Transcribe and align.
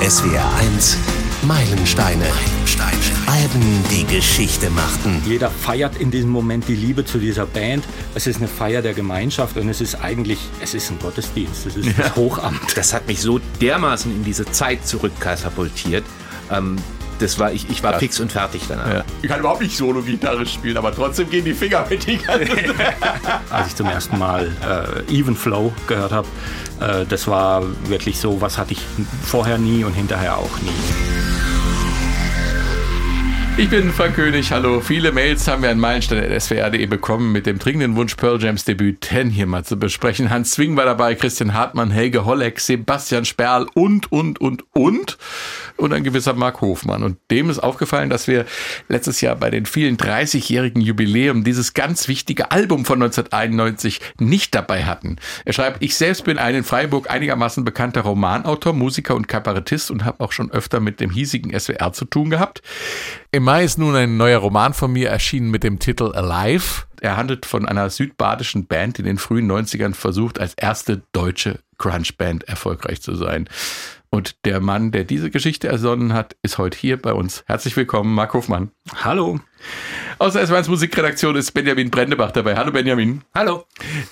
SWR 0.00 0.52
1 0.58 0.98
Meilensteine. 1.42 2.24
Meilensteine. 2.24 2.96
Alben, 3.26 3.84
die 3.90 4.04
Geschichte 4.04 4.68
machten. 4.70 5.22
Jeder 5.24 5.50
feiert 5.50 5.96
in 5.96 6.10
diesem 6.10 6.30
Moment 6.30 6.68
die 6.68 6.74
Liebe 6.74 7.04
zu 7.04 7.18
dieser 7.18 7.46
Band. 7.46 7.84
Es 8.14 8.26
ist 8.26 8.38
eine 8.38 8.48
Feier 8.48 8.82
der 8.82 8.94
Gemeinschaft 8.94 9.56
und 9.56 9.68
es 9.68 9.80
ist 9.80 9.94
eigentlich, 9.94 10.38
es 10.60 10.74
ist 10.74 10.90
ein 10.90 10.98
Gottesdienst, 10.98 11.66
es 11.66 11.76
ist 11.76 11.86
ja. 11.86 11.92
das 12.04 12.16
Hochamt. 12.16 12.76
Das 12.76 12.92
hat 12.92 13.06
mich 13.06 13.20
so 13.20 13.40
dermaßen 13.60 14.10
in 14.10 14.24
diese 14.24 14.44
Zeit 14.46 14.86
zurückkatapultiert. 14.86 16.04
Ähm, 16.50 16.76
das 17.20 17.38
war, 17.38 17.52
ich, 17.52 17.68
ich 17.70 17.82
war 17.82 17.98
fix 17.98 18.18
und 18.18 18.32
fertig 18.32 18.62
danach. 18.68 18.92
Ja. 18.92 19.04
Ich 19.22 19.28
kann 19.28 19.40
überhaupt 19.40 19.60
nicht 19.60 19.76
Solo-Gitarre 19.76 20.46
spielen, 20.46 20.76
aber 20.76 20.94
trotzdem 20.94 21.28
gehen 21.30 21.44
die 21.44 21.54
Finger 21.54 21.86
mit 21.88 22.06
die 22.06 22.16
ganze 22.16 22.46
Als 23.50 23.68
ich 23.68 23.76
zum 23.76 23.86
ersten 23.86 24.18
Mal 24.18 24.50
äh, 25.08 25.12
Even 25.12 25.36
Flow 25.36 25.72
gehört 25.86 26.12
habe, 26.12 26.28
äh, 26.80 27.04
das 27.06 27.26
war 27.28 27.62
wirklich 27.88 28.18
so, 28.18 28.40
was 28.40 28.58
hatte 28.58 28.72
ich 28.72 28.80
vorher 29.22 29.58
nie 29.58 29.84
und 29.84 29.92
hinterher 29.92 30.36
auch 30.36 30.58
nie. 30.62 31.29
Ich 33.56 33.68
bin 33.68 33.90
Frank 33.92 34.14
König, 34.14 34.52
hallo. 34.52 34.80
Viele 34.80 35.12
Mails 35.12 35.46
haben 35.46 35.62
wir 35.62 35.70
an 35.70 35.78
meilenstein.swr.de 35.78 36.86
bekommen 36.86 37.30
mit 37.30 37.44
dem 37.44 37.58
dringenden 37.58 37.94
Wunsch, 37.94 38.14
Pearl 38.14 38.42
Jams 38.42 38.64
Debüt 38.64 39.04
10 39.04 39.28
hier 39.28 39.46
mal 39.46 39.64
zu 39.64 39.78
besprechen. 39.78 40.30
Hans 40.30 40.52
Zwing 40.52 40.76
war 40.76 40.86
dabei, 40.86 41.14
Christian 41.14 41.52
Hartmann, 41.52 41.90
Helge 41.90 42.24
Holleck, 42.24 42.58
Sebastian 42.58 43.26
Sperl 43.26 43.66
und, 43.74 44.10
und, 44.10 44.40
und, 44.40 44.64
und. 44.72 45.18
Und 45.76 45.92
ein 45.92 46.04
gewisser 46.04 46.34
Mark 46.34 46.60
Hofmann. 46.60 47.02
Und 47.02 47.18
dem 47.30 47.50
ist 47.50 47.58
aufgefallen, 47.58 48.10
dass 48.10 48.28
wir 48.28 48.46
letztes 48.88 49.20
Jahr 49.20 49.36
bei 49.36 49.50
den 49.50 49.66
vielen 49.66 49.96
30-jährigen 49.96 50.80
Jubiläum 50.80 51.42
dieses 51.42 51.74
ganz 51.74 52.06
wichtige 52.06 52.50
Album 52.50 52.84
von 52.84 53.02
1991 53.02 54.00
nicht 54.18 54.54
dabei 54.54 54.84
hatten. 54.84 55.16
Er 55.44 55.52
schreibt, 55.52 55.82
ich 55.82 55.96
selbst 55.96 56.24
bin 56.24 56.38
ein 56.38 56.54
in 56.54 56.64
Freiburg 56.64 57.10
einigermaßen 57.10 57.64
bekannter 57.64 58.02
Romanautor, 58.02 58.72
Musiker 58.74 59.14
und 59.16 59.26
Kabarettist 59.26 59.90
und 59.90 60.04
habe 60.04 60.22
auch 60.22 60.32
schon 60.32 60.50
öfter 60.50 60.80
mit 60.80 61.00
dem 61.00 61.10
hiesigen 61.10 61.58
SWR 61.58 61.92
zu 61.92 62.04
tun 62.04 62.30
gehabt. 62.30 62.62
Im 63.32 63.39
Mai 63.42 63.64
ist 63.64 63.78
nun 63.78 63.96
ein 63.96 64.18
neuer 64.18 64.38
Roman 64.38 64.74
von 64.74 64.92
mir 64.92 65.08
erschienen 65.08 65.50
mit 65.50 65.64
dem 65.64 65.78
Titel 65.78 66.12
Alive. 66.12 66.82
Er 67.00 67.16
handelt 67.16 67.46
von 67.46 67.64
einer 67.64 67.88
südbadischen 67.88 68.66
Band, 68.66 68.98
die 68.98 69.00
in 69.00 69.06
den 69.06 69.16
frühen 69.16 69.50
90ern 69.50 69.94
versucht, 69.94 70.38
als 70.38 70.52
erste 70.52 71.00
deutsche 71.12 71.60
Crunch-Band 71.78 72.44
erfolgreich 72.44 73.00
zu 73.00 73.14
sein. 73.14 73.48
Und 74.10 74.44
der 74.44 74.60
Mann, 74.60 74.90
der 74.92 75.04
diese 75.04 75.30
Geschichte 75.30 75.68
ersonnen 75.68 76.12
hat, 76.12 76.36
ist 76.42 76.58
heute 76.58 76.76
hier 76.76 77.00
bei 77.00 77.14
uns. 77.14 77.42
Herzlich 77.46 77.74
willkommen, 77.76 78.14
Marc 78.14 78.34
Hofmann. 78.34 78.72
Hallo. 79.02 79.40
Aus 80.18 80.34
der 80.34 80.46
S1 80.46 80.68
Musikredaktion 80.68 81.34
ist 81.36 81.52
Benjamin 81.52 81.90
Brendebach 81.90 82.30
dabei. 82.30 82.54
Hallo 82.56 82.72
Benjamin. 82.72 83.22
Hallo. 83.34 83.64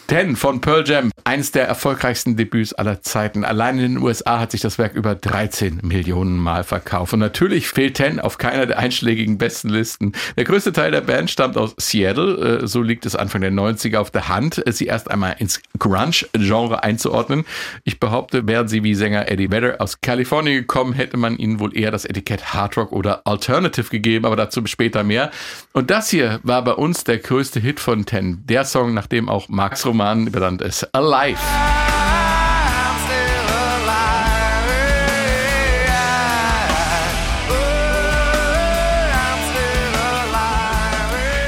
Ten 0.07 0.37
von 0.37 0.61
Pearl 0.63 0.89
Jam, 0.89 1.11
eines 1.25 1.53
der 1.53 1.69
erfolgreichsten 1.69 2.37
Debüts 2.37 2.73
aller 2.73 3.03
Zeiten. 3.03 3.45
Allein 3.45 3.79
in 3.79 3.95
den 3.95 4.03
USA 4.03 4.41
hat 4.41 4.53
sich 4.53 4.63
das 4.63 4.79
Werk 4.79 4.95
über 4.95 5.15
13 5.15 5.81
Millionen 5.83 6.39
Mal 6.39 6.65
verkauft. 6.65 7.13
Und 7.13 7.21
natürlich 7.21 7.69
fehlt 7.69 7.99
Ten 7.99 8.21
auf 8.21 8.39
keiner 8.39 8.65
der 8.65 8.79
einschlägigen 8.79 9.37
besten 9.37 9.69
Listen. 9.69 10.13
Der 10.39 10.45
größte 10.45 10.73
Teil 10.73 10.93
der 10.93 11.03
Band 11.03 11.31
stammt 11.31 11.59
aus 11.59 11.75
Seattle. 11.79 12.63
Äh, 12.63 12.67
so 12.67 12.81
liegt 12.81 13.05
es 13.05 13.15
Anfang 13.15 13.43
der 13.43 13.53
90er 13.53 13.99
auf 13.99 14.11
der 14.11 14.29
Hand, 14.29 14.63
sie 14.71 14.87
erst 14.87 15.11
einmal 15.11 15.37
ins 15.39 15.61
Grunge-Genre 15.79 16.83
einzuordnen. 16.83 17.45
Ich 17.85 18.01
behaupte, 18.01 18.47
wären 18.47 18.69
sie 18.69 18.83
wie 18.83 18.95
Sänger 18.95 19.31
Eddie 19.31 19.51
Vedder 19.51 19.77
aus 19.81 20.01
Kalifornien 20.01 20.57
gekommen, 20.57 20.95
hätte 20.95 21.17
man 21.17 21.37
ihnen 21.37 21.61
wohl 21.61 21.77
eher 21.77 21.91
das 21.91 22.05
Etikett 22.05 22.55
Hard 22.55 22.77
Rock 22.77 22.93
oder 22.93 23.27
Alternative 23.27 23.91
gegeben, 23.91 24.25
aber 24.25 24.37
dazu 24.37 24.65
später 24.67 25.05
mehr. 25.05 25.31
Und 25.73 25.91
das 25.91 26.09
hier 26.11 26.41
war 26.43 26.63
bei 26.63 26.73
uns 26.73 27.05
der 27.05 27.19
größte 27.19 27.61
Hit 27.61 27.81
von 27.81 28.07
Ten. 28.07 28.45
Der 28.47 28.65
Song, 28.65 28.95
nach 28.95 29.07
dem 29.07 29.29
auch 29.29 29.49
Marks 29.49 29.87
Roman 29.87 30.31
benannt 30.31 30.63
ist. 30.63 30.85
Alive. 30.95 31.39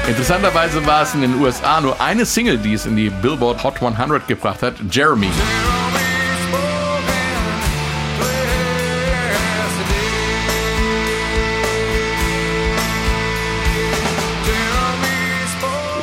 Interessanterweise 0.07 0.85
war 0.85 1.03
es 1.03 1.13
in 1.13 1.21
den 1.21 1.39
USA 1.39 1.79
nur 1.79 2.01
eine 2.01 2.25
Single, 2.25 2.57
die 2.57 2.73
es 2.73 2.85
in 2.85 2.97
die 2.97 3.09
Billboard 3.09 3.63
Hot 3.63 3.81
100 3.81 4.27
gebracht 4.27 4.61
hat, 4.61 4.75
Jeremy. 4.91 5.29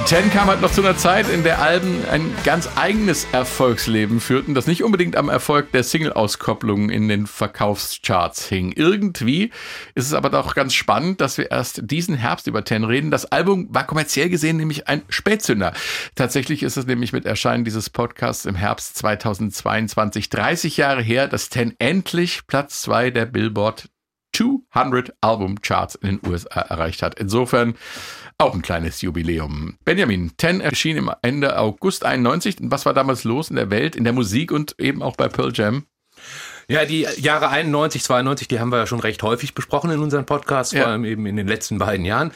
Ten 0.09 0.31
kam 0.31 0.49
halt 0.49 0.63
noch 0.63 0.73
zu 0.73 0.81
einer 0.81 0.97
Zeit, 0.97 1.29
in 1.29 1.43
der 1.43 1.61
Alben 1.61 2.03
ein 2.11 2.35
ganz 2.43 2.67
eigenes 2.77 3.27
Erfolgsleben 3.31 4.21
führten, 4.21 4.55
das 4.55 4.67
nicht 4.67 4.83
unbedingt 4.83 5.17
am 5.17 5.29
Erfolg 5.29 5.71
der 5.73 5.85
Single-Auskopplungen 5.85 6.89
in 6.89 7.09
den 7.09 7.27
Verkaufscharts 7.27 8.49
hing. 8.49 8.73
Irgendwie 8.75 9.51
ist 9.95 10.07
es 10.07 10.15
aber 10.15 10.31
doch 10.31 10.55
ganz 10.55 10.73
spannend, 10.73 11.21
dass 11.21 11.37
wir 11.37 11.51
erst 11.51 11.83
diesen 11.85 12.15
Herbst 12.15 12.47
über 12.47 12.65
Ten 12.65 12.85
reden. 12.85 13.11
Das 13.11 13.27
Album 13.27 13.69
war 13.69 13.87
kommerziell 13.87 14.31
gesehen 14.31 14.57
nämlich 14.57 14.89
ein 14.89 15.03
Spätzünder. 15.11 15.75
Tatsächlich 16.15 16.63
ist 16.63 16.79
es 16.79 16.87
nämlich 16.87 17.13
mit 17.13 17.27
Erscheinen 17.27 17.67
dieses 17.67 17.91
Podcasts 17.91 18.47
im 18.47 18.55
Herbst 18.55 18.97
2022 18.97 20.31
30 20.31 20.79
Jahre 20.79 21.03
her, 21.03 21.29
dass 21.29 21.51
Ten 21.51 21.75
endlich 21.79 22.47
Platz 22.47 22.81
zwei 22.81 23.11
der 23.11 23.27
Billboard 23.27 23.91
200 24.39 25.15
Album 25.21 25.61
Charts 25.61 25.97
in 25.97 26.19
den 26.19 26.31
USA 26.31 26.61
erreicht 26.61 27.03
hat. 27.03 27.19
Insofern 27.19 27.75
auch 28.39 28.55
ein 28.55 28.63
kleines 28.63 29.03
Jubiläum. 29.03 29.79
Benjamin, 29.85 30.33
Ten 30.37 30.61
erschien 30.61 30.97
im 30.97 31.11
Ende 31.23 31.59
August 31.59 32.05
91. 32.05 32.57
Was 32.63 32.87
war 32.87 32.95
damals 32.95 33.25
los 33.25 33.51
in 33.51 33.57
der 33.57 33.71
Welt, 33.71 33.97
in 33.97 34.05
der 34.05 34.13
Musik 34.13 34.53
und 34.53 34.77
eben 34.79 35.03
auch 35.03 35.17
bei 35.17 35.29
Pearl 35.29 35.53
Jam? 35.53 35.87
Ja, 36.71 36.85
die 36.85 37.07
Jahre 37.17 37.49
91, 37.49 38.03
92, 38.03 38.47
die 38.47 38.61
haben 38.61 38.71
wir 38.71 38.77
ja 38.77 38.87
schon 38.87 39.01
recht 39.01 39.23
häufig 39.23 39.55
besprochen 39.55 39.91
in 39.91 40.01
unserem 40.01 40.27
Podcast, 40.27 40.77
vor 40.77 40.87
allem 40.87 41.07
eben 41.07 41.25
in 41.25 41.37
den 41.37 41.49
letzten 41.49 41.79
beiden 41.79 42.05
Jahren. 42.05 42.31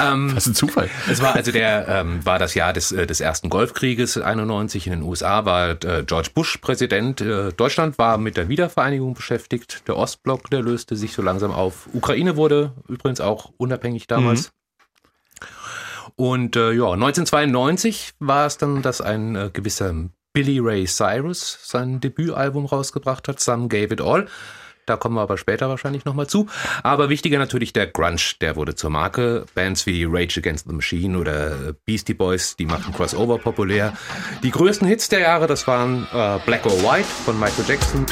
Ähm, 0.00 0.30
das 0.34 0.48
ist 0.48 0.52
ein 0.52 0.54
Zufall. 0.56 0.90
Es 1.08 1.22
war 1.22 1.36
also 1.36 1.52
der 1.52 1.86
ähm, 1.86 2.26
war 2.26 2.40
das 2.40 2.54
Jahr 2.54 2.72
des, 2.72 2.90
äh, 2.90 3.06
des 3.06 3.20
ersten 3.20 3.48
Golfkrieges 3.48 4.18
91 4.18 4.88
in 4.88 4.92
den 4.94 5.02
USA 5.02 5.44
war 5.44 5.70
äh, 5.84 6.02
George 6.04 6.30
Bush 6.34 6.56
Präsident. 6.56 7.20
Äh, 7.20 7.52
Deutschland 7.52 7.96
war 7.96 8.18
mit 8.18 8.36
der 8.36 8.48
Wiedervereinigung 8.48 9.14
beschäftigt. 9.14 9.86
Der 9.86 9.96
Ostblock, 9.96 10.50
der 10.50 10.62
löste 10.62 10.96
sich 10.96 11.12
so 11.12 11.22
langsam 11.22 11.52
auf. 11.52 11.88
Ukraine 11.92 12.36
wurde 12.36 12.72
übrigens 12.88 13.20
auch 13.20 13.52
unabhängig 13.56 14.08
damals. 14.08 14.50
Mhm. 14.50 14.56
Und 16.16 16.56
äh, 16.56 16.72
ja, 16.72 16.90
1992 16.90 18.14
war 18.18 18.46
es 18.46 18.58
dann, 18.58 18.82
dass 18.82 19.00
ein 19.00 19.36
äh, 19.36 19.50
gewisser 19.52 19.94
Billy 20.36 20.58
Ray 20.58 20.84
Cyrus 20.84 21.58
sein 21.62 21.98
Debütalbum 21.98 22.66
rausgebracht 22.66 23.26
hat, 23.26 23.40
Some 23.40 23.68
Gave 23.68 23.94
It 23.94 24.02
All. 24.02 24.26
Da 24.84 24.98
kommen 24.98 25.14
wir 25.14 25.22
aber 25.22 25.38
später 25.38 25.70
wahrscheinlich 25.70 26.04
nochmal 26.04 26.26
zu. 26.26 26.46
Aber 26.82 27.08
wichtiger 27.08 27.38
natürlich 27.38 27.72
der 27.72 27.86
Grunge, 27.86 28.20
der 28.42 28.54
wurde 28.54 28.74
zur 28.74 28.90
Marke. 28.90 29.46
Bands 29.54 29.86
wie 29.86 30.04
Rage 30.04 30.40
Against 30.40 30.68
the 30.68 30.74
Machine 30.74 31.16
oder 31.16 31.72
Beastie 31.86 32.12
Boys, 32.12 32.54
die 32.54 32.66
machten 32.66 32.92
Crossover 32.92 33.38
populär. 33.38 33.94
Die 34.42 34.50
größten 34.50 34.86
Hits 34.86 35.08
der 35.08 35.20
Jahre, 35.20 35.46
das 35.46 35.66
waren 35.66 36.06
äh, 36.12 36.38
Black 36.44 36.66
or 36.66 36.82
White 36.82 37.08
von 37.24 37.40
Michael 37.40 37.64
Jackson. 37.66 38.04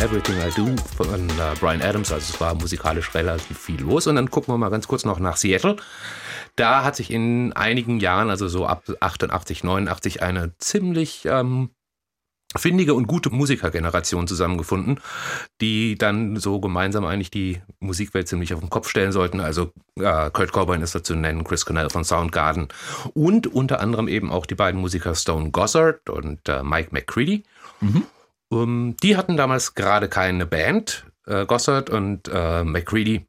Everything 0.00 0.34
I 0.38 0.50
Do 0.56 0.74
von 0.96 1.30
äh, 1.30 1.54
Brian 1.60 1.82
Adams. 1.82 2.10
Also 2.10 2.34
es 2.34 2.40
war 2.40 2.56
musikalisch 2.56 3.14
relativ 3.14 3.56
viel 3.60 3.80
los. 3.80 4.08
Und 4.08 4.16
dann 4.16 4.28
gucken 4.28 4.52
wir 4.52 4.58
mal 4.58 4.70
ganz 4.70 4.88
kurz 4.88 5.04
noch 5.04 5.20
nach 5.20 5.36
Seattle. 5.36 5.76
Da 6.56 6.84
hat 6.84 6.96
sich 6.96 7.10
in 7.10 7.52
einigen 7.52 8.00
Jahren, 8.00 8.30
also 8.30 8.48
so 8.48 8.66
ab 8.66 8.84
88, 9.00 9.64
89, 9.64 10.22
eine 10.22 10.56
ziemlich 10.58 11.24
ähm, 11.26 11.70
findige 12.56 12.94
und 12.94 13.06
gute 13.06 13.30
Musikergeneration 13.30 14.28
zusammengefunden, 14.28 15.00
die 15.60 15.96
dann 15.96 16.36
so 16.36 16.60
gemeinsam 16.60 17.04
eigentlich 17.04 17.30
die 17.30 17.60
Musikwelt 17.80 18.28
ziemlich 18.28 18.54
auf 18.54 18.60
den 18.60 18.70
Kopf 18.70 18.88
stellen 18.88 19.12
sollten. 19.12 19.40
Also 19.40 19.72
äh, 19.98 20.30
Kurt 20.30 20.52
Cobain 20.52 20.82
ist 20.82 20.94
dazu 20.94 21.14
nennen, 21.14 21.44
Chris 21.44 21.66
Cornell 21.66 21.90
von 21.90 22.04
Soundgarden 22.04 22.68
und 23.14 23.46
unter 23.46 23.80
anderem 23.80 24.08
eben 24.08 24.30
auch 24.30 24.46
die 24.46 24.54
beiden 24.54 24.80
Musiker 24.80 25.14
Stone 25.14 25.50
Gossard 25.50 26.08
und 26.08 26.48
äh, 26.48 26.62
Mike 26.62 26.90
McCready. 26.92 27.42
Mhm. 27.80 28.04
Um, 28.50 28.96
die 29.02 29.16
hatten 29.16 29.36
damals 29.36 29.74
gerade 29.74 30.08
keine 30.08 30.46
Band. 30.46 31.06
Äh, 31.26 31.46
Gossard 31.46 31.90
und 31.90 32.28
äh, 32.28 32.62
McCready 32.62 33.26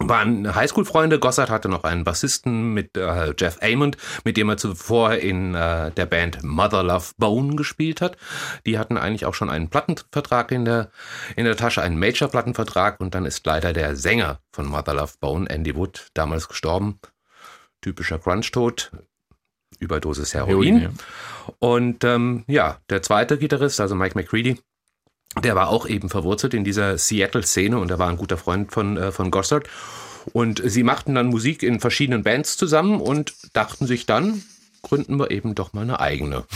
waren 0.00 0.54
Highschool-Freunde. 0.54 1.18
Gossard 1.18 1.50
hatte 1.50 1.68
noch 1.68 1.84
einen 1.84 2.04
Bassisten 2.04 2.72
mit 2.74 2.96
äh, 2.96 3.34
Jeff 3.36 3.58
Amond, 3.62 3.96
mit 4.24 4.36
dem 4.36 4.48
er 4.48 4.56
zuvor 4.56 5.14
in 5.14 5.54
äh, 5.54 5.90
der 5.90 6.06
Band 6.06 6.42
Mother 6.42 6.82
Love 6.82 7.12
Bone 7.16 7.56
gespielt 7.56 8.00
hat. 8.00 8.16
Die 8.66 8.78
hatten 8.78 8.96
eigentlich 8.96 9.26
auch 9.26 9.34
schon 9.34 9.50
einen 9.50 9.68
Plattenvertrag 9.68 10.52
in 10.52 10.64
der, 10.64 10.90
in 11.36 11.44
der 11.44 11.56
Tasche, 11.56 11.82
einen 11.82 11.98
Major-Plattenvertrag. 11.98 13.00
Und 13.00 13.14
dann 13.14 13.24
ist 13.24 13.44
leider 13.46 13.72
der 13.72 13.96
Sänger 13.96 14.40
von 14.52 14.66
Mother 14.66 14.94
Love 14.94 15.14
Bone, 15.20 15.48
Andy 15.48 15.74
Wood, 15.74 16.08
damals 16.14 16.48
gestorben. 16.48 17.00
Typischer 17.80 18.18
Crunch-Tod. 18.18 18.92
Überdosis 19.78 20.34
Heroin. 20.34 20.78
Heroin 20.78 20.80
ja. 20.80 20.90
Und 21.58 22.04
ähm, 22.04 22.44
ja, 22.46 22.78
der 22.90 23.02
zweite 23.02 23.38
Gitarrist, 23.38 23.80
also 23.80 23.94
Mike 23.94 24.18
McCready, 24.18 24.58
der 25.40 25.54
war 25.54 25.68
auch 25.68 25.86
eben 25.86 26.08
verwurzelt 26.08 26.54
in 26.54 26.64
dieser 26.64 26.98
Seattle-Szene 26.98 27.78
und 27.78 27.90
er 27.90 27.98
war 27.98 28.08
ein 28.08 28.16
guter 28.16 28.36
Freund 28.36 28.72
von, 28.72 28.96
äh, 28.96 29.12
von 29.12 29.30
Gossard. 29.30 29.68
Und 30.32 30.62
sie 30.64 30.82
machten 30.82 31.14
dann 31.14 31.26
Musik 31.28 31.62
in 31.62 31.80
verschiedenen 31.80 32.22
Bands 32.22 32.56
zusammen 32.56 33.00
und 33.00 33.34
dachten 33.54 33.86
sich 33.86 34.04
dann, 34.04 34.42
gründen 34.82 35.18
wir 35.18 35.30
eben 35.30 35.54
doch 35.54 35.72
mal 35.72 35.82
eine 35.82 36.00
eigene. 36.00 36.44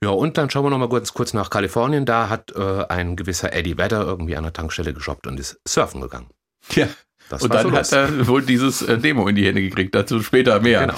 Ja, 0.00 0.10
und 0.10 0.38
dann 0.38 0.48
schauen 0.48 0.64
wir 0.64 0.70
noch 0.70 0.78
mal 0.78 0.88
kurz, 0.88 1.12
kurz 1.12 1.34
nach 1.34 1.50
Kalifornien. 1.50 2.06
Da 2.06 2.28
hat 2.28 2.54
äh, 2.54 2.84
ein 2.88 3.16
gewisser 3.16 3.52
Eddie 3.52 3.78
Vedder 3.78 4.02
irgendwie 4.02 4.36
an 4.36 4.44
der 4.44 4.52
Tankstelle 4.52 4.94
geshoppt 4.94 5.26
und 5.26 5.40
ist 5.40 5.60
surfen 5.66 6.00
gegangen. 6.00 6.28
Ja. 6.70 6.86
Das 7.28 7.42
und 7.42 7.52
dann 7.52 7.62
so 7.62 7.72
hat 7.72 7.92
er 7.92 8.26
wohl 8.26 8.42
dieses 8.42 8.82
äh, 8.82 8.96
Demo 8.98 9.28
in 9.28 9.36
die 9.36 9.44
Hände 9.44 9.60
gekriegt. 9.60 9.94
Dazu 9.94 10.22
später 10.22 10.60
mehr. 10.60 10.80
Genau. 10.80 10.94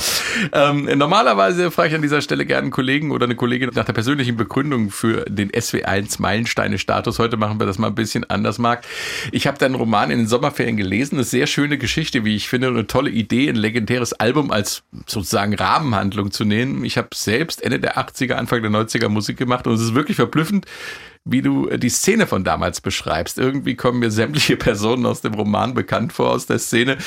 Ähm, 0.52 0.98
normalerweise 0.98 1.70
frage 1.70 1.88
ich 1.88 1.94
an 1.94 2.02
dieser 2.02 2.20
Stelle 2.20 2.46
gerne 2.46 2.62
einen 2.62 2.70
Kollegen 2.70 3.10
oder 3.10 3.24
eine 3.24 3.34
Kollegin 3.34 3.70
nach 3.74 3.84
der 3.84 3.92
persönlichen 3.92 4.36
Begründung 4.36 4.90
für 4.90 5.24
den 5.28 5.50
SW1 5.50 6.20
Meilensteine-Status. 6.20 7.18
Heute 7.18 7.36
machen 7.36 7.58
wir 7.58 7.66
das 7.66 7.78
mal 7.78 7.88
ein 7.88 7.94
bisschen 7.94 8.28
anders, 8.30 8.58
Marc. 8.58 8.84
Ich 9.32 9.46
habe 9.46 9.58
deinen 9.58 9.74
Roman 9.74 10.10
in 10.10 10.18
den 10.18 10.28
Sommerferien 10.28 10.76
gelesen. 10.76 11.16
Eine 11.16 11.24
sehr 11.24 11.46
schöne 11.46 11.78
Geschichte, 11.78 12.24
wie 12.24 12.36
ich 12.36 12.48
finde, 12.48 12.68
eine 12.68 12.86
tolle 12.86 13.10
Idee, 13.10 13.48
ein 13.48 13.56
legendäres 13.56 14.12
Album 14.12 14.50
als 14.50 14.82
sozusagen 15.06 15.54
Rahmenhandlung 15.54 16.30
zu 16.30 16.44
nehmen. 16.44 16.84
Ich 16.84 16.96
habe 16.96 17.08
selbst 17.14 17.62
Ende 17.62 17.80
der 17.80 17.98
80er, 17.98 18.34
Anfang 18.34 18.62
der 18.62 18.70
90er 18.70 19.08
Musik 19.08 19.36
gemacht 19.36 19.66
und 19.66 19.74
es 19.74 19.80
ist 19.80 19.94
wirklich 19.94 20.16
verblüffend, 20.16 20.66
wie 21.30 21.42
du 21.42 21.68
äh, 21.68 21.78
die 21.78 21.88
Szene 21.88 22.26
von 22.26 22.44
damals 22.44 22.80
beschreibst. 22.80 23.38
Irgendwie 23.38 23.76
kommen 23.76 24.00
mir 24.00 24.10
sämtliche 24.10 24.56
Personen 24.58 25.06
aus 25.06 25.20
dem 25.20 25.34
Roman 25.34 25.74
bekannt 25.74 26.12
vor, 26.12 26.30
aus 26.30 26.46
der 26.46 26.58
Szene. 26.58 26.98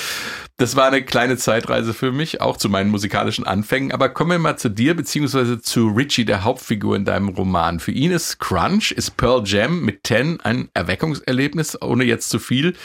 Das 0.58 0.76
war 0.76 0.88
eine 0.88 1.04
kleine 1.04 1.38
Zeitreise 1.38 1.94
für 1.94 2.12
mich, 2.12 2.42
auch 2.42 2.58
zu 2.58 2.70
meinen 2.70 2.90
musikalischen 2.90 3.46
Anfängen. 3.46 3.92
Aber 3.92 4.10
kommen 4.10 4.32
wir 4.32 4.40
mal 4.40 4.58
zu 4.58 4.70
dir, 4.70 4.96
beziehungsweise 4.96 5.62
zu 5.62 5.88
Richie, 5.88 6.26
der 6.26 6.44
Hauptfigur 6.44 6.96
in 6.96 7.06
deinem 7.06 7.30
Roman. 7.30 7.80
Für 7.80 7.92
ihn 7.92 8.12
ist 8.12 8.40
Crunch, 8.40 8.92
ist 8.92 9.18
Pearl 9.18 9.44
Jam 9.46 9.82
mit 9.82 10.04
Ten 10.04 10.40
ein 10.42 10.70
Erweckungserlebnis, 10.74 11.82
ohne 11.82 12.04
jetzt 12.04 12.30
zu 12.30 12.40
viel 12.40 12.76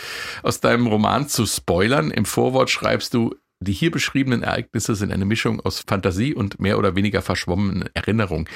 aus 0.43 0.61
deinem 0.61 0.87
Roman 0.87 1.29
zu 1.29 1.47
spoilern. 1.47 2.11
Im 2.11 2.25
Vorwort 2.25 2.71
schreibst 2.71 3.15
du, 3.15 3.35
die 3.61 3.73
hier 3.73 3.91
beschriebenen 3.91 4.43
Ereignisse 4.43 4.95
sind 4.95 5.13
eine 5.13 5.25
Mischung 5.25 5.61
aus 5.61 5.85
Fantasie 5.87 6.35
und 6.35 6.61
mehr 6.61 6.79
oder 6.79 6.95
weniger 6.95 7.23
verschwommenen 7.23 7.89
Erinnerungen. 7.93 8.49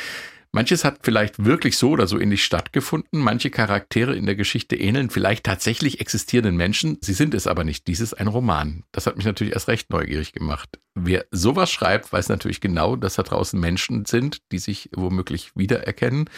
Manches 0.54 0.84
hat 0.84 0.98
vielleicht 1.02 1.46
wirklich 1.46 1.78
so 1.78 1.90
oder 1.92 2.06
so 2.06 2.20
ähnlich 2.20 2.44
stattgefunden. 2.44 3.20
Manche 3.20 3.48
Charaktere 3.48 4.14
in 4.14 4.26
der 4.26 4.36
Geschichte 4.36 4.76
ähneln 4.76 5.08
vielleicht 5.08 5.44
tatsächlich 5.44 5.98
existierenden 6.02 6.56
Menschen. 6.56 6.98
Sie 7.00 7.14
sind 7.14 7.32
es 7.32 7.46
aber 7.46 7.64
nicht. 7.64 7.86
Dies 7.86 8.00
ist 8.00 8.12
ein 8.12 8.26
Roman. 8.26 8.84
Das 8.92 9.06
hat 9.06 9.16
mich 9.16 9.24
natürlich 9.24 9.54
erst 9.54 9.68
recht 9.68 9.88
neugierig 9.88 10.34
gemacht. 10.34 10.78
Wer 10.94 11.24
sowas 11.30 11.70
schreibt, 11.70 12.12
weiß 12.12 12.28
natürlich 12.28 12.60
genau, 12.60 12.96
dass 12.96 13.14
da 13.14 13.22
draußen 13.22 13.58
Menschen 13.58 14.04
sind, 14.04 14.42
die 14.52 14.58
sich 14.58 14.90
womöglich 14.94 15.52
wiedererkennen. 15.54 16.28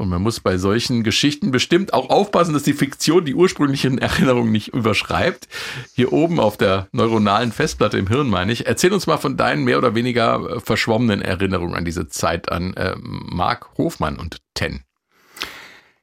Und 0.00 0.08
man 0.08 0.22
muss 0.22 0.40
bei 0.40 0.56
solchen 0.56 1.02
Geschichten 1.02 1.50
bestimmt 1.50 1.92
auch 1.92 2.08
aufpassen, 2.08 2.54
dass 2.54 2.62
die 2.62 2.72
Fiktion 2.72 3.26
die 3.26 3.34
ursprünglichen 3.34 3.98
Erinnerungen 3.98 4.50
nicht 4.50 4.68
überschreibt. 4.68 5.46
Hier 5.94 6.14
oben 6.14 6.40
auf 6.40 6.56
der 6.56 6.88
neuronalen 6.92 7.52
Festplatte 7.52 7.98
im 7.98 8.06
Hirn, 8.06 8.30
meine 8.30 8.50
ich. 8.50 8.66
Erzähl 8.66 8.94
uns 8.94 9.06
mal 9.06 9.18
von 9.18 9.36
deinen 9.36 9.62
mehr 9.62 9.76
oder 9.76 9.94
weniger 9.94 10.56
äh, 10.56 10.60
verschwommenen 10.60 11.20
Erinnerungen 11.20 11.74
an 11.74 11.84
diese 11.84 12.08
Zeit 12.08 12.50
an 12.50 12.72
äh, 12.78 12.94
Mark 12.98 13.76
Hofmann 13.76 14.18
und 14.18 14.38
Ten. 14.54 14.80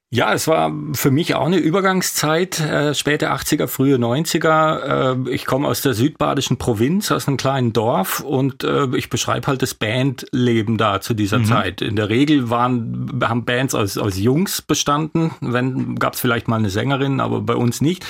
Ja, 0.10 0.32
es 0.32 0.48
war 0.48 0.72
für 0.94 1.12
mich 1.12 1.36
auch 1.36 1.48
eine 1.48 1.58
Übergangszeit, 1.58 2.62
äh, 2.62 2.96
späte 2.96 3.30
80er, 3.30 3.68
frühe 3.68 3.98
90er. 3.98 5.26
Äh, 5.28 5.32
ich 5.32 5.46
komme 5.46 5.68
aus 5.68 5.82
der 5.82 5.94
südbadischen 5.94 6.56
Provinz, 6.56 7.12
aus 7.12 7.28
einem 7.28 7.36
kleinen 7.36 7.74
Dorf 7.74 8.22
und 8.22 8.64
äh, 8.64 8.88
ich 8.96 9.10
beschreibe 9.10 9.48
halt 9.48 9.62
das 9.62 9.74
Bandleben 9.74 10.78
da 10.78 11.02
zu 11.02 11.14
dieser 11.14 11.40
mhm. 11.40 11.46
Zeit. 11.46 11.82
In 11.82 11.98
der 11.98 12.08
Regel 12.08 12.50
waren, 12.50 13.20
haben 13.22 13.44
Bands 13.44 13.76
aus, 13.76 13.98
aus 13.98 14.18
Jungs 14.18 14.62
bestanden, 14.62 15.32
wenn 15.42 15.96
gab 15.96 16.14
es 16.14 16.22
vielleicht 16.22 16.48
mal 16.48 16.56
eine 16.56 16.70
Sängerin, 16.70 17.20
aber 17.20 17.42
bei 17.42 17.56
uns 17.56 17.82
nicht. 17.82 18.06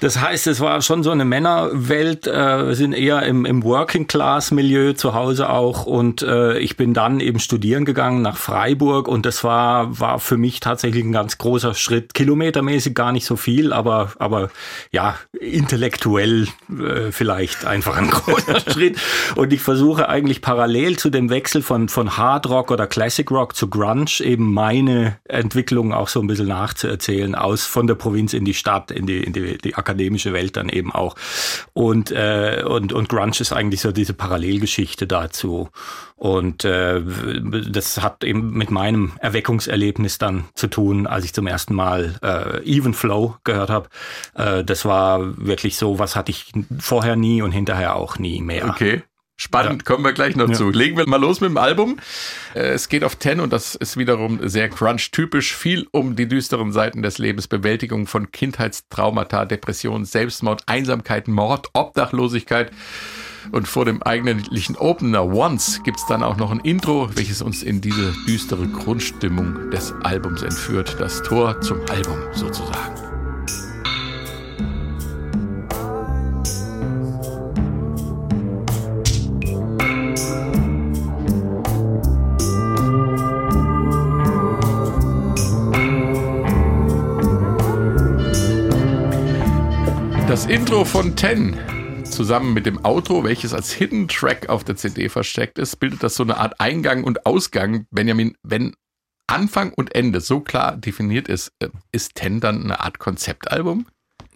Das 0.00 0.20
heißt, 0.20 0.48
es 0.48 0.58
war 0.58 0.82
schon 0.82 1.04
so 1.04 1.12
eine 1.12 1.24
Männerwelt, 1.24 2.26
äh, 2.26 2.66
wir 2.66 2.74
sind 2.74 2.94
eher 2.94 3.22
im, 3.22 3.44
im 3.44 3.62
Working-Class-Milieu 3.62 4.94
zu 4.94 5.14
Hause 5.14 5.50
auch 5.50 5.86
und 5.86 6.20
äh, 6.22 6.58
ich 6.58 6.76
bin 6.76 6.94
dann 6.94 7.20
eben 7.20 7.38
studieren 7.38 7.84
gegangen 7.84 8.22
nach 8.22 8.36
Freiburg 8.36 9.06
und 9.06 9.24
das 9.24 9.44
war, 9.44 10.00
war 10.00 10.18
für 10.18 10.36
mich 10.36 10.58
tatsächlich 10.58 11.04
ein 11.04 11.12
ganz 11.12 11.27
ganz 11.28 11.36
großer 11.36 11.74
Schritt. 11.74 12.14
Kilometermäßig 12.14 12.94
gar 12.94 13.12
nicht 13.12 13.26
so 13.26 13.36
viel, 13.36 13.74
aber, 13.74 14.12
aber 14.18 14.48
ja, 14.92 15.18
intellektuell 15.38 16.48
äh, 16.70 17.12
vielleicht 17.12 17.66
einfach 17.66 17.98
ein 17.98 18.08
großer 18.10 18.60
Schritt. 18.60 18.98
Und 19.36 19.52
ich 19.52 19.60
versuche 19.60 20.08
eigentlich 20.08 20.40
parallel 20.40 20.98
zu 20.98 21.10
dem 21.10 21.28
Wechsel 21.28 21.60
von, 21.60 21.90
von 21.90 22.16
Hard 22.16 22.48
Rock 22.48 22.70
oder 22.70 22.86
Classic 22.86 23.30
Rock 23.30 23.54
zu 23.54 23.68
Grunge 23.68 24.20
eben 24.20 24.54
meine 24.54 25.18
Entwicklung 25.24 25.92
auch 25.92 26.08
so 26.08 26.20
ein 26.20 26.28
bisschen 26.28 26.48
nachzuerzählen, 26.48 27.34
aus 27.34 27.66
von 27.66 27.86
der 27.86 27.94
Provinz 27.94 28.32
in 28.32 28.46
die 28.46 28.54
Stadt, 28.54 28.90
in 28.90 29.06
die, 29.06 29.22
in 29.22 29.34
die, 29.34 29.58
die 29.58 29.74
akademische 29.74 30.32
Welt 30.32 30.56
dann 30.56 30.70
eben 30.70 30.94
auch. 30.94 31.14
Und, 31.74 32.10
äh, 32.10 32.64
und, 32.66 32.94
und 32.94 33.10
Grunge 33.10 33.38
ist 33.38 33.52
eigentlich 33.52 33.82
so 33.82 33.92
diese 33.92 34.14
Parallelgeschichte 34.14 35.06
dazu. 35.06 35.68
Und 36.18 36.64
äh, 36.64 37.00
das 37.70 38.02
hat 38.02 38.24
eben 38.24 38.52
mit 38.52 38.72
meinem 38.72 39.12
Erweckungserlebnis 39.20 40.18
dann 40.18 40.46
zu 40.54 40.66
tun, 40.66 41.06
als 41.06 41.24
ich 41.24 41.32
zum 41.32 41.46
ersten 41.46 41.76
Mal 41.76 42.16
äh, 42.22 42.68
Even 42.68 42.92
Flow 42.92 43.36
gehört 43.44 43.70
habe. 43.70 43.88
Äh, 44.34 44.64
das 44.64 44.84
war 44.84 45.38
wirklich 45.38 45.76
so, 45.76 46.00
was 46.00 46.16
hatte 46.16 46.32
ich 46.32 46.52
vorher 46.80 47.14
nie 47.14 47.40
und 47.40 47.52
hinterher 47.52 47.94
auch 47.94 48.18
nie 48.18 48.42
mehr. 48.42 48.68
Okay. 48.68 49.02
Spannend, 49.40 49.82
ja. 49.82 49.94
kommen 49.94 50.04
wir 50.04 50.12
gleich 50.12 50.34
noch 50.34 50.48
ja. 50.48 50.54
zu. 50.54 50.70
Legen 50.70 50.96
wir 50.96 51.08
mal 51.08 51.20
los 51.20 51.40
mit 51.40 51.50
dem 51.50 51.58
Album. 51.58 52.00
Äh, 52.54 52.70
es 52.70 52.88
geht 52.88 53.04
auf 53.04 53.14
Ten 53.14 53.38
und 53.38 53.52
das 53.52 53.76
ist 53.76 53.96
wiederum 53.96 54.40
sehr 54.48 54.68
Crunch-typisch. 54.68 55.54
Viel 55.54 55.86
um 55.92 56.16
die 56.16 56.26
düsteren 56.26 56.72
Seiten 56.72 57.02
des 57.02 57.18
Lebens, 57.18 57.46
Bewältigung 57.46 58.08
von 58.08 58.32
Kindheitstraumata, 58.32 59.44
Depression, 59.44 60.04
Selbstmord, 60.04 60.64
Einsamkeit, 60.66 61.28
Mord, 61.28 61.68
Obdachlosigkeit. 61.74 62.72
Und 63.50 63.66
vor 63.66 63.84
dem 63.84 64.02
eigentlichen 64.02 64.76
Opener 64.76 65.24
Once 65.24 65.80
gibt 65.82 65.98
es 65.98 66.06
dann 66.06 66.22
auch 66.22 66.36
noch 66.36 66.50
ein 66.50 66.60
Intro, 66.60 67.08
welches 67.14 67.42
uns 67.42 67.62
in 67.62 67.80
diese 67.80 68.12
düstere 68.26 68.66
Grundstimmung 68.68 69.70
des 69.70 69.94
Albums 70.02 70.42
entführt. 70.42 70.96
Das 70.98 71.22
Tor 71.22 71.60
zum 71.60 71.78
Album 71.90 72.18
sozusagen. 72.32 72.94
Das 90.28 90.44
Intro 90.44 90.84
von 90.84 91.16
Ten 91.16 91.58
zusammen 92.10 92.54
mit 92.54 92.66
dem 92.66 92.84
Outro, 92.84 93.24
welches 93.24 93.54
als 93.54 93.72
Hidden 93.72 94.08
Track 94.08 94.48
auf 94.48 94.64
der 94.64 94.76
CD 94.76 95.08
versteckt 95.08 95.58
ist, 95.58 95.76
bildet 95.76 96.02
das 96.02 96.14
so 96.14 96.22
eine 96.22 96.36
Art 96.36 96.60
Eingang 96.60 97.04
und 97.04 97.26
Ausgang. 97.26 97.86
Benjamin, 97.90 98.36
wenn 98.42 98.74
Anfang 99.26 99.72
und 99.74 99.94
Ende 99.94 100.20
so 100.20 100.40
klar 100.40 100.76
definiert 100.76 101.28
ist, 101.28 101.52
äh, 101.60 101.68
ist 101.92 102.14
Ten 102.14 102.40
dann 102.40 102.64
eine 102.64 102.80
Art 102.80 102.98
Konzeptalbum? 102.98 103.86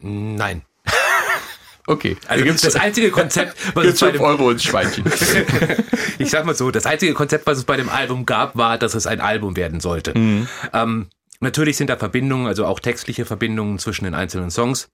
Nein. 0.00 0.62
Okay. 1.86 2.16
Also 2.28 2.44
das 2.44 2.76
einzige 2.76 3.10
Konzept, 3.10 3.56
was 3.74 3.86
es 3.86 4.00
bei 4.00 4.12
dem, 4.12 4.20
Euro 4.20 4.50
ins 4.50 4.62
Schweinchen. 4.62 5.04
ich 6.18 6.30
sag 6.30 6.44
mal 6.44 6.54
so, 6.54 6.70
das 6.70 6.86
einzige 6.86 7.12
Konzept, 7.14 7.46
was 7.46 7.58
es 7.58 7.64
bei 7.64 7.76
dem 7.76 7.88
Album 7.88 8.24
gab, 8.24 8.56
war, 8.56 8.78
dass 8.78 8.94
es 8.94 9.06
ein 9.06 9.20
Album 9.20 9.56
werden 9.56 9.80
sollte. 9.80 10.16
Mhm. 10.16 10.48
Ähm, 10.72 11.08
natürlich 11.40 11.76
sind 11.76 11.90
da 11.90 11.96
Verbindungen, 11.96 12.46
also 12.46 12.66
auch 12.66 12.78
textliche 12.78 13.24
Verbindungen 13.24 13.78
zwischen 13.78 14.04
den 14.04 14.14
einzelnen 14.14 14.50
Songs. 14.50 14.88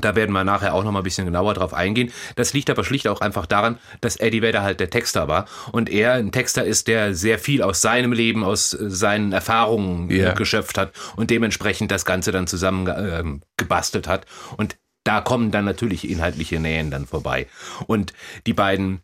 Da 0.00 0.16
werden 0.16 0.32
wir 0.32 0.44
nachher 0.44 0.74
auch 0.74 0.84
noch 0.84 0.92
mal 0.92 1.00
ein 1.00 1.04
bisschen 1.04 1.26
genauer 1.26 1.54
drauf 1.54 1.74
eingehen. 1.74 2.12
Das 2.36 2.52
liegt 2.52 2.70
aber 2.70 2.84
schlicht 2.84 3.08
auch 3.08 3.20
einfach 3.20 3.46
daran, 3.46 3.78
dass 4.00 4.16
Eddie 4.16 4.42
Vedder 4.42 4.62
halt 4.62 4.80
der 4.80 4.90
Texter 4.90 5.28
war 5.28 5.46
und 5.72 5.88
er 5.88 6.14
ein 6.14 6.32
Texter 6.32 6.64
ist, 6.64 6.88
der 6.88 7.14
sehr 7.14 7.38
viel 7.38 7.62
aus 7.62 7.80
seinem 7.80 8.12
Leben, 8.12 8.44
aus 8.44 8.70
seinen 8.70 9.32
Erfahrungen 9.32 10.10
yeah. 10.10 10.32
geschöpft 10.32 10.78
hat 10.78 10.92
und 11.16 11.30
dementsprechend 11.30 11.90
das 11.90 12.04
Ganze 12.04 12.32
dann 12.32 12.46
zusammen 12.46 12.86
äh, 12.86 13.22
gebastelt 13.56 14.08
hat. 14.08 14.26
Und 14.56 14.76
da 15.04 15.20
kommen 15.20 15.50
dann 15.50 15.64
natürlich 15.64 16.08
inhaltliche 16.08 16.58
Nähen 16.58 16.90
dann 16.90 17.06
vorbei. 17.06 17.46
Und 17.86 18.14
die 18.46 18.54
beiden 18.54 19.02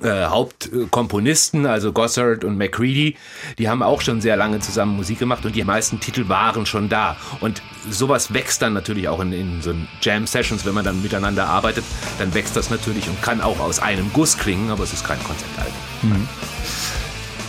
äh, 0.00 0.24
Hauptkomponisten, 0.24 1.66
also 1.66 1.92
Gossard 1.92 2.44
und 2.44 2.56
McCready, 2.56 3.16
die 3.58 3.68
haben 3.68 3.82
auch 3.82 4.00
schon 4.00 4.22
sehr 4.22 4.36
lange 4.36 4.58
zusammen 4.60 4.96
Musik 4.96 5.18
gemacht 5.18 5.44
und 5.44 5.54
die 5.54 5.64
meisten 5.64 6.00
Titel 6.00 6.28
waren 6.28 6.64
schon 6.64 6.88
da. 6.88 7.16
Und 7.40 7.62
sowas 7.90 8.32
wächst 8.32 8.62
dann 8.62 8.72
natürlich 8.72 9.08
auch 9.08 9.20
in, 9.20 9.32
in 9.34 9.60
so 9.60 9.74
Jam-Sessions, 10.00 10.64
wenn 10.64 10.72
man 10.72 10.84
dann 10.84 11.02
miteinander 11.02 11.46
arbeitet, 11.46 11.84
dann 12.18 12.32
wächst 12.32 12.56
das 12.56 12.70
natürlich 12.70 13.06
und 13.08 13.20
kann 13.20 13.42
auch 13.42 13.60
aus 13.60 13.80
einem 13.80 14.10
Guss 14.14 14.38
klingen, 14.38 14.70
aber 14.70 14.84
es 14.84 14.94
ist 14.94 15.06
kein 15.06 15.22
Konzeptalbum. 15.22 15.74
Mhm. 16.02 16.28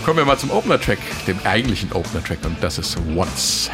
Kommen 0.04 0.18
wir 0.18 0.26
mal 0.26 0.38
zum 0.38 0.52
Opener-Track, 0.52 1.00
dem 1.28 1.40
eigentlichen 1.46 1.94
Opener-Track 1.94 2.40
und 2.44 2.62
das 2.62 2.78
ist 2.78 2.98
Once. 3.16 3.72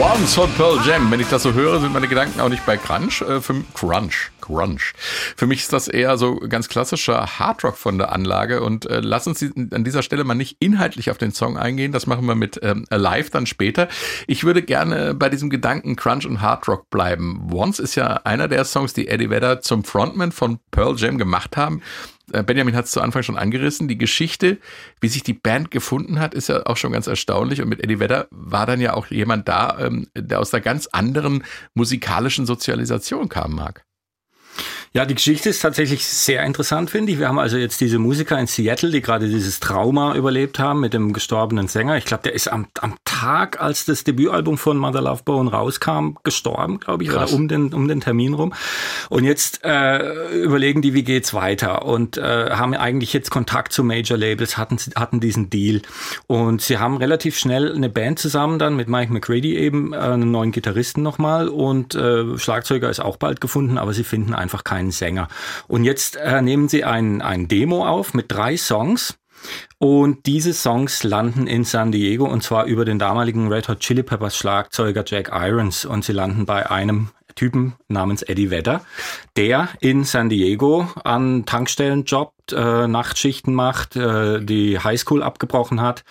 Once 0.00 0.34
von 0.34 0.50
Pearl 0.54 0.80
Jam. 0.86 1.10
Wenn 1.10 1.20
ich 1.20 1.28
das 1.28 1.42
so 1.42 1.52
höre, 1.52 1.78
sind 1.78 1.92
meine 1.92 2.08
Gedanken 2.08 2.40
auch 2.40 2.48
nicht 2.48 2.64
bei 2.64 2.78
Crunch. 2.78 3.20
Äh, 3.20 3.42
für, 3.42 3.62
Crunch, 3.74 4.30
Crunch. 4.40 4.94
Für 5.36 5.46
mich 5.46 5.60
ist 5.60 5.74
das 5.74 5.88
eher 5.88 6.16
so 6.16 6.36
ganz 6.36 6.70
klassischer 6.70 7.38
Hardrock 7.38 7.76
von 7.76 7.98
der 7.98 8.10
Anlage. 8.10 8.62
Und 8.62 8.86
äh, 8.86 9.00
lass 9.00 9.26
uns 9.26 9.42
an 9.42 9.84
dieser 9.84 10.02
Stelle 10.02 10.24
mal 10.24 10.32
nicht 10.32 10.56
inhaltlich 10.58 11.10
auf 11.10 11.18
den 11.18 11.32
Song 11.32 11.58
eingehen. 11.58 11.92
Das 11.92 12.06
machen 12.06 12.24
wir 12.24 12.34
mit 12.34 12.58
ähm, 12.62 12.86
Alive 12.88 13.30
dann 13.30 13.44
später. 13.44 13.88
Ich 14.26 14.42
würde 14.42 14.62
gerne 14.62 15.12
bei 15.12 15.28
diesem 15.28 15.50
Gedanken 15.50 15.96
Crunch 15.96 16.24
und 16.24 16.40
Hardrock 16.40 16.88
bleiben. 16.88 17.50
Once 17.52 17.78
ist 17.78 17.94
ja 17.94 18.22
einer 18.24 18.48
der 18.48 18.64
Songs, 18.64 18.94
die 18.94 19.06
Eddie 19.06 19.28
Vedder 19.28 19.60
zum 19.60 19.84
Frontman 19.84 20.32
von 20.32 20.60
Pearl 20.70 20.96
Jam 20.96 21.18
gemacht 21.18 21.58
haben. 21.58 21.82
Äh, 22.32 22.42
Benjamin 22.42 22.76
hat 22.76 22.86
es 22.86 22.92
zu 22.92 23.00
Anfang 23.00 23.22
schon 23.22 23.36
angerissen. 23.36 23.88
Die 23.88 23.98
Geschichte, 23.98 24.58
wie 25.00 25.08
sich 25.08 25.22
die 25.22 25.34
Band 25.34 25.70
gefunden 25.70 26.20
hat, 26.20 26.34
ist 26.34 26.48
ja 26.48 26.66
auch 26.66 26.76
schon 26.76 26.92
ganz 26.92 27.06
erstaunlich. 27.06 27.60
Und 27.60 27.68
mit 27.68 27.82
Eddie 27.82 28.00
Vedder 28.00 28.28
war 28.30 28.66
dann 28.66 28.80
ja 28.80 28.94
auch 28.94 29.06
jemand 29.06 29.48
da, 29.48 29.78
ähm, 29.78 30.08
der 30.16 30.40
aus 30.40 30.52
einer 30.54 30.60
ganz 30.60 30.86
anderen 30.86 31.44
musikalischen 31.74 32.46
Sozialisation 32.46 33.28
kam, 33.28 33.54
Marc. 33.54 33.84
Ja, 34.92 35.06
die 35.06 35.14
Geschichte 35.14 35.48
ist 35.48 35.60
tatsächlich 35.60 36.04
sehr 36.04 36.44
interessant, 36.44 36.90
finde 36.90 37.12
ich. 37.12 37.20
Wir 37.20 37.28
haben 37.28 37.38
also 37.38 37.56
jetzt 37.56 37.80
diese 37.80 38.00
Musiker 38.00 38.36
in 38.40 38.48
Seattle, 38.48 38.90
die 38.90 39.00
gerade 39.00 39.28
dieses 39.28 39.60
Trauma 39.60 40.16
überlebt 40.16 40.58
haben 40.58 40.80
mit 40.80 40.94
dem 40.94 41.12
gestorbenen 41.12 41.68
Sänger. 41.68 41.96
Ich 41.96 42.06
glaube, 42.06 42.24
der 42.24 42.34
ist 42.34 42.48
am, 42.48 42.66
am 42.80 42.96
Tag, 43.04 43.60
als 43.60 43.84
das 43.84 44.02
Debütalbum 44.02 44.58
von 44.58 44.76
Mother 44.76 45.02
Love 45.02 45.22
Bone 45.24 45.48
rauskam, 45.48 46.16
gestorben, 46.24 46.80
glaube 46.80 47.04
ich, 47.04 47.10
Krass. 47.10 47.30
oder 47.30 47.40
um 47.40 47.46
den, 47.46 47.72
um 47.72 47.86
den 47.86 48.00
Termin 48.00 48.34
rum. 48.34 48.52
Und 49.10 49.22
jetzt 49.22 49.60
äh, 49.62 50.42
überlegen 50.42 50.82
die, 50.82 50.92
wie 50.92 51.04
geht's 51.04 51.34
weiter 51.34 51.84
und 51.84 52.16
äh, 52.16 52.50
haben 52.50 52.74
eigentlich 52.74 53.12
jetzt 53.12 53.30
Kontakt 53.30 53.72
zu 53.72 53.84
Major 53.84 54.18
Labels, 54.18 54.56
hatten, 54.56 54.76
hatten 54.96 55.20
diesen 55.20 55.50
Deal. 55.50 55.82
Und 56.26 56.62
sie 56.62 56.78
haben 56.78 56.96
relativ 56.96 57.38
schnell 57.38 57.72
eine 57.72 57.90
Band 57.90 58.18
zusammen 58.18 58.58
dann 58.58 58.74
mit 58.74 58.88
Mike 58.88 59.12
McCready 59.12 59.56
eben, 59.56 59.92
äh, 59.92 59.98
einen 59.98 60.32
neuen 60.32 60.50
Gitarristen 60.50 61.04
nochmal 61.04 61.48
und 61.48 61.94
äh, 61.94 62.36
Schlagzeuger 62.38 62.90
ist 62.90 62.98
auch 62.98 63.18
bald 63.18 63.40
gefunden, 63.40 63.78
aber 63.78 63.92
sie 63.94 64.02
finden 64.02 64.34
einfach 64.34 64.64
keinen 64.64 64.79
einen 64.80 64.90
Sänger. 64.90 65.28
Und 65.68 65.84
jetzt 65.84 66.16
äh, 66.16 66.42
nehmen 66.42 66.68
sie 66.68 66.84
ein, 66.84 67.22
ein 67.22 67.46
Demo 67.46 67.86
auf 67.86 68.14
mit 68.14 68.32
drei 68.32 68.56
Songs. 68.56 69.16
Und 69.78 70.26
diese 70.26 70.52
Songs 70.52 71.02
landen 71.02 71.46
in 71.46 71.64
San 71.64 71.92
Diego 71.92 72.26
und 72.26 72.42
zwar 72.42 72.66
über 72.66 72.84
den 72.84 72.98
damaligen 72.98 73.48
Red 73.48 73.68
Hot 73.68 73.80
Chili 73.80 74.02
Peppers 74.02 74.36
Schlagzeuger 74.36 75.02
Jack 75.06 75.30
Irons 75.32 75.86
und 75.86 76.04
sie 76.04 76.12
landen 76.12 76.44
bei 76.44 76.70
einem 76.70 77.08
Typen 77.36 77.74
namens 77.88 78.20
Eddie 78.22 78.50
Vedder, 78.50 78.82
der 79.36 79.70
in 79.80 80.04
San 80.04 80.28
Diego 80.28 80.88
an 81.04 81.46
Tankstellen 81.46 82.04
äh, 82.52 82.86
Nachtschichten 82.88 83.54
macht, 83.54 83.96
äh, 83.96 84.40
die 84.40 84.78
Highschool 84.78 85.22
abgebrochen 85.22 85.80
hat. 85.80 86.04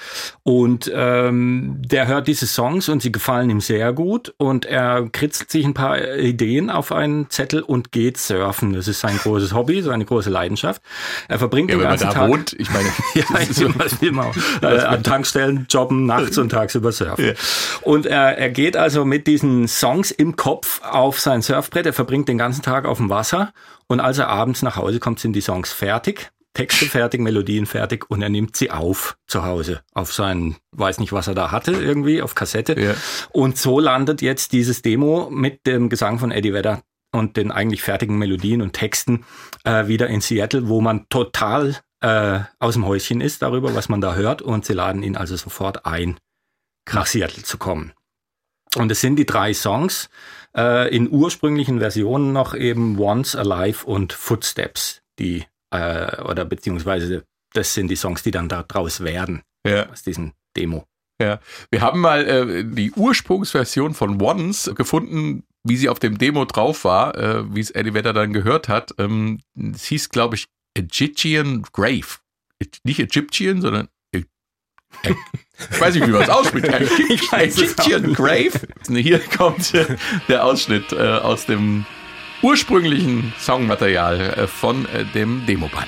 Und 0.44 0.92
ähm, 0.94 1.78
der 1.80 2.08
hört 2.08 2.28
diese 2.28 2.48
Songs 2.48 2.90
und 2.90 3.02
sie 3.02 3.12
gefallen 3.12 3.50
ihm 3.50 3.62
sehr 3.62 3.94
gut. 3.94 4.34
Und 4.38 4.66
er 4.66 5.08
kritzelt 5.12 5.52
sich 5.52 5.66
ein 5.66 5.74
paar 5.74 6.00
Ideen 6.18 6.70
auf 6.70 6.92
einen 6.92 7.30
Zettel 7.30 7.62
und 7.62 7.92
geht 7.92 8.18
surfen. 8.18 8.74
Das 8.74 8.88
ist 8.88 9.00
sein 9.00 9.18
großes 9.18 9.54
Hobby, 9.54 9.82
seine 9.82 10.06
große 10.06 10.30
Leidenschaft. 10.30 10.82
Er 11.28 11.40
verbringt 11.40 11.70
ja, 11.70 11.78
den 11.78 11.84
ganzen 11.84 12.10
Tag. 12.10 12.30
Wohnt, 12.30 12.54
ich 12.58 12.70
meine, 12.72 12.90
ja, 13.16 13.24
was 13.78 14.02
will 14.02 14.12
man 14.12 14.28
auch, 14.28 14.36
äh, 14.62 14.80
an 14.80 15.04
Tankstellen 15.04 15.66
jobben, 15.70 16.06
nachts 16.06 16.38
und 16.38 16.50
tagsüber 16.50 16.92
surfen. 16.92 17.26
Ja. 17.26 17.34
Und 17.82 18.06
er, 18.06 18.38
er 18.38 18.50
geht 18.50 18.78
also 18.78 19.06
mit 19.06 19.28
diesen 19.28 19.68
Songs 19.68 20.12
im 20.12 20.36
Kopf 20.36 20.82
auf 20.84 21.20
sein 21.20 21.42
Surfbrett. 21.42 21.86
Er 21.86 21.94
verbringt 21.94 22.28
den 22.28 22.38
ganzen 22.38 22.62
Tag 22.62 22.86
auf 22.86 22.98
dem 22.98 23.10
Wasser 23.10 23.52
und 23.90 24.00
als 24.00 24.20
er 24.20 24.30
abends 24.30 24.62
nach 24.62 24.78
Hause 24.78 25.00
kommt, 25.00 25.20
sind 25.20 25.34
die 25.34 25.42
Songs 25.42 25.74
fertig. 25.74 26.32
Texte 26.54 26.86
fertig, 26.90 27.20
Melodien 27.20 27.66
fertig 27.66 28.10
und 28.10 28.22
er 28.22 28.30
nimmt 28.30 28.56
sie 28.56 28.72
auf 28.72 29.18
zu 29.28 29.44
Hause 29.44 29.82
auf 29.94 30.14
seinen, 30.14 30.56
weiß 30.72 31.00
nicht, 31.00 31.12
was 31.12 31.28
er 31.28 31.36
da 31.36 31.52
hatte, 31.52 31.72
irgendwie 31.72 32.22
auf 32.22 32.36
Kassette. 32.36 32.80
Ja. 32.80 32.94
Und 33.32 33.58
so 33.58 33.80
landet 33.80 34.22
jetzt 34.22 34.54
dieses 34.54 34.82
Demo 34.82 35.30
mit 35.30 35.66
dem 35.66 35.90
Gesang 35.90 36.20
von 36.20 36.32
Eddie 36.32 36.54
Vedder 36.54 36.82
und 37.12 37.38
den 37.38 37.52
eigentlich 37.52 37.82
fertigen 37.82 38.18
Melodien 38.18 38.62
und 38.62 38.74
Texten 38.74 39.26
äh, 39.64 39.88
wieder 39.88 40.08
in 40.08 40.22
Seattle, 40.22 40.68
wo 40.68 40.82
man 40.82 41.08
total 41.10 41.76
äh, 42.02 42.40
aus 42.60 42.76
dem 42.76 42.86
Häuschen 42.86 43.22
ist 43.22 43.42
darüber, 43.42 43.74
was 43.74 43.90
man 43.90 44.02
da 44.02 44.14
hört. 44.14 44.42
Und 44.42 44.66
sie 44.66 44.74
laden 44.74 45.02
ihn 45.02 45.18
also 45.18 45.36
sofort 45.36 45.86
ein, 45.88 46.18
nach 46.92 47.08
Seattle 47.08 47.44
zu 47.44 47.58
kommen. 47.58 47.94
Und 48.76 48.92
es 48.92 49.02
sind 49.02 49.16
die 49.16 49.26
drei 49.26 49.54
Songs 49.54 50.10
äh, 50.60 50.94
in 50.96 51.10
ursprünglichen 51.10 51.80
Versionen 51.80 52.34
noch 52.34 52.54
eben 52.54 53.00
Once 53.00 53.36
Alive 53.36 53.86
und 53.86 54.14
Footsteps, 54.14 55.02
die 55.18 55.46
äh, 55.72 56.22
oder 56.24 56.46
beziehungsweise 56.46 57.24
das 57.54 57.74
sind 57.74 57.88
die 57.88 57.96
Songs, 57.96 58.24
die 58.24 58.32
dann 58.32 58.50
daraus 58.50 59.02
werden 59.02 59.42
ja. 59.66 59.90
aus 59.90 60.04
diesem 60.04 60.34
Demo. 60.56 60.86
Ja, 61.22 61.40
wir 61.72 61.82
haben 61.82 62.00
mal 62.00 62.28
äh, 62.28 62.64
die 62.64 62.92
Ursprungsversion 62.92 63.94
von 63.94 64.22
Once 64.22 64.72
gefunden, 64.76 65.44
wie 65.64 65.76
sie 65.76 65.90
auf 65.90 66.00
dem 66.00 66.18
Demo 66.18 66.46
drauf 66.46 66.86
war, 66.86 67.16
äh, 67.18 67.54
wie 67.54 67.60
es 67.60 67.72
Eddie 67.72 67.94
Vedder 67.94 68.14
dann 68.14 68.34
gehört 68.34 68.70
hat. 68.70 68.94
Ähm, 68.98 69.42
es 69.56 69.86
hieß, 69.86 70.10
glaube 70.10 70.36
ich, 70.36 70.46
Egyptian 70.76 71.64
Grave. 71.74 72.20
Nicht 72.84 73.00
Egyptian, 73.00 73.62
sondern 73.62 73.88
ich 75.04 75.82
weiß 75.82 75.96
nicht, 75.96 76.08
wie 76.08 76.12
man 76.12 76.22
es 76.24 76.30
ausspricht. 76.30 76.68
Egyptian 77.34 78.14
Grave. 78.14 78.52
Hier 78.88 79.20
kommt 79.20 79.74
der 80.28 80.46
Ausschnitt 80.46 80.92
äh, 80.92 80.98
aus 80.98 81.46
dem 81.46 81.86
ursprünglichen 82.42 83.34
Songmaterial 83.40 84.20
äh, 84.22 84.48
von 84.48 84.86
äh, 84.90 85.06
dem 85.06 85.46
Demoband. 85.46 85.88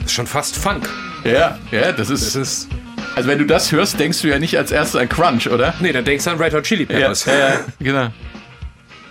Das 0.00 0.10
ist 0.10 0.12
schon 0.12 0.26
fast 0.26 0.56
Funk. 0.56 0.88
Ja, 1.24 1.58
ja, 1.70 1.92
das 1.92 2.10
ist. 2.10 2.26
Das 2.26 2.34
ist 2.36 2.81
also 3.14 3.28
wenn 3.28 3.38
du 3.38 3.46
das 3.46 3.72
hörst, 3.72 3.98
denkst 3.98 4.22
du 4.22 4.28
ja 4.28 4.38
nicht 4.38 4.56
als 4.56 4.72
erstes 4.72 5.00
an 5.00 5.08
Crunch, 5.08 5.48
oder? 5.48 5.74
Nee, 5.80 5.92
dann 5.92 6.04
denkst 6.04 6.24
du 6.24 6.30
an 6.30 6.38
Red 6.38 6.54
Hot 6.54 6.64
Chili 6.64 6.86
Peppers. 6.86 7.26
Ja, 7.26 7.34
ja 7.34 7.60
genau. 7.78 8.08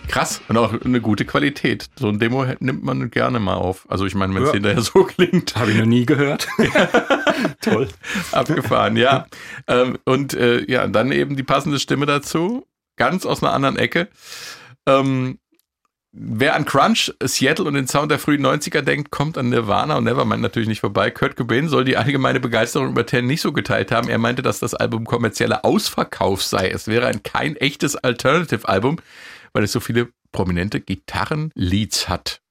Krass 0.08 0.42
und 0.50 0.58
auch 0.58 0.74
eine 0.82 1.00
gute 1.00 1.24
Qualität. 1.24 1.90
So 1.98 2.10
ein 2.10 2.20
Demo 2.20 2.46
nimmt 2.60 2.84
man 2.84 3.12
gerne 3.12 3.40
mal 3.40 3.54
auf. 3.54 3.86
Also 3.90 4.06
ich 4.06 4.16
meine, 4.16 4.34
wenn 4.36 4.44
es 4.44 4.50
ja. 4.50 4.54
hinterher 4.56 4.82
so 4.82 5.04
klingt. 5.04 5.56
Habe 5.56 5.72
ich 5.72 5.78
noch 5.78 5.86
nie 5.86 6.06
gehört. 6.06 6.48
Toll. 7.62 7.88
Abgefahren, 8.32 8.98
ja. 8.98 9.28
Ähm, 9.68 9.98
und 10.04 10.34
äh, 10.34 10.70
ja, 10.70 10.86
dann 10.88 11.12
eben 11.12 11.38
die 11.38 11.44
passende 11.44 11.80
Stimme 11.80 12.06
dazu. 12.06 12.68
Ganz 12.98 13.26
aus 13.26 13.42
einer 13.42 13.54
anderen 13.54 13.78
Ecke. 13.78 14.10
Ähm, 14.86 15.40
Wer 16.14 16.56
an 16.56 16.66
Crunch, 16.66 17.14
Seattle 17.24 17.66
und 17.66 17.74
den 17.76 17.88
Sound 17.88 18.12
der 18.12 18.20
frühen 18.20 18.46
90er 18.46 18.82
denkt, 18.82 19.12
kommt 19.12 19.38
an 19.38 19.50
Nirvana 19.50 19.96
und 19.98 20.04
Nevermind 20.04 20.42
natürlich 20.42 20.68
nicht 20.68 20.82
vorbei. 20.82 21.10
Kurt 21.10 21.38
Cobain 21.38 21.70
soll 21.70 21.86
die 21.86 21.96
allgemeine 21.96 22.42
Begeisterung 22.42 22.90
über 22.90 23.06
Ten 23.06 23.28
nicht 23.28 23.42
so 23.42 23.54
geteilt 23.54 23.92
haben. 23.92 24.10
Er 24.10 24.18
meinte, 24.18 24.42
dass 24.42 24.60
das 24.60 24.74
Album 24.74 25.06
kommerzieller 25.06 25.64
Ausverkauf 25.64 26.44
sei. 26.44 26.70
Es 26.70 26.88
wäre 26.88 27.08
ein 27.08 27.24
kein 27.24 27.56
echtes 27.56 27.96
Alternative-Album 27.96 28.98
weil 29.54 29.64
es 29.64 29.72
so 29.72 29.80
viele 29.80 30.10
prominente 30.32 30.82
Gitarrenleads 30.82 32.10
hat. 32.10 32.42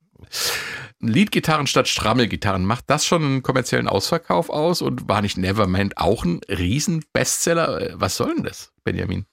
Leadgitarren 1.01 1.67
statt 1.67 1.89
Strammelgitarren, 1.89 2.65
macht 2.65 2.85
das 2.89 3.07
schon 3.07 3.25
einen 3.25 3.43
kommerziellen 3.43 3.89
Ausverkauf 3.89 4.51
aus? 4.51 4.83
Und 4.83 5.09
war 5.09 5.23
nicht 5.23 5.39
Nevermind 5.39 5.97
auch 5.97 6.25
ein 6.25 6.41
Riesen-Bestseller? 6.49 7.95
Was 7.95 8.17
soll 8.17 8.35
denn 8.35 8.45
das, 8.45 8.73
Benjamin? 8.85 9.25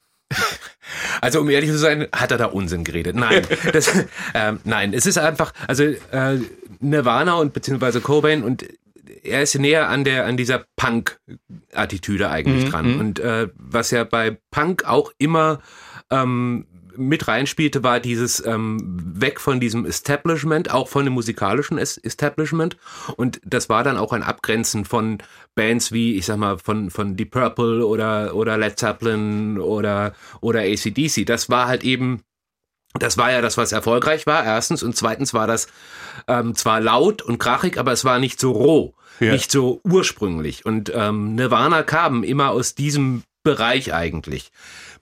Also 1.22 1.42
um 1.42 1.50
ehrlich 1.50 1.70
zu 1.70 1.78
sein, 1.78 2.08
hat 2.14 2.32
er 2.32 2.38
da 2.38 2.46
Unsinn 2.46 2.84
geredet. 2.84 3.16
Nein, 3.16 3.46
das, 3.74 3.92
ähm, 4.34 4.60
nein, 4.64 4.94
es 4.94 5.06
ist 5.06 5.18
einfach, 5.18 5.54
also 5.68 5.84
äh, 5.84 6.40
Nirvana 6.80 7.36
und 7.36 7.54
beziehungsweise 7.54 8.02
Cobain 8.02 8.44
und 8.44 8.66
er 9.24 9.42
ist 9.42 9.56
näher 9.56 9.90
an 9.90 10.04
der 10.04 10.26
an 10.26 10.38
dieser 10.38 10.66
Punk-Attitüde 10.76 12.30
eigentlich 12.30 12.66
mhm, 12.66 12.70
dran. 12.70 12.94
Mhm. 12.94 13.00
Und 13.00 13.20
äh, 13.20 13.50
was 13.56 13.92
ja 13.92 14.04
bei 14.04 14.38
Punk 14.52 14.86
auch 14.86 15.12
immer 15.18 15.60
ähm, 16.10 16.66
mit 16.98 17.28
reinspielte, 17.28 17.84
war 17.84 18.00
dieses 18.00 18.46
ähm, 18.46 18.80
weg 19.22 19.40
von 19.40 19.60
diesem 19.60 19.86
Establishment, 19.86 20.72
auch 20.72 20.88
von 20.88 21.06
dem 21.06 21.14
musikalischen 21.14 21.78
Establishment. 21.78 22.78
Und 23.16 23.40
das 23.46 23.70
war 23.70 23.84
dann 23.84 23.98
auch 23.98 24.14
ein 24.14 24.24
Abgrenzen 24.24 24.86
von 24.86 25.20
Bands 25.56 25.92
wie, 25.92 26.16
ich 26.16 26.26
sag 26.26 26.38
mal, 26.38 26.58
von, 26.58 26.90
von 26.90 27.16
Deep 27.16 27.32
Purple 27.32 27.86
oder, 27.86 28.36
oder 28.36 28.58
Led 28.58 28.78
Zeppelin 28.78 29.60
oder, 29.60 30.14
oder 30.42 30.62
ACDC. 30.62 31.26
Das 31.26 31.50
war 31.50 31.68
halt 31.68 31.84
eben 31.84 32.22
das 33.00 33.18
war 33.18 33.32
ja 33.32 33.42
das, 33.42 33.58
was 33.58 33.72
erfolgreich 33.72 34.26
war, 34.26 34.44
erstens. 34.44 34.84
Und 34.84 34.96
zweitens 34.96 35.34
war 35.34 35.48
das 35.48 35.68
ähm, 36.28 36.56
zwar 36.56 36.82
laut 36.82 37.22
und 37.22 37.38
krachig, 37.38 37.78
aber 37.78 37.92
es 37.92 38.06
war 38.06 38.20
nicht 38.20 38.40
so 38.40 38.52
roh, 38.52 38.96
ja. 39.20 39.34
nicht 39.34 39.52
so 39.52 39.82
ursprünglich. 39.84 40.66
Und 40.66 40.92
ähm, 40.96 41.36
Nirvana 41.36 41.84
kam 41.84 42.24
immer 42.24 42.50
aus 42.50 42.76
diesem 42.76 43.24
Bereich 43.44 43.94
eigentlich. 43.94 44.52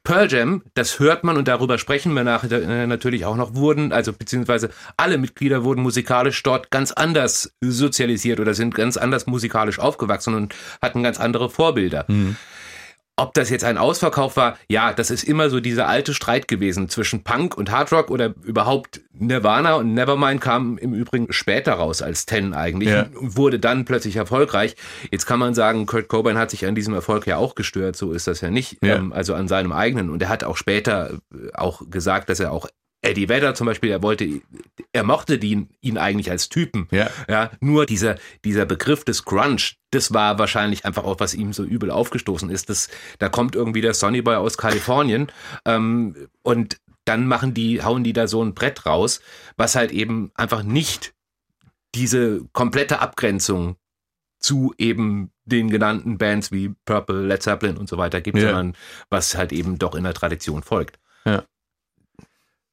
Pearl 0.06 0.32
Jam, 0.32 0.62
das 0.76 1.00
hört 1.00 1.24
man 1.24 1.36
und 1.36 1.48
darüber 1.48 1.78
sprechen 1.78 2.14
wir 2.14 2.24
nachher 2.24 2.52
äh, 2.52 2.88
natürlich 2.88 3.26
auch 3.26 3.36
noch, 3.36 3.56
wurden, 3.56 3.92
also 3.92 4.14
beziehungsweise 4.14 4.70
alle 4.96 5.18
Mitglieder 5.18 5.66
wurden 5.66 5.82
musikalisch 5.82 6.42
dort 6.44 6.72
ganz 6.72 6.92
anders 6.92 7.54
sozialisiert 7.60 8.40
oder 8.40 8.54
sind 8.54 8.76
ganz 8.76 8.98
anders 8.98 9.26
musikalisch 9.26 9.80
aufgewachsen 9.80 10.36
und 10.36 10.56
hatten 10.82 11.04
ganz 11.04 11.20
andere 11.20 11.50
Vorbilder. 11.50 12.06
Mhm. 12.08 12.38
Ob 13.18 13.34
das 13.34 13.50
jetzt 13.50 13.64
ein 13.64 13.78
Ausverkauf 13.78 14.36
war, 14.36 14.58
ja, 14.70 14.92
das 14.94 15.10
ist 15.10 15.24
immer 15.24 15.50
so 15.50 15.60
dieser 15.62 15.88
alte 15.88 16.14
Streit 16.14 16.48
gewesen 16.48 16.90
zwischen 16.90 17.24
Punk 17.24 17.58
und 17.58 17.72
Hardrock 17.72 18.12
oder 18.12 18.34
überhaupt 18.44 19.02
Nirvana 19.14 19.76
und 19.76 19.94
Nevermind 19.94 20.42
kam 20.42 20.78
im 20.78 20.94
Übrigen 20.94 21.32
später 21.32 21.74
raus 21.74 22.02
als 22.02 22.26
Ten 22.26 22.54
eigentlich 22.54 22.90
Ja. 22.90 23.04
und 23.18 23.38
wurde 23.38 23.58
dann 23.60 23.86
plötzlich 23.86 24.18
erfolgreich. 24.18 24.76
Jetzt 25.12 25.26
kann 25.26 25.40
man 25.40 25.54
sagen, 25.54 25.86
Kurt 25.86 26.10
Cobain 26.10 26.38
hat 26.38 26.52
sich 26.52 26.66
an 26.66 26.76
diesem 26.76 26.94
Erfolg 26.94 27.26
ja 27.26 27.38
auch 27.38 27.56
gestört, 27.56 27.96
so 27.96 28.12
ist 28.12 28.28
das 28.28 28.42
ja 28.42 28.50
nicht, 28.50 28.78
Ja. 28.84 28.96
ähm, 28.96 29.14
also 29.14 29.34
an 29.34 29.48
seinem 29.48 29.72
eigenen. 29.72 30.10
Und 30.10 30.22
er 30.22 30.28
hat 30.30 30.44
auch 30.44 30.58
später 30.58 31.14
äh, 31.34 31.54
auch 31.54 31.84
gesagt, 31.90 32.28
dass 32.30 32.42
er 32.42 32.52
auch 32.52 32.68
Eddie 33.06 33.30
Vedder 33.30 33.56
zum 33.56 33.68
Beispiel, 33.68 33.92
er 33.92 34.02
wollte, 34.04 34.42
er 34.94 35.04
mochte 35.04 35.36
ihn, 35.36 35.70
ihn 35.82 35.98
eigentlich 35.98 36.30
als 36.32 36.50
Typen. 36.50 36.88
Ja. 36.92 37.10
Ja, 37.30 37.52
nur 37.60 37.86
dieser, 37.86 38.16
dieser 38.44 38.66
Begriff 38.66 39.04
des 39.04 39.26
Grunge, 39.26 39.62
das 39.92 40.14
war 40.14 40.40
wahrscheinlich 40.40 40.86
einfach 40.86 41.04
auch, 41.04 41.20
was 41.20 41.34
ihm 41.34 41.54
so 41.54 41.64
übel 41.64 41.92
aufgestoßen 41.92 42.50
ist. 42.50 42.70
Das, 42.70 42.90
da 43.20 43.30
kommt 43.30 43.56
irgendwie 43.56 43.82
der 43.82 43.94
Sonny 43.94 44.22
Boy 44.22 44.36
aus 44.36 44.58
Kalifornien 44.58 45.32
ähm, 45.66 46.16
und 46.44 46.78
dann 47.06 47.28
machen 47.28 47.54
die, 47.54 47.84
hauen 47.84 48.04
die 48.04 48.14
da 48.14 48.28
so 48.28 48.44
ein 48.44 48.56
Brett 48.56 48.86
raus, 48.86 49.22
was 49.58 49.76
halt 49.76 49.92
eben 49.92 50.32
einfach 50.36 50.64
nicht 50.64 51.14
diese 51.94 52.42
komplette 52.52 53.00
Abgrenzung 53.00 53.78
zu 54.40 54.74
eben 54.78 55.32
den 55.46 55.70
genannten 55.70 56.18
Bands 56.18 56.52
wie 56.52 56.74
Purple, 56.86 57.26
Led 57.26 57.42
Zeppelin 57.42 57.78
und 57.78 57.88
so 57.88 57.98
weiter 57.98 58.22
gibt, 58.22 58.38
Ja. 58.38 58.46
sondern 58.48 58.74
was 59.10 59.36
halt 59.36 59.52
eben 59.54 59.78
doch 59.78 59.96
in 59.96 60.04
der 60.04 60.14
Tradition 60.14 60.64
folgt. 60.64 61.00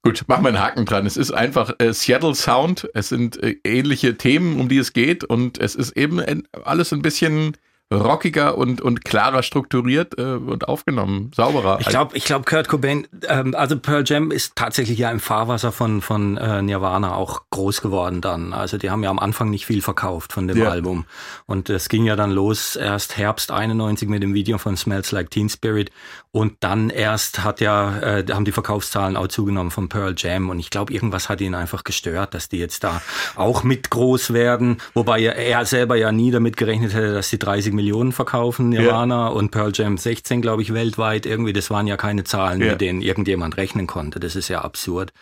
Gut, 0.04 0.24
machen 0.26 0.42
wir 0.42 0.48
einen 0.48 0.60
Haken 0.60 0.84
dran. 0.84 1.06
Es 1.06 1.16
ist 1.16 1.30
einfach 1.30 1.74
äh, 1.78 1.92
Seattle 1.92 2.34
Sound. 2.34 2.88
Es 2.92 3.08
sind 3.08 3.40
äh, 3.40 3.56
ähnliche 3.62 4.16
Themen, 4.16 4.58
um 4.58 4.68
die 4.68 4.78
es 4.78 4.92
geht. 4.92 5.22
Und 5.22 5.58
es 5.58 5.76
ist 5.76 5.96
eben 5.96 6.18
ein, 6.18 6.42
alles 6.64 6.92
ein 6.92 7.02
bisschen 7.02 7.56
rockiger 7.92 8.56
und, 8.58 8.80
und 8.80 9.04
klarer 9.04 9.42
strukturiert 9.42 10.18
äh, 10.18 10.22
und 10.34 10.68
aufgenommen, 10.68 11.30
sauberer. 11.34 11.78
Ich 11.80 11.86
glaube, 11.88 12.16
ich 12.16 12.24
glaube, 12.24 12.44
Kurt 12.44 12.68
Cobain, 12.68 13.06
ähm, 13.28 13.54
also 13.56 13.78
Pearl 13.78 14.04
Jam 14.06 14.30
ist 14.30 14.56
tatsächlich 14.56 14.98
ja 14.98 15.10
im 15.10 15.20
Fahrwasser 15.20 15.72
von 15.72 16.00
von 16.00 16.36
äh, 16.36 16.62
Nirvana 16.62 17.14
auch 17.14 17.42
groß 17.50 17.80
geworden 17.82 18.20
dann. 18.20 18.52
Also 18.52 18.78
die 18.78 18.90
haben 18.90 19.02
ja 19.02 19.10
am 19.10 19.18
Anfang 19.18 19.50
nicht 19.50 19.66
viel 19.66 19.82
verkauft 19.82 20.32
von 20.32 20.48
dem 20.48 20.58
Ja. 20.58 20.70
Album 20.70 21.04
und 21.46 21.70
es 21.70 21.88
ging 21.88 22.04
ja 22.04 22.16
dann 22.16 22.30
los 22.30 22.76
erst 22.76 23.16
Herbst 23.16 23.50
91 23.50 24.08
mit 24.08 24.22
dem 24.22 24.34
Video 24.34 24.58
von 24.58 24.76
Smells 24.76 25.12
Like 25.12 25.30
Teen 25.30 25.48
Spirit 25.48 25.90
und 26.30 26.54
dann 26.60 26.88
erst 26.88 27.44
hat 27.44 27.60
ja 27.60 27.98
äh, 27.98 28.24
haben 28.32 28.44
die 28.44 28.52
Verkaufszahlen 28.52 29.16
auch 29.16 29.28
zugenommen 29.28 29.70
von 29.70 29.88
Pearl 29.88 30.14
Jam 30.16 30.48
und 30.50 30.58
ich 30.58 30.70
glaube, 30.70 30.92
irgendwas 30.92 31.28
hat 31.28 31.40
ihn 31.40 31.54
einfach 31.54 31.84
gestört, 31.84 32.34
dass 32.34 32.48
die 32.48 32.58
jetzt 32.58 32.84
da 32.84 33.02
auch 33.36 33.62
mit 33.64 33.90
groß 33.90 34.32
werden, 34.32 34.78
wobei 34.94 35.20
er, 35.20 35.36
er 35.36 35.64
selber 35.66 35.96
ja 35.96 36.10
nie 36.12 36.30
damit 36.30 36.56
gerechnet 36.56 36.94
hätte, 36.94 37.12
dass 37.12 37.28
die 37.30 37.38
30 37.38 37.72
Millionen 37.72 37.81
verkaufen 38.12 38.68
Nirvana 38.68 39.28
und 39.28 39.50
Pearl 39.50 39.72
Jam 39.74 39.98
16, 39.98 40.40
glaube 40.42 40.62
ich, 40.62 40.72
weltweit 40.72 41.26
irgendwie. 41.26 41.52
Das 41.52 41.70
waren 41.70 41.86
ja 41.86 41.96
keine 41.96 42.24
Zahlen, 42.24 42.60
Ja. 42.60 42.72
mit 42.72 42.80
denen 42.80 43.02
irgendjemand 43.02 43.56
rechnen 43.56 43.86
konnte. 43.86 44.20
Das 44.20 44.36
ist 44.36 44.48
ja 44.48 44.60
absurd. 44.62 45.12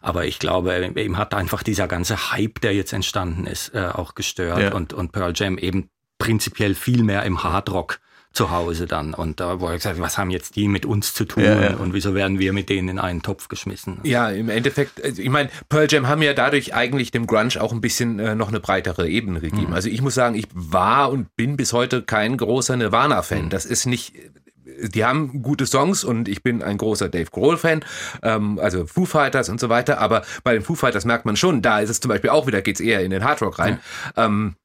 Aber 0.00 0.24
ich 0.24 0.38
glaube, 0.38 0.92
ihm 0.96 1.18
hat 1.18 1.34
einfach 1.34 1.62
dieser 1.62 1.88
ganze 1.88 2.32
Hype, 2.32 2.60
der 2.60 2.74
jetzt 2.74 2.92
entstanden 2.92 3.46
ist, 3.46 3.74
äh, 3.74 3.88
auch 3.92 4.14
gestört 4.14 4.60
Ja. 4.60 4.74
und, 4.74 4.92
und 4.94 5.12
Pearl 5.12 5.32
Jam 5.34 5.58
eben 5.58 5.90
prinzipiell 6.18 6.74
viel 6.74 7.02
mehr 7.02 7.24
im 7.24 7.42
Hardrock 7.42 7.98
zu 8.36 8.50
Hause 8.50 8.86
dann. 8.86 9.14
Und 9.14 9.40
da 9.40 9.60
wurde 9.60 9.76
gesagt, 9.76 10.00
was 10.00 10.18
haben 10.18 10.30
jetzt 10.30 10.56
die 10.56 10.68
mit 10.68 10.86
uns 10.86 11.14
zu 11.14 11.24
tun 11.24 11.42
Ja, 11.42 11.60
ja. 11.60 11.76
und 11.76 11.92
wieso 11.94 12.14
werden 12.14 12.38
wir 12.38 12.52
mit 12.52 12.68
denen 12.68 12.88
in 12.88 12.98
einen 12.98 13.22
Topf 13.22 13.48
geschmissen? 13.48 13.98
Ja, 14.04 14.30
im 14.30 14.48
Endeffekt, 14.48 15.02
also 15.02 15.20
ich 15.20 15.28
meine, 15.30 15.48
Pearl 15.68 15.86
Jam 15.90 16.06
haben 16.06 16.22
ja 16.22 16.34
dadurch 16.34 16.74
eigentlich 16.74 17.10
dem 17.10 17.26
Grunge 17.26 17.60
auch 17.60 17.72
ein 17.72 17.80
bisschen 17.80 18.18
äh, 18.18 18.34
noch 18.34 18.48
eine 18.48 18.60
breitere 18.60 19.08
Ebene 19.08 19.40
gegeben. 19.40 19.72
Also 19.72 19.88
ich 19.88 20.02
muss 20.02 20.14
sagen, 20.14 20.34
ich 20.36 20.46
war 20.52 21.10
und 21.10 21.34
bin 21.36 21.56
bis 21.56 21.72
heute 21.72 22.02
kein 22.02 22.36
großer 22.36 22.76
Nirvana-Fan. 22.76 23.50
Das 23.50 23.64
ist 23.64 23.86
nicht, 23.86 24.14
die 24.64 25.04
haben 25.04 25.42
gute 25.42 25.66
Songs 25.66 26.04
und 26.04 26.28
ich 26.28 26.42
bin 26.42 26.62
ein 26.62 26.76
großer 26.78 27.08
Dave 27.08 27.30
Grohl-Fan, 27.30 27.84
ähm, 28.22 28.58
also 28.60 28.86
Foo 28.86 29.04
Fighters 29.06 29.48
und 29.48 29.60
so 29.60 29.68
weiter. 29.68 29.98
Aber 30.00 30.22
bei 30.44 30.52
den 30.52 30.62
Foo 30.62 30.74
Fighters 30.74 31.04
merkt 31.04 31.24
man 31.24 31.36
schon, 31.36 31.62
da 31.62 31.80
ist 31.80 31.90
es 31.90 32.00
zum 32.00 32.08
Beispiel 32.10 32.30
auch 32.30 32.46
wieder, 32.46 32.62
geht's 32.62 32.80
eher 32.80 33.00
in 33.02 33.10
den 33.10 33.24
Hardrock 33.24 33.58
rein. 33.58 33.80
Ähm, 34.16 34.56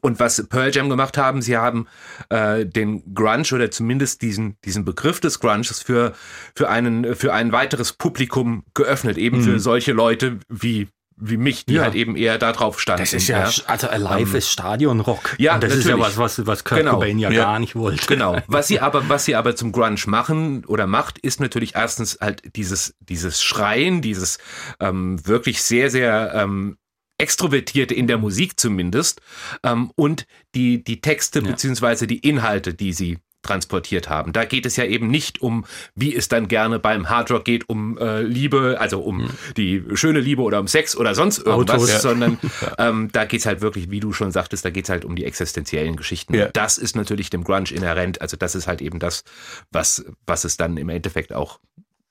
und 0.00 0.18
was 0.20 0.44
Pearl 0.48 0.74
Jam 0.74 0.88
gemacht 0.88 1.16
haben, 1.18 1.40
sie 1.42 1.56
haben 1.56 1.86
äh, 2.30 2.66
den 2.66 3.14
Grunge 3.14 3.46
oder 3.52 3.70
zumindest 3.70 4.22
diesen, 4.22 4.56
diesen 4.64 4.84
Begriff 4.84 5.20
des 5.20 5.40
Grunges 5.40 5.82
für, 5.82 6.12
für, 6.54 6.68
einen, 6.68 7.14
für 7.14 7.32
ein 7.32 7.52
weiteres 7.52 7.92
Publikum 7.92 8.64
geöffnet, 8.74 9.18
eben 9.18 9.42
für 9.42 9.60
solche 9.60 9.92
Leute 9.92 10.38
wie, 10.48 10.88
wie 11.16 11.36
mich, 11.36 11.64
die 11.64 11.74
Ja. 11.74 11.82
halt 11.84 11.94
eben 11.94 12.16
eher 12.16 12.38
da 12.38 12.52
drauf 12.52 12.80
standen. 12.80 13.02
Das 13.02 13.12
ist 13.12 13.28
ja, 13.28 13.48
also 13.66 13.88
Alive 13.88 14.36
ist 14.36 14.50
Stadionrock. 14.50 15.36
ja, 15.38 15.54
und 15.54 15.62
das 15.62 15.74
ist 15.74 15.84
ja 15.86 15.96
natürlich. 15.96 16.18
was, 16.18 16.38
was, 16.38 16.46
was 16.46 16.64
Kurt 16.64 16.80
Genau. 16.80 16.94
Cobain 16.94 17.18
ja, 17.18 17.30
Ja. 17.30 17.44
gar 17.44 17.58
nicht 17.58 17.74
wollte. 17.76 18.04
Genau. 18.06 18.36
Was 18.48 18.66
sie 18.68 18.80
aber, 18.80 19.08
was 19.08 19.24
sie 19.24 19.34
aber 19.36 19.56
zum 19.56 19.72
Grunge 19.72 19.96
machen 20.06 20.64
oder 20.66 20.86
macht, 20.86 21.18
ist 21.18 21.40
natürlich 21.40 21.74
erstens 21.74 22.18
halt 22.20 22.42
dieses, 22.56 22.94
dieses 23.00 23.42
Schreien, 23.42 24.02
dieses 24.02 24.38
ähm, 24.80 25.24
wirklich 25.26 25.62
sehr, 25.62 25.90
sehr 25.90 26.32
ähm, 26.34 26.76
extrovertierte 27.18 27.94
in 27.94 28.06
der 28.06 28.18
Musik 28.18 28.58
zumindest 28.58 29.20
ähm, 29.62 29.90
und 29.96 30.26
die, 30.54 30.82
die 30.84 31.00
Texte 31.00 31.40
Ja. 31.40 31.50
beziehungsweise 31.50 32.06
die 32.06 32.18
Inhalte, 32.18 32.74
die 32.74 32.92
sie 32.92 33.18
transportiert 33.42 34.08
haben. 34.08 34.32
Da 34.32 34.44
geht 34.44 34.66
es 34.66 34.76
ja 34.76 34.84
eben 34.84 35.06
nicht 35.08 35.40
um, 35.40 35.64
wie 35.94 36.14
es 36.14 36.26
dann 36.28 36.48
gerne 36.48 36.80
beim 36.80 37.08
Hardrock 37.08 37.44
geht, 37.44 37.68
um 37.68 37.96
äh, 37.96 38.22
Liebe, 38.22 38.76
also 38.80 39.00
um 39.00 39.30
die 39.56 39.84
schöne 39.94 40.18
Liebe 40.20 40.42
oder 40.42 40.58
um 40.58 40.66
Sex 40.66 40.96
oder 40.96 41.14
sonst 41.14 41.38
irgendwas, 41.38 41.76
Autos. 41.76 41.90
Ja. 41.90 42.00
sondern 42.00 42.38
ähm, 42.78 43.08
da 43.12 43.24
geht's 43.24 43.46
halt 43.46 43.60
wirklich, 43.60 43.88
wie 43.90 44.00
du 44.00 44.12
schon 44.12 44.32
sagtest, 44.32 44.64
da 44.64 44.70
geht's 44.70 44.88
halt 44.88 45.04
um 45.04 45.14
die 45.14 45.24
existenziellen 45.24 45.94
Geschichten. 45.94 46.34
Ja. 46.34 46.48
Das 46.48 46.76
ist 46.76 46.96
natürlich 46.96 47.30
dem 47.30 47.44
Grunge 47.44 47.70
inhärent. 47.70 48.20
Also 48.20 48.36
das 48.36 48.56
ist 48.56 48.66
halt 48.66 48.82
eben 48.82 48.98
das, 48.98 49.22
was, 49.70 50.04
was 50.26 50.44
es 50.44 50.56
dann 50.56 50.76
im 50.76 50.88
Endeffekt 50.88 51.32
auch 51.32 51.60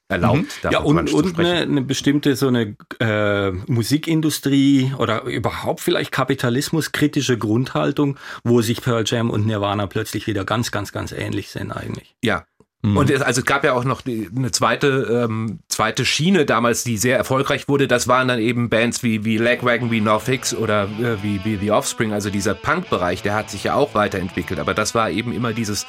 erlaubt. 0.07 0.59
da 0.61 0.69
Mhm. 0.69 0.73
Ja, 0.73 0.79
und, 0.79 1.13
und 1.13 1.39
eine, 1.39 1.61
eine 1.61 1.81
bestimmte 1.81 2.35
so 2.35 2.47
eine 2.47 2.75
äh, 2.99 3.51
Musikindustrie 3.51 4.93
oder 4.97 5.23
überhaupt 5.23 5.81
vielleicht 5.81 6.11
kapitalismuskritische 6.11 7.37
Grundhaltung, 7.37 8.17
wo 8.43 8.61
sich 8.61 8.81
Pearl 8.81 9.03
Jam 9.05 9.29
und 9.29 9.45
Nirvana 9.45 9.87
plötzlich 9.87 10.27
wieder 10.27 10.45
ganz, 10.45 10.71
ganz, 10.71 10.91
ganz 10.91 11.11
ähnlich 11.11 11.49
sind 11.49 11.71
eigentlich. 11.71 12.15
Ja. 12.23 12.45
Und 12.93 13.09
es, 13.09 13.21
also 13.21 13.41
es 13.41 13.45
gab 13.45 13.63
ja 13.63 13.73
auch 13.73 13.83
noch 13.83 14.01
die, 14.01 14.29
eine 14.35 14.51
zweite, 14.51 15.25
ähm, 15.27 15.59
zweite 15.69 16.05
Schiene 16.05 16.45
damals, 16.45 16.83
die 16.83 16.97
sehr 16.97 17.17
erfolgreich 17.17 17.67
wurde. 17.67 17.87
Das 17.87 18.07
waren 18.07 18.27
dann 18.27 18.39
eben 18.39 18.69
Bands 18.69 19.01
wie, 19.01 19.25
wie 19.25 19.37
Lagwagon, 19.37 19.89
wie 19.89 20.03
Hicks 20.25 20.53
oder 20.53 20.83
äh, 20.83 21.23
wie, 21.23 21.43
wie 21.43 21.57
The 21.57 21.71
Offspring. 21.71 22.13
Also 22.13 22.29
dieser 22.29 22.53
Punk-Bereich, 22.53 23.23
der 23.23 23.33
hat 23.33 23.49
sich 23.49 23.63
ja 23.63 23.73
auch 23.73 23.95
weiterentwickelt. 23.95 24.59
Aber 24.59 24.75
das 24.75 24.93
war 24.93 25.09
eben 25.09 25.33
immer 25.33 25.53
dieses 25.53 25.87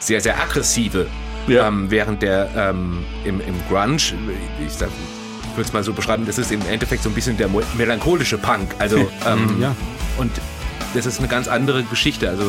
sehr, 0.00 0.20
sehr 0.20 0.40
aggressive. 0.40 1.06
Ja. 1.48 1.68
Ähm, 1.68 1.90
während 1.90 2.22
der 2.22 2.48
ähm, 2.56 3.04
im, 3.24 3.40
im 3.40 3.54
Grunge, 3.68 3.96
ich 3.96 4.72
sag, 4.72 4.88
würde 5.54 5.68
es 5.68 5.72
mal 5.72 5.82
so 5.84 5.92
beschreiben, 5.92 6.26
das 6.26 6.38
ist 6.38 6.50
im 6.52 6.60
Endeffekt 6.68 7.02
so 7.02 7.08
ein 7.08 7.14
bisschen 7.14 7.36
der 7.36 7.48
melancholische 7.76 8.38
Punk. 8.38 8.74
Also 8.78 8.98
ähm, 9.26 9.56
Ja. 9.60 9.74
und 10.18 10.32
das 10.94 11.06
ist 11.06 11.18
eine 11.18 11.28
ganz 11.28 11.48
andere 11.48 11.82
Geschichte. 11.84 12.28
Also 12.28 12.44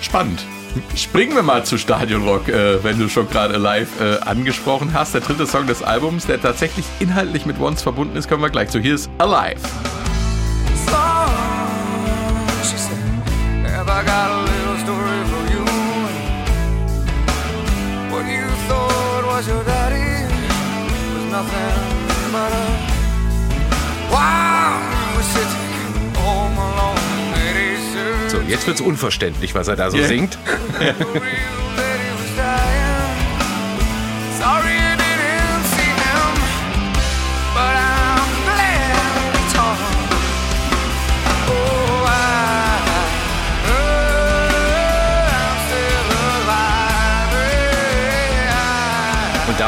Spannend. 0.00 0.44
Springen 0.96 1.36
wir 1.36 1.42
mal 1.42 1.64
zu 1.64 1.78
Stadionrock, 1.78 2.48
äh, 2.48 2.82
wenn 2.82 2.98
du 2.98 3.08
schon 3.08 3.28
gerade 3.28 3.58
live 3.58 4.00
äh, 4.00 4.18
angesprochen 4.24 4.90
hast. 4.92 5.14
Der 5.14 5.20
dritte 5.20 5.46
Song 5.46 5.66
des 5.68 5.82
Albums, 5.82 6.26
der 6.26 6.40
tatsächlich 6.40 6.84
inhaltlich 6.98 7.46
mit 7.46 7.60
Once 7.60 7.82
verbunden 7.82 8.16
ist, 8.16 8.28
kommen 8.28 8.42
wir 8.42 8.50
gleich 8.50 8.70
zu. 8.70 8.80
Hier 8.80 8.94
ist 8.96 9.08
Alive. 9.18 9.60
She 12.64 12.76
was 19.36 19.48
your 19.48 19.64
daddy 19.64 20.22
was 21.12 21.24
nothing 21.32 21.74
but 22.30 22.52
a 22.52 22.66
wild 24.12 25.24
city 25.34 25.64
home 26.22 26.56
alone. 26.56 26.98
So, 28.28 28.38
jetzt 28.42 28.66
wird's 28.68 28.80
unverständlich, 28.80 29.54
was 29.56 29.66
er 29.66 29.74
da 29.74 29.90
so 29.90 29.96
Ja. 29.98 30.06
singt. 30.06 30.38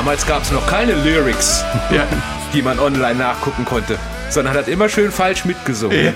Damals 0.06 0.24
gab's 0.24 0.52
noch 0.52 0.64
keine 0.68 0.92
Lyrics, 0.92 1.64
Ja. 1.90 2.06
die 2.54 2.62
man 2.62 2.78
online 2.78 3.16
nachgucken 3.16 3.64
konnte, 3.64 3.98
sondern 4.30 4.54
hat 4.54 4.68
immer 4.68 4.88
schön 4.88 5.10
falsch 5.10 5.44
mitgesungen. 5.44 6.14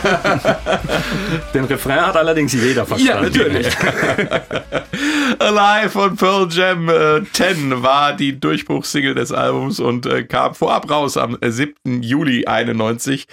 Den 1.55 1.65
Refrain 1.65 2.07
hat 2.07 2.17
allerdings 2.17 2.53
jeder 2.53 2.87
verstanden. 2.87 3.17
Ja, 3.37 3.43
natürlich. 3.43 3.67
Alive 5.39 5.91
von 5.91 6.17
Pearl 6.17 6.49
Jam 6.51 6.89
äh, 6.89 7.23
10 7.33 7.83
war 7.83 8.15
die 8.15 8.39
Durchbruchssingle 8.39 9.15
des 9.15 9.33
Albums 9.33 9.81
und 9.81 10.07
äh, 10.07 10.25
kam 10.25 10.55
vorab 10.55 10.91
raus 10.91 11.17
am 11.17 11.37
äh, 11.41 11.51
7. 11.51 12.03
Juli 12.03 12.47
91. 12.47 13.27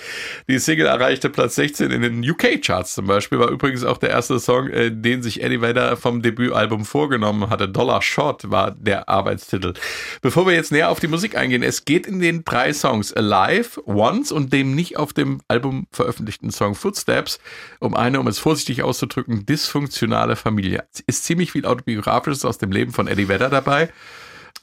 Die 0.50 0.60
Single 0.60 0.88
erreichte 0.88 1.30
Platz 1.30 1.56
16 1.56 1.92
in 1.92 2.02
den 2.02 2.30
UK-Charts 2.30 2.96
zum 2.96 3.08
Beispiel, 3.08 3.40
war 3.40 3.50
übrigens 3.50 3.84
auch 3.84 3.98
der 3.98 4.10
erste 4.10 4.40
Song, 4.40 4.70
äh, 4.70 4.92
den 4.92 5.22
sich 5.22 5.44
Eddie 5.44 5.62
Vedder 5.62 5.98
vom 5.98 6.22
Debütalbum 6.22 6.86
vorgenommen 6.86 7.50
hatte. 7.50 7.70
Dollar 7.70 8.02
Shot 8.02 8.50
war 8.50 8.72
der 8.72 9.10
Arbeitstitel. 9.10 9.74
Bevor 10.22 10.46
wir 10.48 10.54
jetzt 10.54 10.72
näher 10.72 10.90
auf 10.90 11.00
die 11.00 11.08
Musik 11.08 11.38
eingehen, 11.38 11.64
es 11.64 11.86
geht 11.86 12.06
in 12.08 12.20
den 12.20 12.44
drei 12.44 12.74
Songs 12.74 13.14
Alive, 13.14 13.82
Once 13.86 14.32
und 14.32 14.52
dem 14.54 14.76
nicht 14.76 14.98
auf 14.98 15.14
dem 15.14 15.42
Album 15.48 15.88
veröffentlichten 15.92 16.52
Song 16.52 16.76
Footsteps 16.76 17.40
um 17.80 17.94
eine, 17.94 18.20
um 18.20 18.28
es 18.28 18.40
vorsichtig 18.40 18.84
auszudrücken, 18.84 19.46
dysfunktionale 19.46 20.36
Familie. 20.36 20.86
Ist 21.06 21.26
ziemlich 21.26 21.52
viel 21.52 21.66
Autobiografisches 21.78 22.44
aus 22.46 22.58
dem 22.58 22.72
Leben 22.72 22.92
von 22.92 23.08
Eddie 23.08 23.28
Vedder 23.28 23.50
dabei. 23.50 23.90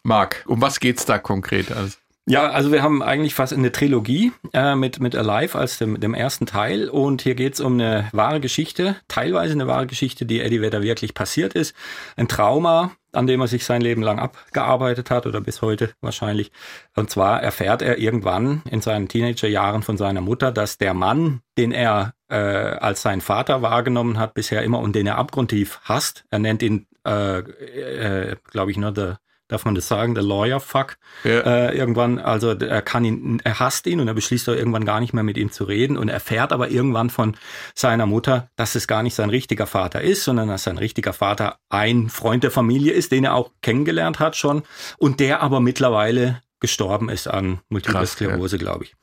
Marc, 0.02 0.44
um 0.46 0.60
was 0.60 0.80
geht's 0.80 1.06
da 1.06 1.18
konkret? 1.18 1.72
Also, 1.72 1.96
Ja, 2.26 2.50
also 2.50 2.72
wir 2.72 2.82
haben 2.82 3.02
eigentlich 3.02 3.34
fast 3.34 3.52
eine 3.52 3.70
Trilogie 3.70 4.32
äh, 4.52 4.74
mit, 4.74 4.98
mit 4.98 5.14
Alive 5.14 5.58
als 5.58 5.78
dem, 5.78 6.00
dem 6.00 6.14
ersten 6.14 6.46
Teil 6.46 6.88
und 6.88 7.22
hier 7.22 7.34
geht's 7.34 7.60
um 7.60 7.74
eine 7.74 8.08
wahre 8.12 8.40
Geschichte, 8.40 8.96
teilweise 9.08 9.52
eine 9.52 9.66
wahre 9.66 9.86
Geschichte, 9.86 10.26
die 10.26 10.40
Eddie 10.40 10.60
Vedder 10.60 10.82
wirklich 10.82 11.14
passiert 11.14 11.54
ist. 11.54 11.74
Ein 12.16 12.28
Trauma, 12.28 12.92
an 13.12 13.26
dem 13.26 13.40
er 13.40 13.46
sich 13.46 13.64
sein 13.64 13.80
Leben 13.82 14.02
lang 14.02 14.18
abgearbeitet 14.18 15.10
hat 15.10 15.26
oder 15.26 15.40
bis 15.40 15.62
heute 15.62 15.90
wahrscheinlich. 16.00 16.50
Und 16.96 17.10
zwar 17.10 17.42
erfährt 17.42 17.82
er 17.82 17.98
irgendwann 17.98 18.62
in 18.70 18.80
seinen 18.80 19.08
Teenagerjahren 19.08 19.82
von 19.82 19.96
seiner 19.96 20.20
Mutter, 20.20 20.50
dass 20.52 20.78
der 20.78 20.94
Mann, 20.94 21.40
den 21.56 21.72
er 21.72 22.14
äh, 22.28 22.36
als 22.36 23.02
sein 23.02 23.20
Vater 23.20 23.62
wahrgenommen 23.62 24.18
hat 24.18 24.34
bisher 24.34 24.62
immer 24.62 24.80
und 24.80 24.96
den 24.96 25.06
er 25.06 25.18
abgrundtief 25.18 25.80
hasst, 25.84 26.24
er 26.30 26.38
nennt 26.40 26.62
ihn, 26.62 26.86
äh, 27.06 27.38
äh, 27.38 28.36
glaube 28.50 28.70
ich, 28.70 28.76
nur 28.76 28.92
der 28.92 29.18
darf 29.48 29.64
man 29.64 29.74
das 29.74 29.88
sagen, 29.88 30.14
der 30.14 30.24
Lawyer 30.24 30.58
Fuck. 30.58 30.96
Ja. 31.22 31.40
Äh, 31.40 31.76
irgendwann, 31.76 32.18
also 32.18 32.50
er 32.52 32.82
kann 32.82 33.04
ihn, 33.04 33.40
er 33.44 33.60
hasst 33.60 33.86
ihn 33.86 34.00
und 34.00 34.08
er 34.08 34.14
beschließt 34.14 34.48
auch 34.48 34.54
irgendwann 34.54 34.84
gar 34.84 35.00
nicht 35.00 35.12
mehr 35.12 35.22
mit 35.22 35.36
ihm 35.36 35.52
zu 35.52 35.64
reden 35.64 35.96
und 35.96 36.08
erfährt 36.08 36.52
aber 36.52 36.70
irgendwann 36.70 37.10
von 37.10 37.36
seiner 37.74 38.06
Mutter, 38.06 38.48
dass 38.56 38.74
es 38.74 38.86
gar 38.86 39.02
nicht 39.02 39.14
sein 39.14 39.30
richtiger 39.30 39.66
Vater 39.66 40.00
ist, 40.00 40.24
sondern 40.24 40.48
dass 40.48 40.64
sein 40.64 40.78
richtiger 40.78 41.12
Vater 41.12 41.58
ein 41.68 42.08
Freund 42.08 42.42
der 42.42 42.50
Familie 42.50 42.92
ist, 42.92 43.12
den 43.12 43.24
er 43.24 43.34
auch 43.34 43.50
kennengelernt 43.60 44.18
hat 44.18 44.36
schon 44.36 44.62
und 44.96 45.20
der 45.20 45.42
aber 45.42 45.60
mittlerweile 45.60 46.40
gestorben 46.60 47.10
ist 47.10 47.26
an 47.26 47.60
Multiple 47.68 47.98
Krass, 47.98 48.18
ja. 48.18 48.28
Sklerose, 48.28 48.56
glaube 48.56 48.84
ich. 48.84 48.94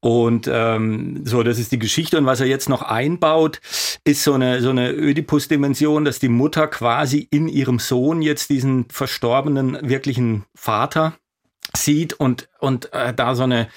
Und 0.00 0.48
ähm, 0.50 1.22
so, 1.24 1.42
das 1.42 1.58
ist 1.58 1.72
die 1.72 1.78
Geschichte. 1.78 2.18
Und 2.18 2.26
was 2.26 2.40
er 2.40 2.46
jetzt 2.46 2.68
noch 2.68 2.82
einbaut, 2.82 3.60
ist 4.04 4.22
so 4.22 4.34
eine, 4.34 4.60
so 4.60 4.70
eine 4.70 4.92
Ödipus-Dimension, 4.92 6.04
dass 6.04 6.18
die 6.18 6.28
Mutter 6.28 6.68
quasi 6.68 7.26
in 7.30 7.48
ihrem 7.48 7.78
Sohn 7.78 8.22
jetzt 8.22 8.50
diesen 8.50 8.86
verstorbenen 8.90 9.78
wirklichen 9.88 10.44
Vater 10.54 11.14
sieht 11.76 12.14
und, 12.14 12.48
und 12.60 12.92
äh, 12.92 13.12
da 13.12 13.34
so 13.34 13.42
eine 13.42 13.68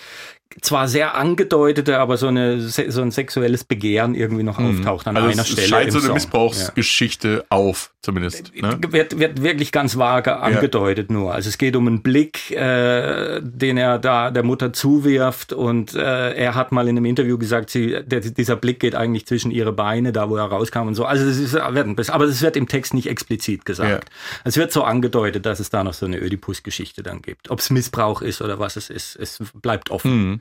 zwar 0.62 0.88
sehr 0.88 1.16
angedeutete, 1.16 2.00
aber 2.00 2.18
so, 2.18 2.28
eine, 2.28 2.60
so 2.60 3.02
ein 3.02 3.12
sexuelles 3.12 3.64
Begehren 3.64 4.16
irgendwie 4.16 4.44
noch 4.44 4.60
auftaucht 4.60 5.08
an 5.08 5.16
also 5.16 5.30
einer 5.30 5.42
es 5.42 5.50
Stelle. 5.50 5.68
scheint 5.68 5.86
im 5.88 5.92
so 5.92 5.98
eine 6.00 6.08
Song. 6.08 6.14
Missbrauchsgeschichte 6.16 7.46
auf, 7.50 7.92
zumindest. 8.02 8.54
Ne? 8.56 8.78
Wird, 8.90 9.20
wird 9.20 9.42
wirklich 9.44 9.72
ganz 9.72 9.98
vage 9.98 10.38
angedeutet 10.38 11.12
nur. 11.12 11.34
Also 11.34 11.50
es 11.50 11.58
geht 11.58 11.76
um 11.76 11.88
einen 11.88 12.02
Blick, 12.02 12.52
äh, 12.52 13.40
den 13.42 13.78
er 13.78 14.00
da 14.00 14.32
der 14.32 14.44
Mutter 14.44 14.74
zuwirft 14.74 15.54
und 15.54 15.96
äh, 15.96 16.34
er 16.34 16.56
hat 16.56 16.72
mal 16.72 16.88
in 16.88 16.98
einem 16.98 17.06
Interview 17.06 17.38
gesagt, 17.38 17.70
sie, 17.70 17.98
der, 18.06 18.20
dieser 18.20 18.56
Blick 18.56 18.80
geht 18.80 18.96
eigentlich 18.96 19.26
zwischen 19.26 19.52
ihre 19.52 19.72
Beine, 19.72 20.12
da 20.12 20.30
wo 20.30 20.36
er 20.36 20.46
rauskam 20.46 20.88
und 20.88 20.96
so. 20.96 21.06
Also 21.06 21.26
das 21.26 21.38
ist, 21.38 21.54
wird 21.54 21.88
ein 21.88 21.96
bisschen, 21.96 22.14
aber 22.14 22.26
es 22.26 22.42
wird 22.42 22.58
im 22.58 22.68
Text 22.68 22.94
nicht 22.94 23.08
explizit 23.08 23.66
gesagt. 23.66 24.10
Es 24.44 24.58
wird 24.58 24.72
so 24.72 24.84
angedeutet, 24.84 25.46
dass 25.46 25.60
es 25.60 25.70
da 25.70 25.84
noch 25.84 25.94
so 25.94 26.06
eine 26.06 26.20
Ödipus-Geschichte 26.20 27.04
dann 27.04 27.22
gibt. 27.22 27.50
Ob 27.50 27.60
es 27.60 27.70
Missbrauch 27.70 28.22
ist 28.22 28.42
oder 28.42 28.60
was 28.60 28.76
es 28.76 28.90
ist, 28.90 29.16
es 29.16 29.40
bleibt 29.54 29.92
offen. 29.92 30.41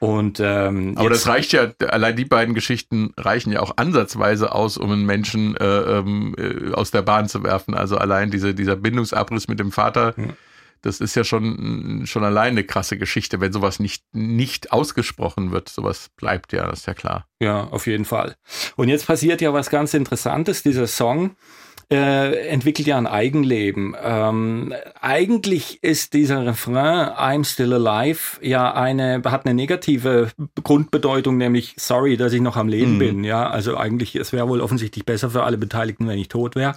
Und 0.00 0.40
ähm, 0.40 0.94
Aber 0.96 1.10
das 1.10 1.26
reicht 1.26 1.52
ja, 1.52 1.72
allein 1.88 2.16
die 2.16 2.24
beiden 2.24 2.54
Geschichten 2.54 3.12
reichen 3.18 3.52
ja 3.52 3.60
auch 3.60 3.76
ansatzweise 3.76 4.52
aus, 4.52 4.78
um 4.78 4.90
einen 4.90 5.04
Menschen 5.04 5.56
äh, 5.58 5.64
ähm, 5.64 6.34
äh, 6.38 6.72
aus 6.72 6.90
der 6.90 7.02
Bahn 7.02 7.28
zu 7.28 7.42
werfen. 7.44 7.74
Also 7.74 7.98
allein 7.98 8.30
diese, 8.30 8.54
dieser 8.54 8.76
Bindungsabriss 8.76 9.46
mit 9.46 9.60
dem 9.60 9.72
Vater, 9.72 10.14
das 10.80 11.00
ist 11.00 11.14
ja 11.14 11.24
schon, 11.24 12.04
schon 12.06 12.24
allein 12.24 12.52
eine 12.52 12.64
krasse 12.64 12.96
Geschichte, 12.96 13.40
wenn 13.42 13.52
sowas 13.52 13.78
nicht, 13.78 14.02
nicht 14.12 14.72
ausgesprochen 14.72 15.52
wird. 15.52 15.68
Sowas 15.68 16.08
bleibt 16.16 16.54
ja, 16.54 16.66
das 16.66 16.80
ist 16.80 16.86
ja 16.86 16.94
klar. 16.94 17.26
Ja, 17.38 17.64
auf 17.64 17.86
jeden 17.86 18.06
Fall. 18.06 18.36
Und 18.76 18.88
jetzt 18.88 19.06
passiert 19.06 19.42
ja 19.42 19.52
was 19.52 19.68
ganz 19.68 19.92
Interessantes. 19.92 20.62
Dieser 20.62 20.86
Song 20.86 21.36
äh, 21.92 22.48
entwickelt 22.48 22.86
ja 22.86 22.96
ein 22.96 23.06
Eigenleben. 23.06 23.96
Ähm, 24.00 24.72
eigentlich 25.00 25.82
ist 25.82 26.12
dieser 26.12 26.46
Refrain 26.46 27.08
I'm 27.08 27.44
Still 27.44 27.72
Alive 27.74 28.38
ja 28.42 28.72
eine 28.72 29.22
hat 29.24 29.44
eine 29.44 29.54
negative 29.54 30.30
Grundbedeutung, 30.62 31.36
nämlich 31.36 31.74
sorry, 31.76 32.16
dass 32.16 32.32
ich 32.32 32.40
noch 32.40 32.56
am 32.56 32.68
Leben 32.68 32.98
bin. 32.98 33.24
Ja, 33.24 33.50
also 33.50 33.76
eigentlich 33.76 34.14
es 34.14 34.32
wäre 34.32 34.48
wohl 34.48 34.60
offensichtlich 34.60 35.04
besser 35.04 35.30
für 35.30 35.42
alle 35.42 35.58
Beteiligten, 35.58 36.06
wenn 36.06 36.18
ich 36.18 36.28
tot 36.28 36.54
wäre. 36.54 36.76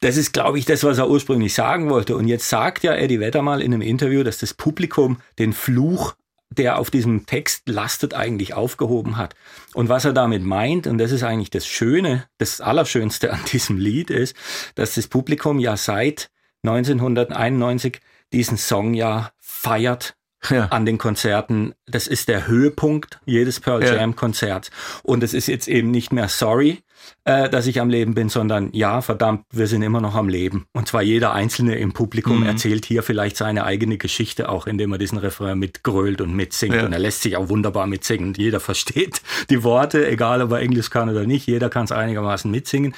Das 0.00 0.16
ist, 0.16 0.32
glaube 0.32 0.58
ich, 0.58 0.64
das, 0.64 0.82
was 0.82 0.98
er 0.98 1.10
ursprünglich 1.10 1.52
sagen 1.52 1.90
wollte. 1.90 2.16
Und 2.16 2.26
jetzt 2.26 2.48
sagt 2.48 2.82
ja 2.84 2.94
Eddie 2.94 3.20
Vedder 3.20 3.42
mal 3.42 3.60
in 3.60 3.74
einem 3.74 3.82
Interview, 3.82 4.22
dass 4.22 4.38
das 4.38 4.54
Publikum 4.54 5.18
den 5.38 5.52
Fluch 5.52 6.14
der 6.50 6.78
auf 6.78 6.90
diesem 6.90 7.26
Text 7.26 7.68
lastet, 7.68 8.14
eigentlich 8.14 8.54
aufgehoben 8.54 9.16
hat. 9.16 9.34
Und 9.74 9.88
was 9.88 10.04
er 10.04 10.12
damit 10.12 10.42
meint, 10.42 10.86
und 10.86 10.98
das 10.98 11.12
ist 11.12 11.22
eigentlich 11.22 11.50
das 11.50 11.66
Schöne, 11.66 12.24
das 12.38 12.60
Allerschönste 12.60 13.32
an 13.32 13.40
diesem 13.52 13.76
Lied 13.78 14.10
ist, 14.10 14.34
dass 14.74 14.94
das 14.94 15.06
Publikum 15.08 15.58
ja 15.58 15.76
seit 15.76 16.30
1991 16.64 18.00
diesen 18.32 18.58
Song 18.58 18.94
ja 18.94 19.30
feiert 19.38 20.14
Ja. 20.50 20.66
an 20.66 20.86
den 20.86 20.98
Konzerten. 20.98 21.74
Das 21.86 22.06
ist 22.06 22.28
der 22.28 22.46
Höhepunkt 22.46 23.20
jedes 23.24 23.60
Pearl 23.60 23.82
Ja. 23.84 23.94
Jam 23.96 24.14
Konzerts. 24.16 24.70
Und 25.02 25.22
es 25.22 25.34
ist 25.34 25.48
jetzt 25.48 25.66
eben 25.68 25.90
nicht 25.90 26.12
mehr 26.12 26.28
sorry, 26.28 26.82
äh, 27.24 27.48
dass 27.48 27.66
ich 27.66 27.80
am 27.80 27.90
Leben 27.90 28.14
bin, 28.14 28.28
sondern 28.28 28.70
ja, 28.72 29.00
verdammt, 29.00 29.44
wir 29.52 29.66
sind 29.66 29.82
immer 29.82 30.00
noch 30.00 30.14
am 30.14 30.28
Leben. 30.28 30.66
Und 30.72 30.88
zwar 30.88 31.02
jeder 31.02 31.32
Einzelne 31.32 31.76
im 31.76 31.92
Publikum 31.92 32.40
Mhm. 32.40 32.46
erzählt 32.46 32.84
hier 32.84 33.02
vielleicht 33.02 33.36
seine 33.36 33.64
eigene 33.64 33.98
Geschichte, 33.98 34.48
auch 34.48 34.66
indem 34.66 34.92
er 34.92 34.98
diesen 34.98 35.18
Refrain 35.18 35.58
mitgrölt 35.58 36.20
und 36.20 36.34
mitsingt. 36.34 36.74
Ja. 36.74 36.84
Und 36.84 36.92
er 36.92 36.98
lässt 36.98 37.22
sich 37.22 37.36
auch 37.36 37.48
wunderbar 37.48 37.86
mitsingen. 37.86 38.34
Jeder 38.36 38.60
versteht 38.60 39.22
die 39.50 39.62
Worte, 39.62 40.08
egal 40.08 40.42
ob 40.42 40.52
er 40.52 40.60
Englisch 40.60 40.90
kann 40.90 41.08
oder 41.08 41.24
nicht. 41.26 41.46
Jeder 41.46 41.68
kann 41.68 41.84
es 41.84 41.92
einigermaßen 41.92 42.50
mitsingen. 42.50 42.94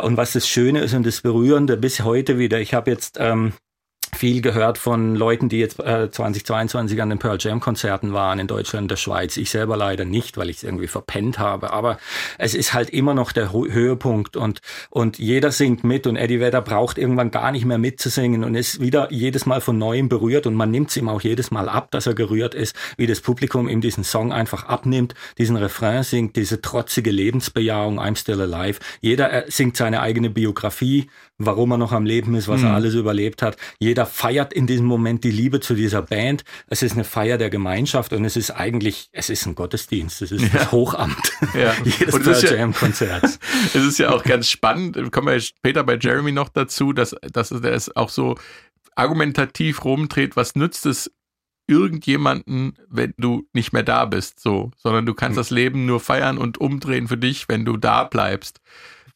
Und 0.00 0.16
was 0.16 0.32
das 0.32 0.48
Schöne 0.48 0.80
ist 0.80 0.94
und 0.94 1.06
das 1.06 1.20
Berührende 1.20 1.76
bis 1.76 2.02
heute 2.02 2.38
wieder, 2.38 2.60
ich 2.60 2.74
habe 2.74 2.90
jetzt 2.90 3.16
ähm, 3.20 3.52
viel 4.16 4.40
gehört 4.42 4.78
von 4.78 5.14
Leuten, 5.14 5.48
die 5.48 5.58
jetzt 5.58 5.78
äh, 5.80 6.10
2022 6.10 7.00
an 7.00 7.10
den 7.10 7.18
Pearl 7.18 7.38
Jam 7.40 7.60
Konzerten 7.60 8.12
waren 8.12 8.38
in 8.38 8.46
Deutschland 8.46 8.90
der 8.90 8.96
Schweiz. 8.96 9.36
Ich 9.36 9.50
selber 9.50 9.76
leider 9.76 10.04
nicht, 10.04 10.36
weil 10.36 10.50
ich 10.50 10.58
es 10.58 10.62
irgendwie 10.64 10.86
verpennt 10.86 11.38
habe. 11.38 11.72
Aber 11.72 11.98
es 12.38 12.54
ist 12.54 12.74
halt 12.74 12.90
immer 12.90 13.14
noch 13.14 13.32
der 13.32 13.52
Höhepunkt 13.52 14.36
und, 14.36 14.60
und 14.90 15.18
jeder 15.18 15.52
singt 15.52 15.84
mit 15.84 16.06
und 16.06 16.16
Eddie 16.16 16.40
Vedder 16.40 16.62
braucht 16.62 16.98
irgendwann 16.98 17.30
gar 17.30 17.52
nicht 17.52 17.64
mehr 17.64 17.78
mitzusingen 17.78 18.44
und 18.44 18.54
ist 18.54 18.80
wieder 18.80 19.12
jedes 19.12 19.46
Mal 19.46 19.60
von 19.60 19.78
neuem 19.78 20.08
berührt 20.08 20.46
und 20.46 20.54
man 20.54 20.70
nimmt 20.70 20.90
es 20.90 20.96
ihm 20.96 21.08
auch 21.08 21.20
jedes 21.20 21.50
Mal 21.50 21.68
ab, 21.68 21.90
dass 21.90 22.06
er 22.06 22.14
gerührt 22.14 22.54
ist, 22.54 22.74
wie 22.96 23.06
das 23.06 23.20
Publikum 23.20 23.68
ihm 23.68 23.80
diesen 23.80 24.04
Song 24.04 24.32
einfach 24.32 24.64
abnimmt, 24.64 25.14
diesen 25.38 25.56
Refrain 25.56 26.02
singt, 26.02 26.36
diese 26.36 26.60
trotzige 26.60 27.10
Lebensbejahung, 27.10 28.00
I'm 28.00 28.16
still 28.16 28.40
alive. 28.40 28.80
Jeder 29.00 29.32
äh, 29.32 29.50
singt 29.50 29.76
seine 29.76 30.00
eigene 30.00 30.30
Biografie, 30.30 31.08
warum 31.38 31.72
er 31.72 31.78
noch 31.78 31.92
am 31.92 32.06
Leben 32.06 32.34
ist, 32.34 32.48
was 32.48 32.62
er 32.62 32.72
alles 32.72 32.94
überlebt 32.94 33.42
hat. 33.42 33.56
Jeder 33.78 34.06
feiert 34.06 34.52
in 34.52 34.66
diesem 34.66 34.86
Moment 34.86 35.22
die 35.22 35.30
Liebe 35.30 35.60
zu 35.60 35.74
dieser 35.74 36.00
Band. 36.02 36.44
Es 36.68 36.82
ist 36.82 36.92
eine 36.92 37.04
Feier 37.04 37.36
der 37.36 37.50
Gemeinschaft 37.50 38.12
und 38.14 38.24
es 38.24 38.36
ist 38.36 38.50
eigentlich, 38.52 39.08
es 39.12 39.28
ist 39.28 39.44
ein 39.46 39.54
Gottesdienst, 39.54 40.22
es 40.22 40.32
ist 40.32 40.54
das 40.54 40.72
Hochamt 40.72 41.32
Ja. 41.54 41.74
jedes 41.84 42.14
Und 42.14 42.26
es 42.26 42.38
ist 42.38 42.40
Pearl 42.42 42.52
ja- 42.54 42.58
Jam 42.60 42.74
Konzerts. 42.74 43.38
Es 43.74 43.84
ist 43.84 43.98
ja 43.98 44.10
auch 44.10 44.24
ganz 44.24 44.48
spannend, 44.48 44.96
kommen 45.12 45.28
wir 45.28 45.40
später 45.40 45.84
bei 45.84 45.98
Jeremy 46.00 46.32
noch 46.32 46.48
dazu, 46.48 46.92
dass, 46.92 47.14
dass 47.32 47.50
er 47.50 47.64
es 47.72 47.94
auch 47.94 48.08
so 48.08 48.36
argumentativ 48.94 49.84
rumdreht, 49.84 50.36
was 50.36 50.54
nützt 50.56 50.86
es 50.86 51.10
irgendjemanden, 51.68 52.74
wenn 52.88 53.12
du 53.18 53.46
nicht 53.52 53.72
mehr 53.72 53.82
da 53.82 54.04
bist, 54.04 54.40
so, 54.40 54.70
sondern 54.76 55.04
du 55.04 55.14
kannst 55.14 55.36
das 55.38 55.50
Leben 55.50 55.84
nur 55.86 56.00
feiern 56.00 56.38
und 56.38 56.58
umdrehen 56.58 57.08
für 57.08 57.16
dich, 57.18 57.48
wenn 57.48 57.64
du 57.64 57.76
da 57.76 58.04
bleibst. 58.04 58.60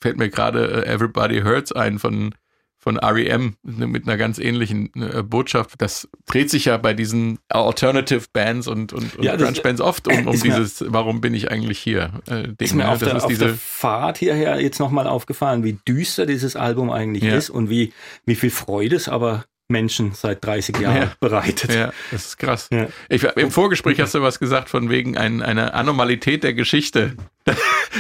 Fällt 0.00 0.16
mir 0.18 0.28
gerade 0.30 0.84
äh, 0.86 0.92
Everybody 0.92 1.40
Hurts 1.42 1.72
ein 1.72 1.98
von 1.98 2.34
von 2.82 2.96
REM 2.96 3.56
mit 3.62 4.04
einer 4.08 4.16
ganz 4.16 4.38
ähnlichen 4.38 4.90
äh, 4.94 5.22
Botschaft. 5.22 5.74
Das 5.82 6.08
dreht 6.24 6.48
sich 6.48 6.64
ja 6.64 6.78
bei 6.78 6.94
diesen 6.94 7.38
Alternative 7.50 8.24
Bands 8.32 8.66
und, 8.68 8.94
und, 8.94 9.16
und 9.16 9.22
Ja, 9.22 9.36
Grunge 9.36 9.60
Bands 9.62 9.82
oft 9.82 10.08
um, 10.08 10.26
um 10.28 10.34
ist 10.34 10.44
mir- 10.44 10.54
dieses 10.54 10.82
Warum 10.88 11.20
bin 11.20 11.34
ich 11.34 11.50
eigentlich 11.50 11.78
hier? 11.78 12.10
Äh, 12.26 12.44
Ding, 12.44 12.54
Ist 12.58 12.72
mir 12.74 12.84
ne? 12.84 12.88
auf, 12.88 12.98
der, 13.00 13.22
auf 13.22 13.36
der 13.36 13.54
Fahrt 13.54 14.16
hierher 14.16 14.62
jetzt 14.62 14.80
nochmal 14.80 15.06
aufgefallen, 15.06 15.62
wie 15.62 15.74
düster 15.86 16.24
dieses 16.24 16.56
Album 16.56 16.90
eigentlich 16.90 17.24
Ja. 17.24 17.36
ist 17.36 17.50
und 17.50 17.68
wie, 17.68 17.92
wie 18.24 18.34
viel 18.34 18.50
Freude 18.50 18.96
es 18.96 19.10
aber 19.10 19.44
Menschen 19.70 20.12
seit 20.12 20.44
30 20.44 20.78
Jahren 20.78 20.96
Ja. 20.96 21.12
bereitet. 21.20 21.72
Ja, 21.74 21.92
das 22.10 22.26
ist 22.26 22.38
krass. 22.38 22.68
Ja. 22.72 22.88
Ich, 23.08 23.22
Im 23.24 23.50
Vorgespräch 23.50 24.00
hast 24.00 24.14
du 24.14 24.22
was 24.22 24.38
gesagt 24.38 24.68
von 24.68 24.90
wegen 24.90 25.16
ein, 25.16 25.42
einer 25.42 25.74
Anormalität 25.74 26.42
der 26.44 26.54
Geschichte. 26.54 27.14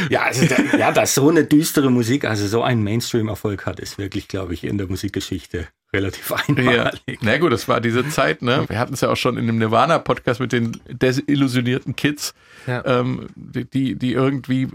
Ja, 0.08 0.22
also 0.22 0.46
da, 0.46 0.56
ja, 0.78 0.92
dass 0.92 1.14
so 1.16 1.28
eine 1.28 1.44
düstere 1.44 1.90
Musik, 1.90 2.24
also 2.24 2.46
so 2.46 2.62
einen 2.62 2.84
Mainstream-Erfolg 2.84 3.66
hat, 3.66 3.80
ist 3.80 3.98
wirklich, 3.98 4.28
glaube 4.28 4.54
ich, 4.54 4.62
in 4.62 4.78
der 4.78 4.86
Musikgeschichte 4.86 5.66
relativ 5.92 6.30
Ja, 6.30 6.36
einmalig. 6.84 7.18
na 7.22 7.38
gut, 7.38 7.52
das 7.52 7.66
war 7.68 7.80
diese 7.80 8.08
Zeit, 8.08 8.42
ne? 8.42 8.64
Wir 8.68 8.78
hatten 8.78 8.94
es 8.94 9.00
ja 9.00 9.10
auch 9.10 9.16
schon 9.16 9.36
in 9.36 9.46
dem 9.46 9.58
Nirvana-Podcast 9.58 10.40
mit 10.40 10.52
den 10.52 10.80
desillusionierten 10.88 11.96
Kids, 11.96 12.34
Ja. 12.66 12.84
ähm, 12.86 13.26
die- 13.34 13.64
die, 13.68 13.94
die 13.96 14.12
irgendwie 14.12 14.68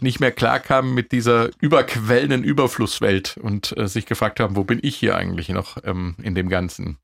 nicht 0.00 0.20
mehr 0.20 0.32
klarkamen 0.32 0.94
mit 0.94 1.12
dieser 1.12 1.50
überquellenden 1.60 2.44
Überflusswelt 2.44 3.36
und 3.40 3.76
äh, 3.76 3.88
sich 3.88 4.06
gefragt 4.06 4.40
haben, 4.40 4.56
wo 4.56 4.64
bin 4.64 4.78
ich 4.82 4.96
hier 4.96 5.16
eigentlich 5.16 5.48
noch 5.48 5.78
ähm, 5.84 6.14
in 6.22 6.34
dem 6.34 6.48
Ganzen? 6.48 6.98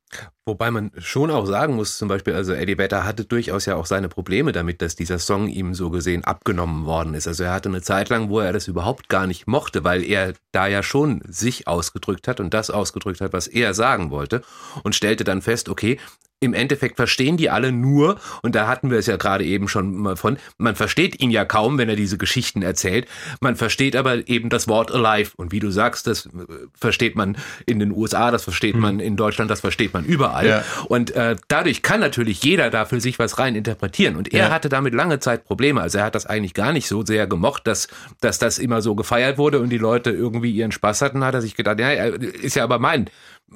Wobei 0.45 0.71
man 0.71 0.91
schon 0.97 1.31
auch 1.31 1.45
sagen 1.45 1.75
muss, 1.75 1.97
zum 1.97 2.09
Beispiel, 2.09 2.33
also 2.33 2.51
Eddie 2.51 2.77
Vedder 2.77 3.05
hatte 3.05 3.23
durchaus 3.23 3.65
ja 3.65 3.77
auch 3.77 3.85
seine 3.85 4.09
Probleme 4.09 4.51
damit, 4.51 4.81
dass 4.81 4.97
dieser 4.97 5.17
Song 5.17 5.47
ihm 5.47 5.73
so 5.73 5.89
gesehen 5.89 6.25
abgenommen 6.25 6.85
worden 6.85 7.13
ist. 7.13 7.27
Also 7.27 7.45
er 7.45 7.53
hatte 7.53 7.69
eine 7.69 7.81
Zeit 7.81 8.09
lang, 8.09 8.29
wo 8.29 8.41
er 8.41 8.51
das 8.51 8.67
überhaupt 8.67 9.07
gar 9.07 9.25
nicht 9.25 9.47
mochte, 9.47 9.85
weil 9.85 10.03
er 10.03 10.33
da 10.51 10.67
ja 10.67 10.83
schon 10.83 11.21
sich 11.25 11.69
ausgedrückt 11.69 12.27
hat 12.27 12.41
und 12.41 12.53
das 12.53 12.69
ausgedrückt 12.69 13.21
hat, 13.21 13.31
was 13.31 13.47
er 13.47 13.73
sagen 13.73 14.11
wollte 14.11 14.41
und 14.83 14.95
stellte 14.95 15.23
dann 15.23 15.41
fest, 15.41 15.69
okay, 15.69 15.97
im 16.43 16.53
Endeffekt 16.53 16.97
verstehen 16.97 17.37
die 17.37 17.49
alle 17.49 17.71
nur, 17.71 18.19
und 18.41 18.53
da 18.55 18.67
hatten 18.67 18.91
wir 18.91 18.97
es 18.99 19.07
ja 19.07 19.17
gerade 19.17 19.45
eben 19.45 19.67
schon 19.67 19.95
mal 19.95 20.15
von, 20.15 20.37
man 20.57 20.75
versteht 20.75 21.21
ihn 21.21 21.31
ja 21.31 21.45
kaum, 21.45 21.77
wenn 21.77 21.89
er 21.89 21.95
diese 21.95 22.17
Geschichten 22.17 22.61
erzählt, 22.61 23.07
man 23.39 23.55
versteht 23.55 23.95
aber 23.95 24.27
eben 24.27 24.49
das 24.49 24.67
Wort 24.67 24.91
alive. 24.91 25.31
Und 25.37 25.51
wie 25.51 25.59
du 25.59 25.71
sagst, 25.71 26.07
das 26.07 26.25
äh, 26.25 26.29
versteht 26.73 27.15
man 27.15 27.37
in 27.65 27.79
den 27.79 27.91
USA, 27.91 28.29
das 28.31 28.43
versteht 28.43 28.75
man 28.75 28.99
in 28.99 29.15
Deutschland, 29.15 29.49
das 29.49 29.61
versteht 29.61 29.93
man 29.93 30.03
überall. 30.05 30.47
Ja. 30.47 30.63
Und 30.87 31.11
äh, 31.11 31.35
dadurch 31.47 31.81
kann 31.81 31.99
natürlich 32.01 32.43
jeder 32.43 32.69
da 32.69 32.85
für 32.85 32.99
sich 32.99 33.19
was 33.19 33.39
rein 33.39 33.55
interpretieren. 33.55 34.15
Und 34.15 34.33
er 34.33 34.47
Ja. 34.47 34.49
hatte 34.51 34.69
damit 34.69 34.93
lange 34.93 35.19
Zeit 35.19 35.45
Probleme. 35.45 35.81
Also 35.81 35.99
er 35.99 36.03
hat 36.05 36.15
das 36.15 36.25
eigentlich 36.25 36.53
gar 36.53 36.73
nicht 36.73 36.87
so 36.87 37.05
sehr 37.05 37.25
gemocht, 37.27 37.65
dass, 37.67 37.87
dass 38.21 38.39
das 38.39 38.59
immer 38.59 38.81
so 38.81 38.95
gefeiert 38.95 39.37
wurde 39.37 39.59
und 39.59 39.69
die 39.69 39.77
Leute 39.77 40.09
irgendwie 40.11 40.51
ihren 40.51 40.71
Spaß 40.71 41.01
hatten, 41.01 41.23
hat 41.23 41.33
er 41.33 41.41
sich 41.41 41.55
gedacht, 41.55 41.79
ja, 41.79 41.89
ist 41.91 42.55
ja 42.55 42.63
aber 42.63 42.79
mein, 42.79 43.09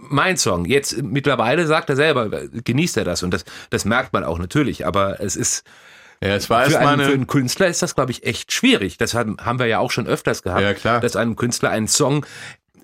mein 0.09 0.37
Song. 0.37 0.65
Jetzt 0.65 1.01
mittlerweile 1.01 1.65
sagt 1.67 1.89
er 1.89 1.95
selber, 1.95 2.29
genießt 2.63 2.97
er 2.97 3.03
das. 3.03 3.23
Und 3.23 3.33
das, 3.33 3.45
das 3.69 3.85
merkt 3.85 4.13
man 4.13 4.23
auch 4.23 4.39
natürlich. 4.39 4.85
Aber 4.85 5.19
es 5.21 5.35
ist, 5.35 5.63
Ja, 6.23 6.35
es 6.35 6.49
war 6.49 6.65
für 6.69 6.79
einen, 6.79 6.99
für 6.99 7.05
eine. 7.05 7.13
einen 7.13 7.27
Künstler 7.27 7.67
ist 7.67 7.81
das, 7.81 7.95
glaube 7.95 8.11
ich, 8.11 8.25
echt 8.25 8.51
schwierig. 8.51 8.97
Das 8.97 9.13
haben, 9.13 9.37
haben 9.43 9.59
wir 9.59 9.65
ja 9.67 9.79
auch 9.79 9.91
schon 9.91 10.07
öfters 10.07 10.43
gehabt, 10.43 10.61
Ja, 10.61 10.73
klar. 10.73 10.99
dass 10.99 11.15
einem 11.15 11.35
Künstler 11.35 11.69
ein 11.71 11.87
Song 11.87 12.25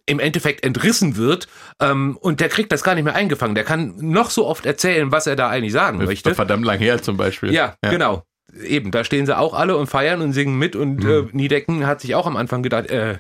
im 0.06 0.20
Endeffekt 0.20 0.66
entrissen 0.66 1.16
wird 1.16 1.48
ähm, 1.80 2.18
und 2.20 2.42
der 2.42 2.50
kriegt 2.50 2.74
das 2.74 2.84
gar 2.84 2.94
nicht 2.94 3.06
mehr 3.06 3.16
eingefangen. 3.16 3.56
Der 3.56 3.64
kann 3.64 3.94
noch 4.00 4.32
so 4.32 4.46
oft 4.46 4.66
erzählen, 4.66 5.14
was 5.14 5.28
er 5.28 5.38
da 5.38 5.48
eigentlich 5.48 5.72
sagen 5.72 6.00
Das 6.00 6.08
möchte. 6.10 6.36
verdammt 6.36 6.66
lang 6.66 6.78
her 6.80 7.02
zum 7.02 7.16
Beispiel. 7.16 7.54
Ja, 7.54 7.76
genau. 7.82 8.26
Eben, 8.66 8.92
da 8.92 9.04
stehen 9.06 9.26
sie 9.26 9.36
auch 9.36 9.54
alle 9.54 9.78
und 9.78 9.88
feiern 9.88 10.22
und 10.22 10.34
singen 10.34 10.58
mit 10.60 10.76
und 10.76 11.04
äh, 11.06 11.24
Niedecken 11.32 11.88
hat 11.88 12.02
sich 12.02 12.14
auch 12.16 12.28
am 12.28 12.36
Anfang 12.36 12.62
gedacht, 12.64 12.88
äh, 12.92 13.18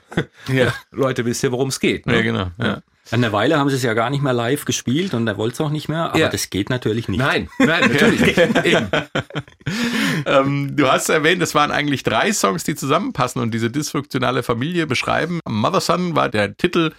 Ja. 0.49 0.73
Leute, 0.91 1.25
wisst 1.25 1.41
ihr, 1.43 1.53
worum 1.53 1.69
es 1.69 1.79
geht? 1.79 2.05
Ne? 2.05 2.17
Ja, 2.17 2.21
genau. 2.21 2.47
Ja. 2.59 2.81
Eine 3.11 3.31
Weile 3.33 3.57
haben 3.59 3.69
sie 3.69 3.75
es 3.75 3.83
ja 3.83 3.93
gar 3.93 4.09
nicht 4.09 4.23
mehr 4.23 4.33
live 4.33 4.63
gespielt 4.65 5.13
und 5.13 5.27
er 5.27 5.37
wollte 5.37 5.55
es 5.55 5.61
auch 5.61 5.69
nicht 5.69 5.89
mehr, 5.89 6.09
aber 6.09 6.19
Ja. 6.19 6.29
das 6.29 6.49
geht 6.49 6.69
natürlich 6.69 7.09
nicht. 7.09 7.19
Nein, 7.19 7.49
nein, 7.59 7.91
natürlich 7.91 8.21
nicht. 8.21 8.37
Eben. 8.65 8.87
Ähm, 10.25 10.75
du 10.75 10.87
hast 10.89 11.09
erwähnt, 11.09 11.41
es 11.41 11.53
waren 11.53 11.71
eigentlich 11.71 12.03
drei 12.03 12.31
Songs, 12.31 12.63
die 12.63 12.75
zusammenpassen 12.75 13.41
und 13.41 13.53
diese 13.53 13.69
dysfunktionale 13.69 14.41
Familie 14.43 14.87
beschreiben. 14.87 15.39
Mother 15.47 15.81
Son 15.81 16.15
war 16.15 16.29
der 16.29 16.55
Titel 16.55 16.91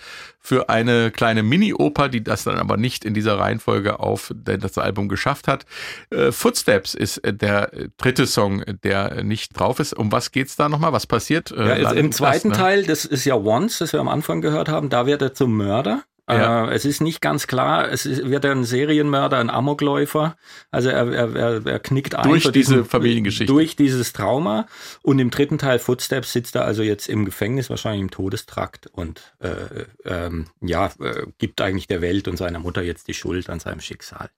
für 0.45 0.69
eine 0.69 1.11
kleine 1.11 1.43
Mini-Oper, 1.43 2.11
die 2.11 2.23
das 2.23 2.45
dann 2.45 2.59
aber 2.59 2.77
nicht 2.77 3.07
in 3.07 3.15
dieser 3.15 3.39
Reihenfolge 3.39 3.99
auf 3.99 4.31
das 4.35 4.77
Album 4.77 5.09
geschafft 5.09 5.49
hat. 5.49 5.65
Äh, 6.11 6.33
Footsteps 6.33 6.93
ist 6.93 7.17
äh, 7.19 7.33
der 7.33 7.73
äh, 7.73 7.89
dritte 7.97 8.27
Song, 8.27 8.63
der 8.85 9.25
nicht 9.25 9.59
drauf 9.59 9.81
ist. 9.81 9.95
Um 9.95 10.13
was 10.13 10.33
geht's 10.33 10.55
da 10.57 10.69
nochmal? 10.69 10.93
Was 10.93 11.07
passiert? 11.07 11.51
Ja, 11.51 11.93
Im 11.93 12.11
das, 12.11 12.19
zweiten 12.19 12.49
ne? 12.49 12.57
Teil, 12.57 12.85
das 12.85 13.07
ist 13.07 13.25
ja 13.25 13.37
Once, 13.37 13.79
das 13.79 13.95
wir 13.95 14.01
am 14.01 14.09
Anfang 14.09 14.43
gehört 14.43 14.69
haben, 14.69 14.91
da 14.91 15.07
wird 15.07 15.23
er 15.23 15.33
zum 15.33 15.57
Mörder. 15.57 16.03
Ja. 16.29 16.69
Äh, 16.71 16.75
es 16.75 16.85
ist 16.85 17.01
nicht 17.03 17.21
ganz 17.21 17.47
klar, 17.47 17.91
es 17.91 18.07
ist, 18.07 18.29
wird 18.31 18.45
er 18.45 18.53
ein 18.53 18.65
Serienmörder, 18.65 19.39
ein 19.39 19.51
Amokläufer. 19.51 20.37
Also 20.71 20.89
er, 20.89 21.13
er, 21.13 21.67
er, 21.67 21.79
knickt 21.81 22.15
ein 22.15 22.29
Durch 22.29 22.43
diese 22.45 22.53
diesem- 22.53 22.87
Familiengeschichte. 22.87 23.53
Durch 23.53 23.77
dieses 23.77 24.13
Trauma. 24.13 24.67
Und 25.03 25.19
im 25.19 25.31
dritten 25.31 25.59
Teil 25.59 25.79
Footsteps 25.79 26.33
sitzt 26.33 26.55
er 26.55 26.65
also 26.65 26.83
jetzt 26.83 27.09
im 27.09 27.25
Gefängnis, 27.27 27.69
wahrscheinlich 27.69 28.01
im 28.01 28.11
Todestrakt 28.11 28.87
und 28.87 29.35
äh, 29.41 29.85
ähm, 30.05 30.47
ja, 30.63 30.87
äh, 31.01 31.27
gibt 31.39 31.61
eigentlich 31.61 31.89
der 31.89 32.01
Welt 32.01 32.27
und 32.27 32.37
seiner 32.39 32.59
Mutter 32.59 32.83
jetzt 32.83 33.09
die 33.09 33.15
Schuld 33.15 33.51
an 33.51 33.61
seinem 33.61 33.81
Schicksal. 33.81 34.31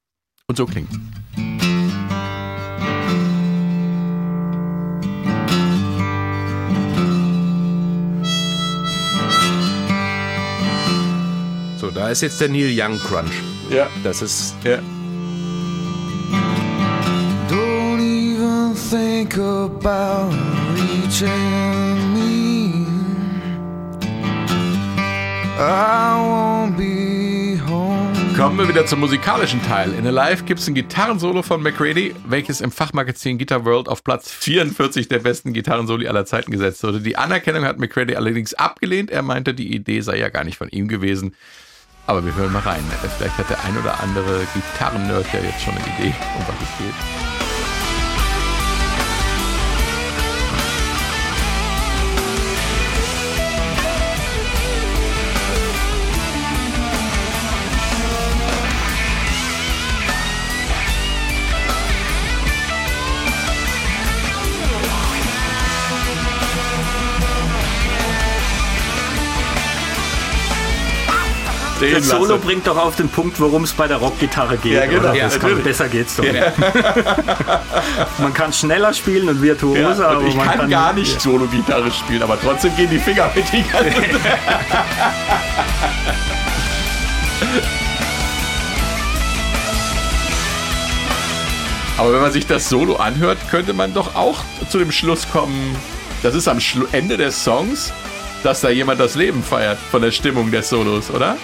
Und 0.48 0.56
so 0.56 0.66
klingt 0.66 0.90
So, 11.86 11.92
da 11.92 12.08
ist 12.08 12.20
jetzt 12.20 12.40
der 12.40 12.48
Neil 12.48 12.74
Young 12.76 12.98
Crunch. 12.98 13.30
Ja. 13.70 13.88
Das 14.02 14.20
ist 14.20 14.56
ja. 14.64 14.78
Don't 17.48 18.00
even 18.00 18.74
think 18.74 19.38
about 19.38 20.34
reaching 20.74 21.30
me. 22.12 22.88
I 25.60 26.16
won't 26.18 26.76
be 26.76 27.56
home. 27.68 28.12
Kommen 28.36 28.58
wir 28.58 28.68
wieder 28.68 28.84
zum 28.86 28.98
musikalischen 28.98 29.62
Teil. 29.62 29.92
In 29.94 30.08
Alive 30.08 30.42
gibt 30.42 30.58
es 30.58 30.66
ein 30.66 30.74
Gitarrensolo 30.74 31.42
von 31.42 31.62
McCready, 31.62 32.16
welches 32.26 32.60
im 32.60 32.72
Fachmagazin 32.72 33.38
Guitar 33.38 33.64
World 33.64 33.88
auf 33.88 34.02
Platz 34.02 34.32
44 34.32 35.06
der 35.06 35.20
besten 35.20 35.52
Gitarrensoli 35.52 36.08
aller 36.08 36.26
Zeiten 36.26 36.50
gesetzt 36.50 36.82
wurde. 36.82 37.00
Die 37.00 37.16
Anerkennung 37.16 37.64
hat 37.64 37.78
McCready 37.78 38.16
allerdings 38.16 38.54
abgelehnt. 38.54 39.08
Er 39.12 39.22
meinte, 39.22 39.54
die 39.54 39.72
Idee 39.72 40.00
sei 40.00 40.18
ja 40.18 40.30
gar 40.30 40.42
nicht 40.42 40.58
von 40.58 40.68
ihm 40.68 40.88
gewesen. 40.88 41.36
Aber 42.06 42.24
wir 42.24 42.34
hören 42.34 42.52
mal 42.52 42.60
rein. 42.60 42.84
Vielleicht 43.18 43.36
hat 43.36 43.50
der 43.50 43.62
ein 43.64 43.76
oder 43.76 44.00
andere 44.00 44.46
Gitarrennerd 44.54 45.26
ja 45.32 45.40
jetzt 45.40 45.62
schon 45.62 45.74
eine 45.74 45.86
Idee, 45.98 46.14
um 46.38 46.44
was 46.46 46.54
es 46.62 46.78
geht. 46.78 47.25
Den 71.80 71.94
Das 71.94 72.08
Solo 72.08 72.34
lasse. 72.34 72.38
bringt 72.38 72.66
doch 72.66 72.76
auf 72.78 72.96
den 72.96 73.08
Punkt, 73.08 73.38
worum 73.38 73.64
es 73.64 73.72
bei 73.72 73.86
der 73.86 73.98
Rockgitarre 73.98 74.56
geht. 74.56 74.72
Ja, 74.72 74.86
genau. 74.86 75.12
Ja, 75.12 75.28
kann, 75.28 75.62
besser 75.62 75.88
geht's 75.88 76.16
doch. 76.16 76.24
man 78.18 78.32
kann 78.32 78.52
schneller 78.52 78.94
spielen 78.94 79.28
und 79.28 79.42
virtuoser, 79.42 79.80
Ja, 79.80 80.08
aber 80.08 80.20
und 80.20 80.26
ich 80.28 80.34
man 80.34 80.48
kann, 80.48 80.70
gar 80.70 80.92
nicht 80.94 81.20
Solo-Gitarre 81.20 81.90
spielen, 81.90 82.22
aber 82.22 82.38
trotzdem 82.40 82.74
gehen 82.76 82.88
die 82.90 82.98
Finger 82.98 83.30
mit 83.34 83.44
die 83.52 83.62
ganze 83.70 83.90
Aber 91.98 92.12
wenn 92.12 92.20
man 92.20 92.32
sich 92.32 92.46
das 92.46 92.68
Solo 92.68 92.96
anhört, 92.96 93.38
könnte 93.50 93.72
man 93.72 93.94
doch 93.94 94.14
auch 94.14 94.40
zu 94.68 94.78
dem 94.78 94.92
Schluss 94.92 95.26
kommen, 95.32 95.74
das 96.22 96.34
ist 96.34 96.46
am 96.46 96.60
Schlu 96.60 96.86
Ende 96.92 97.16
des 97.16 97.42
Songs, 97.42 97.92
dass 98.46 98.60
da 98.60 98.70
jemand 98.70 99.00
das 99.00 99.16
Leben 99.16 99.42
feiert 99.42 99.76
von 99.90 100.00
der 100.00 100.12
Stimmung 100.12 100.50
des 100.52 100.68
Solos, 100.68 101.10
oder? 101.10 101.36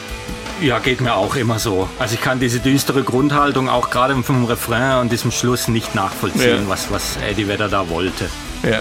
Ja, 0.60 0.78
geht 0.78 1.00
mir 1.00 1.14
auch 1.16 1.34
immer 1.34 1.58
so. 1.58 1.88
Also 1.98 2.14
ich 2.14 2.20
kann 2.20 2.38
diese 2.38 2.60
düstere 2.60 3.02
Grundhaltung 3.02 3.68
auch 3.68 3.90
gerade 3.90 4.14
vom 4.22 4.44
Refrain 4.44 5.00
und 5.00 5.10
diesem 5.10 5.32
Schluss 5.32 5.66
nicht 5.66 5.96
nachvollziehen, 5.96 6.62
Ja. 6.62 6.68
was, 6.68 6.92
was 6.92 7.16
Eddie 7.28 7.48
Vedder 7.48 7.68
da 7.68 7.88
wollte. 7.88 8.26
Ja. 8.62 8.80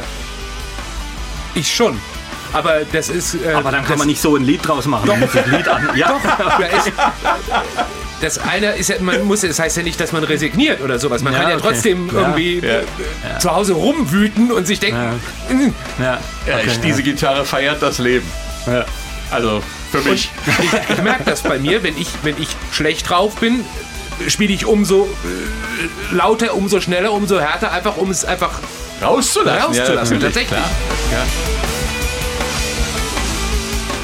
ich 1.56 1.74
schon. 1.74 2.00
Aber 2.54 2.82
das 2.92 3.10
ist. 3.10 3.34
Äh, 3.44 3.54
Aber 3.54 3.72
dann 3.72 3.84
kann 3.86 3.98
man 3.98 4.08
nicht 4.08 4.22
so 4.22 4.36
ein 4.36 4.44
Lied 4.44 4.68
draus 4.68 4.86
machen. 4.86 5.10
Das 5.34 5.46
Lied 5.48 5.68
an. 5.68 5.90
Ja, 5.96 6.20
Ja, 6.60 6.68
es, 6.78 6.86
das 8.22 8.38
eine 8.40 8.74
ist 8.76 8.90
ja, 8.90 8.96
man 9.00 9.24
muss, 9.24 9.42
das 9.42 9.60
heißt 9.60 9.78
ja 9.78 9.84
nicht, 9.84 10.00
dass 10.00 10.12
man 10.12 10.24
resigniert 10.24 10.82
oder 10.82 11.00
sowas. 11.00 11.22
Man 11.22 11.34
Ja, 11.34 11.40
kann 11.40 11.50
ja 11.50 11.56
okay. 11.58 11.68
trotzdem 11.70 12.08
Ja. 12.14 12.22
irgendwie 12.22 12.60
Ja. 12.60 12.80
äh, 12.80 13.40
zu 13.40 13.52
Hause 13.52 13.74
rumwüten 13.74 14.52
und 14.52 14.68
sich 14.68 14.80
denken, 14.80 15.20
ja, 16.00 16.20
Ja, 16.48 16.56
okay, 16.56 16.64
ich, 16.68 16.80
diese 16.82 17.04
Gitarre 17.04 17.46
feiert 17.46 17.82
das 17.82 17.98
Leben. 17.98 18.28
ja. 18.68 18.86
Also 19.32 19.62
für 19.92 20.00
mich. 20.10 20.30
ich, 20.46 20.96
ich 20.98 21.02
merke 21.04 21.24
das 21.26 21.42
bei 21.42 21.58
mir, 21.58 21.84
wenn 21.84 21.98
ich, 21.98 22.10
wenn 22.24 22.36
ich 22.42 22.50
schlecht 22.74 23.10
drauf 23.10 23.36
bin, 23.38 23.64
spiele 24.28 24.54
ich 24.54 24.66
umso 24.66 25.06
äh, 25.06 26.16
lauter, 26.16 26.54
umso 26.56 26.82
schneller, 26.82 27.12
umso 27.14 27.40
härter, 27.40 27.72
einfach 27.72 27.96
um 27.98 28.12
es 28.12 28.26
einfach 28.26 28.52
Rauszulassen. 29.02 29.64
rauszulassen. 29.80 30.20
tatsächlich. 30.20 30.60
Ja. 30.60 31.24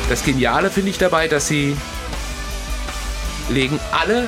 Das 0.10 0.24
Geniale 0.24 0.70
finde 0.72 0.90
ich 0.92 0.98
dabei, 0.98 1.28
dass 1.28 1.48
sie 1.48 1.76
legen 3.50 3.80
alle 3.92 4.28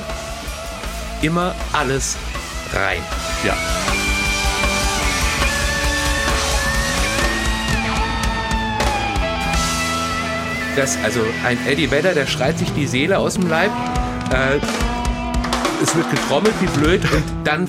immer 1.22 1.54
alles 1.72 2.16
rein. 2.72 3.02
Ja. 3.44 3.54
Das, 10.76 10.96
also 11.04 11.20
ein 11.44 11.58
Eddie 11.66 11.90
Vedder, 11.90 12.14
der 12.14 12.26
schreit 12.26 12.58
sich 12.58 12.72
die 12.72 12.86
Seele 12.86 13.18
aus 13.18 13.34
dem 13.34 13.48
Leib. 13.48 13.70
Äh, 14.32 14.58
es 15.82 15.94
wird 15.96 16.10
getrommelt 16.10 16.54
wie 16.60 16.78
blöd 16.78 17.02
und 17.12 17.24
dann 17.44 17.68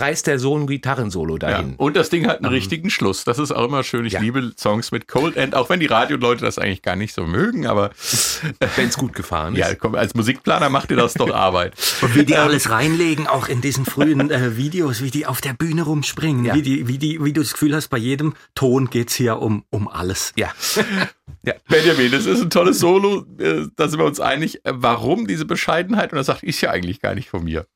reißt 0.00 0.26
der 0.26 0.38
Sohn 0.38 0.62
ein 0.62 0.66
Gitarrensolo 0.66 1.34
Ja. 1.34 1.38
dahin. 1.38 1.74
Und 1.76 1.96
das 1.96 2.10
Ding 2.10 2.26
hat 2.26 2.38
einen 2.38 2.52
richtigen 2.52 2.90
Schluss. 2.90 3.24
Das 3.24 3.38
ist 3.38 3.52
auch 3.52 3.64
immer 3.64 3.82
schön. 3.84 4.04
Ich 4.04 4.14
Ja. 4.14 4.20
liebe 4.20 4.52
Songs 4.58 4.92
mit 4.92 5.08
Cold 5.08 5.36
End, 5.36 5.54
auch 5.54 5.68
wenn 5.70 5.80
die 5.80 5.86
Radioleute 5.86 6.44
das 6.44 6.58
eigentlich 6.58 6.82
gar 6.82 6.96
nicht 6.96 7.14
so 7.14 7.26
mögen, 7.26 7.66
aber 7.66 7.90
Wenn 8.76 8.88
es 8.88 8.96
gut 8.96 9.12
gefahren 9.14 9.54
ist. 9.54 9.60
ja, 9.60 9.74
komm, 9.74 9.94
als 9.94 10.14
Musikplaner 10.14 10.68
macht 10.68 10.90
ihr 10.90 10.96
das 10.96 11.14
doch 11.14 11.30
Arbeit. 11.34 11.74
Und 12.02 12.14
wie 12.14 12.24
die 12.24 12.36
alles 12.36 12.70
reinlegen, 12.70 13.26
auch 13.26 13.48
in 13.48 13.60
diesen 13.60 13.84
frühen 13.84 14.30
äh, 14.30 14.56
Videos, 14.56 15.02
wie 15.02 15.10
die 15.10 15.26
auf 15.26 15.40
der 15.40 15.54
Bühne 15.54 15.82
rumspringen, 15.82 16.44
Ja. 16.44 16.54
wie, 16.54 16.62
die, 16.62 16.88
wie, 16.88 16.98
die, 16.98 17.24
wie 17.24 17.32
du 17.32 17.40
das 17.42 17.52
Gefühl 17.52 17.74
hast, 17.74 17.88
bei 17.88 17.98
jedem 17.98 18.34
Ton 18.54 18.90
geht's 18.90 19.14
hier 19.14 19.38
um, 19.40 19.64
um 19.70 19.88
alles. 19.88 20.32
Ja. 20.36 20.52
ja. 21.44 21.54
Benjamin, 21.68 22.10
das 22.12 22.26
ist 22.26 22.40
ein 22.42 22.50
tolles 22.50 22.78
Solo. 22.78 23.24
äh, 23.38 23.66
Da 23.76 23.88
sind 23.88 23.98
wir 23.98 24.06
uns 24.06 24.20
einig. 24.20 24.64
Äh, 24.64 24.72
Warum 24.74 25.26
diese 25.26 25.44
Bescheidenheit? 25.44 26.12
Und 26.12 26.16
das 26.16 26.26
sagt 26.26 26.42
ich 26.42 26.60
ja 26.60 26.70
eigentlich 26.70 27.00
gar 27.00 27.14
nicht 27.14 27.28
von 27.30 27.44
mir. 27.44 27.66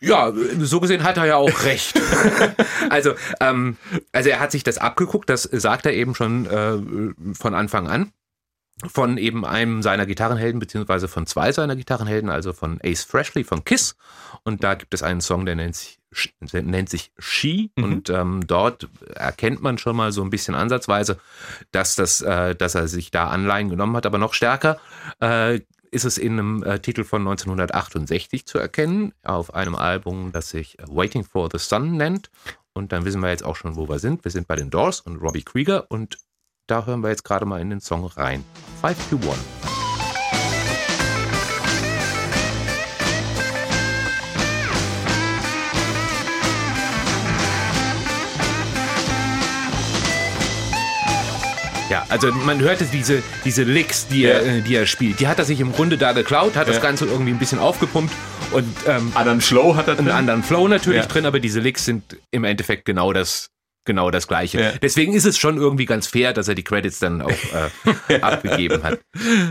Ja, 0.00 0.32
so 0.60 0.80
gesehen 0.80 1.02
hat 1.02 1.16
er 1.16 1.26
ja 1.26 1.36
auch 1.36 1.64
recht. 1.64 2.00
also, 2.90 3.14
ähm, 3.40 3.76
also 4.12 4.28
er 4.28 4.40
hat 4.40 4.52
sich 4.52 4.62
das 4.62 4.78
abgeguckt, 4.78 5.28
das 5.28 5.42
sagt 5.42 5.86
er 5.86 5.92
eben 5.92 6.14
schon 6.14 6.46
äh, 6.46 7.34
von 7.34 7.54
Anfang 7.54 7.88
an. 7.88 8.12
Von 8.86 9.18
eben 9.18 9.44
einem 9.44 9.82
seiner 9.82 10.06
Gitarrenhelden, 10.06 10.60
beziehungsweise 10.60 11.08
von 11.08 11.26
zwei 11.26 11.50
seiner 11.50 11.74
Gitarrenhelden, 11.74 12.30
also 12.30 12.52
von 12.52 12.78
Ace 12.84 13.02
Frehley 13.02 13.42
von 13.42 13.64
Kiss. 13.64 13.96
Und 14.44 14.62
da 14.62 14.74
gibt 14.74 14.94
es 14.94 15.02
einen 15.02 15.20
Song, 15.20 15.46
der 15.46 15.56
nennt 15.56 15.74
sich, 15.74 15.98
der 16.40 16.62
nennt 16.62 16.88
sich 16.88 17.10
She. 17.18 17.72
Und 17.74 18.08
ähm, 18.08 18.46
dort 18.46 18.88
erkennt 19.16 19.60
man 19.62 19.78
schon 19.78 19.96
mal 19.96 20.12
so 20.12 20.22
ein 20.22 20.30
bisschen 20.30 20.54
ansatzweise, 20.54 21.18
dass, 21.72 21.96
das, 21.96 22.20
äh, 22.20 22.54
dass 22.54 22.76
er 22.76 22.86
sich 22.86 23.10
da 23.10 23.26
Anleihen 23.26 23.68
genommen 23.68 23.96
hat. 23.96 24.06
Aber 24.06 24.18
noch 24.18 24.32
stärker 24.32 24.78
äh, 25.18 25.58
ist 25.90 26.04
es 26.04 26.18
in 26.18 26.32
einem 26.32 26.62
äh, 26.62 26.78
Titel 26.78 27.04
von 27.04 27.22
1968 27.22 28.46
zu 28.46 28.58
erkennen, 28.58 29.12
auf 29.22 29.54
einem 29.54 29.74
Album, 29.74 30.32
das 30.32 30.50
sich 30.50 30.76
Waiting 30.86 31.24
for 31.24 31.48
the 31.52 31.58
Sun 31.58 31.96
nennt. 31.96 32.30
Und 32.72 32.92
dann 32.92 33.04
wissen 33.04 33.20
wir 33.20 33.30
jetzt 33.30 33.44
auch 33.44 33.56
schon, 33.56 33.76
wo 33.76 33.88
wir 33.88 33.98
sind. 33.98 34.24
Wir 34.24 34.30
sind 34.30 34.46
bei 34.46 34.56
den 34.56 34.70
Doors 34.70 35.00
und 35.00 35.16
Robbie 35.16 35.42
Krieger 35.42 35.90
und 35.90 36.18
da 36.66 36.84
hören 36.86 37.02
wir 37.02 37.08
jetzt 37.08 37.24
gerade 37.24 37.46
mal 37.46 37.60
in 37.60 37.70
den 37.70 37.80
Song 37.80 38.04
rein. 38.04 38.44
5 38.82 39.10
to 39.10 39.16
1. 39.16 39.77
Ja, 51.90 52.04
also 52.10 52.30
man 52.32 52.60
hörte 52.60 52.84
diese, 52.92 53.22
diese 53.44 53.62
Licks, 53.62 54.08
die, 54.08 54.24
er, 54.24 54.44
äh, 54.44 54.60
die 54.60 54.74
er 54.74 54.86
spielt. 54.86 55.20
Die 55.20 55.26
hat 55.28 55.38
er 55.38 55.44
sich 55.46 55.58
im 55.60 55.72
Grunde 55.72 55.96
da 55.96 56.12
geklaut, 56.12 56.54
hat 56.56 56.68
das 56.68 56.76
Ja. 56.76 56.82
Ganze 56.82 57.06
irgendwie 57.06 57.32
ein 57.32 57.38
bisschen 57.38 57.58
aufgepumpt 57.58 58.12
und 58.52 58.66
ähm, 58.86 59.10
Anderen 59.14 59.40
Flow 59.40 59.74
hat 59.74 59.88
er 59.88 59.96
einen 59.96 60.06
drin. 60.06 60.14
anderen 60.16 60.42
Flow 60.42 60.68
natürlich 60.68 61.02
Ja. 61.02 61.06
drin, 61.06 61.24
aber 61.24 61.40
diese 61.40 61.60
Licks 61.60 61.86
sind 61.86 62.18
im 62.30 62.44
Endeffekt 62.44 62.84
genau 62.84 63.14
das, 63.14 63.48
genau 63.86 64.10
das 64.10 64.28
Gleiche. 64.28 64.60
Ja. 64.60 64.72
Deswegen 64.82 65.14
ist 65.14 65.24
es 65.24 65.38
schon 65.38 65.56
irgendwie 65.56 65.86
ganz 65.86 66.06
fair, 66.06 66.34
dass 66.34 66.46
er 66.48 66.54
die 66.54 66.62
Credits 66.64 66.98
dann 66.98 67.22
auch 67.22 67.30
äh, 68.08 68.14
abgegeben 68.20 68.82
hat. 68.82 69.00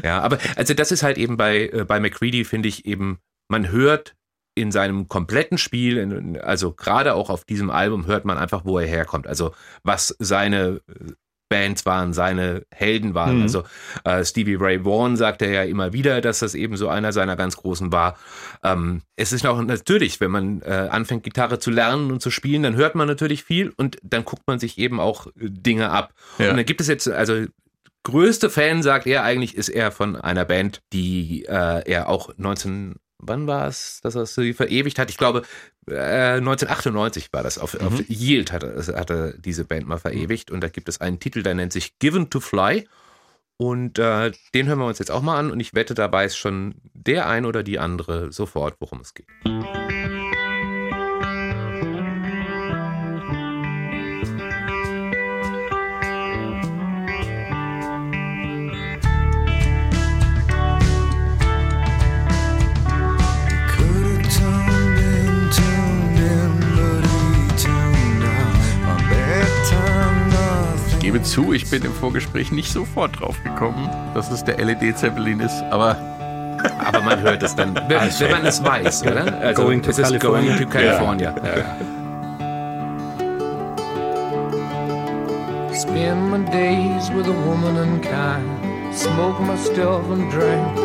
Ja, 0.03 0.21
aber 0.21 0.37
also 0.55 0.75
das 0.75 0.91
ist 0.91 1.01
halt 1.01 1.17
eben 1.17 1.37
bei, 1.37 1.69
äh, 1.69 1.85
bei 1.85 1.99
McCready, 1.99 2.45
finde 2.45 2.69
ich 2.69 2.85
eben, 2.85 3.17
man 3.49 3.71
hört 3.71 4.13
in 4.55 4.71
seinem 4.71 5.07
kompletten 5.07 5.57
Spiel, 5.57 5.97
in, 5.97 6.39
also 6.39 6.71
gerade 6.73 7.15
auch 7.15 7.31
auf 7.31 7.45
diesem 7.45 7.71
Album, 7.71 8.05
hört 8.05 8.25
man 8.25 8.37
einfach, 8.37 8.63
wo 8.63 8.77
er 8.77 8.87
herkommt. 8.87 9.25
Also 9.25 9.53
was 9.83 10.15
seine 10.19 10.81
Bands 11.49 11.85
waren, 11.85 12.13
seine 12.13 12.63
Helden 12.71 13.13
waren. 13.13 13.37
Mhm. 13.37 13.41
Also 13.43 13.63
äh, 14.03 14.23
Stevie 14.23 14.55
Ray 14.55 14.83
Vaughan 14.83 15.15
sagte 15.15 15.47
ja 15.47 15.63
immer 15.63 15.93
wieder, 15.93 16.21
dass 16.21 16.39
das 16.39 16.55
eben 16.55 16.77
so 16.77 16.89
einer 16.89 17.13
seiner 17.13 17.35
ganz 17.35 17.57
großen 17.57 17.91
war. 17.91 18.17
Ähm, 18.63 19.01
es 19.15 19.31
ist 19.31 19.45
auch 19.45 19.61
natürlich, 19.61 20.19
wenn 20.19 20.31
man 20.31 20.61
äh, 20.61 20.87
anfängt, 20.91 21.23
Gitarre 21.23 21.59
zu 21.59 21.71
lernen 21.71 22.11
und 22.11 22.21
zu 22.21 22.31
spielen, 22.31 22.63
dann 22.63 22.75
hört 22.75 22.95
man 22.95 23.07
natürlich 23.07 23.43
viel 23.43 23.73
und 23.75 23.97
dann 24.03 24.25
guckt 24.25 24.43
man 24.47 24.59
sich 24.59 24.77
eben 24.77 24.99
auch 24.99 25.27
äh, 25.27 25.31
Dinge 25.37 25.89
ab. 25.89 26.13
Ja. 26.37 26.49
Und 26.49 26.57
dann 26.57 26.65
gibt 26.65 26.81
es 26.81 26.87
jetzt, 26.87 27.07
also 27.09 27.45
größte 28.03 28.49
Fan, 28.49 28.83
sagt 28.83 29.07
er 29.07 29.23
eigentlich, 29.23 29.55
ist 29.55 29.69
er 29.69 29.91
von 29.91 30.15
einer 30.15 30.45
Band, 30.45 30.81
die 30.93 31.45
äh, 31.45 31.83
er 31.89 32.09
auch 32.09 32.29
19, 32.37 32.95
wann 33.19 33.47
war 33.47 33.67
es, 33.67 33.99
dass 34.01 34.15
er 34.15 34.25
sie 34.25 34.53
verewigt 34.53 34.99
hat? 34.99 35.09
Ich 35.09 35.17
glaube, 35.17 35.43
äh, 35.87 36.37
1998 36.37 37.33
war 37.33 37.43
das. 37.43 37.57
Auf, 37.57 37.79
auf 37.79 38.09
Yield 38.09 38.51
hat 38.51 38.63
er, 38.63 38.77
hat 38.99 39.09
er 39.09 39.37
diese 39.37 39.65
Band 39.65 39.87
mal 39.87 39.97
verewigt 39.97 40.51
und 40.51 40.61
da 40.61 40.69
gibt 40.69 40.89
es 40.89 41.01
einen 41.01 41.19
Titel, 41.19 41.43
der 41.43 41.55
nennt 41.55 41.73
sich 41.73 41.97
Given 41.99 42.29
to 42.29 42.39
Fly. 42.39 42.87
Und 43.59 43.97
äh, 43.97 44.31
den 44.53 44.67
hören 44.67 44.79
wir 44.79 44.85
uns 44.85 44.99
jetzt 44.99 45.09
auch 45.09 45.23
mal 45.23 45.39
an 45.39 45.49
und 45.49 45.59
ich 45.59 45.73
wette, 45.73 45.95
da 45.95 46.11
weiß 46.11 46.37
schon 46.37 46.75
der 46.93 47.27
ein 47.27 47.43
oder 47.43 47.63
die 47.63 47.79
andere 47.79 48.31
sofort, 48.31 48.75
worum 48.79 49.01
es 49.01 49.15
geht. 49.15 49.25
Could've 49.45 50.06
gebe 71.17 71.23
zu, 71.23 71.51
ich 71.51 71.67
bin 71.69 71.83
im 71.83 71.93
Vorgespräch 71.93 72.51
nicht 72.51 72.71
sofort 72.71 73.19
drauf 73.19 73.41
gekommen, 73.43 73.89
dass 74.13 74.29
es 74.29 74.43
der 74.43 74.63
LED-Zeppelin 74.63 75.39
ist, 75.39 75.63
aber 75.71 75.97
Aber 76.83 77.01
man 77.01 77.21
hört 77.21 77.43
es 77.43 77.55
dann, 77.55 77.75
wenn, 77.75 77.99
wenn 77.99 78.31
man 78.31 78.45
es 78.45 78.63
weiß, 78.63 79.03
oder? 79.03 79.39
Also 79.41 79.63
Going 79.63 79.81
to 79.81 79.91
es 79.91 79.99
ist 79.99 80.05
California. 80.05 80.55
Going 80.55 80.63
to 80.63 80.77
California. 80.77 81.35
Spend 85.71 86.31
my 86.31 86.39
days 86.51 87.11
with 87.11 87.27
a 87.27 87.47
woman 87.47 87.77
unkind. 87.77 88.49
Smoke 88.91 89.39
my 89.41 89.55
stuff 89.55 90.03
and 90.09 90.31
drink 90.31 90.77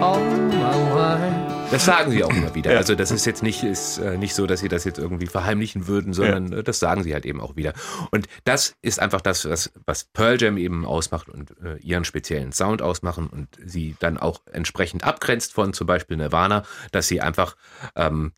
all 0.00 0.20
my 0.20 0.76
wine. 0.94 1.51
Das 1.72 1.84
sagen 1.84 2.10
sie 2.12 2.22
auch 2.22 2.30
immer 2.30 2.54
wieder. 2.54 2.76
Also 2.76 2.94
das 2.94 3.10
ist 3.10 3.24
jetzt 3.24 3.42
nicht, 3.42 3.64
ist, 3.64 3.98
äh, 3.98 4.16
nicht 4.18 4.34
so, 4.34 4.46
dass 4.46 4.60
sie 4.60 4.68
das 4.68 4.84
jetzt 4.84 4.98
irgendwie 4.98 5.26
verheimlichen 5.26 5.86
würden, 5.88 6.12
sondern 6.12 6.52
äh, 6.52 6.62
das 6.62 6.78
sagen 6.78 7.02
sie 7.02 7.12
halt 7.14 7.26
eben 7.26 7.40
auch 7.40 7.56
wieder. 7.56 7.72
Und 8.10 8.28
das 8.44 8.76
ist 8.82 9.00
einfach 9.00 9.20
das, 9.20 9.48
was, 9.48 9.72
was 9.86 10.04
Pearl 10.04 10.40
Jam 10.40 10.56
eben 10.56 10.84
ausmacht 10.86 11.28
und 11.28 11.54
äh, 11.62 11.76
ihren 11.78 12.04
speziellen 12.04 12.52
Sound 12.52 12.82
ausmachen 12.82 13.26
und 13.28 13.48
sie 13.64 13.96
dann 13.98 14.18
auch 14.18 14.40
entsprechend 14.52 15.04
abgrenzt 15.04 15.52
von 15.52 15.72
zum 15.72 15.86
Beispiel 15.86 16.16
Nirvana, 16.16 16.62
dass 16.92 17.08
sie 17.08 17.20
einfach 17.20 17.56
ähm, 17.96 18.32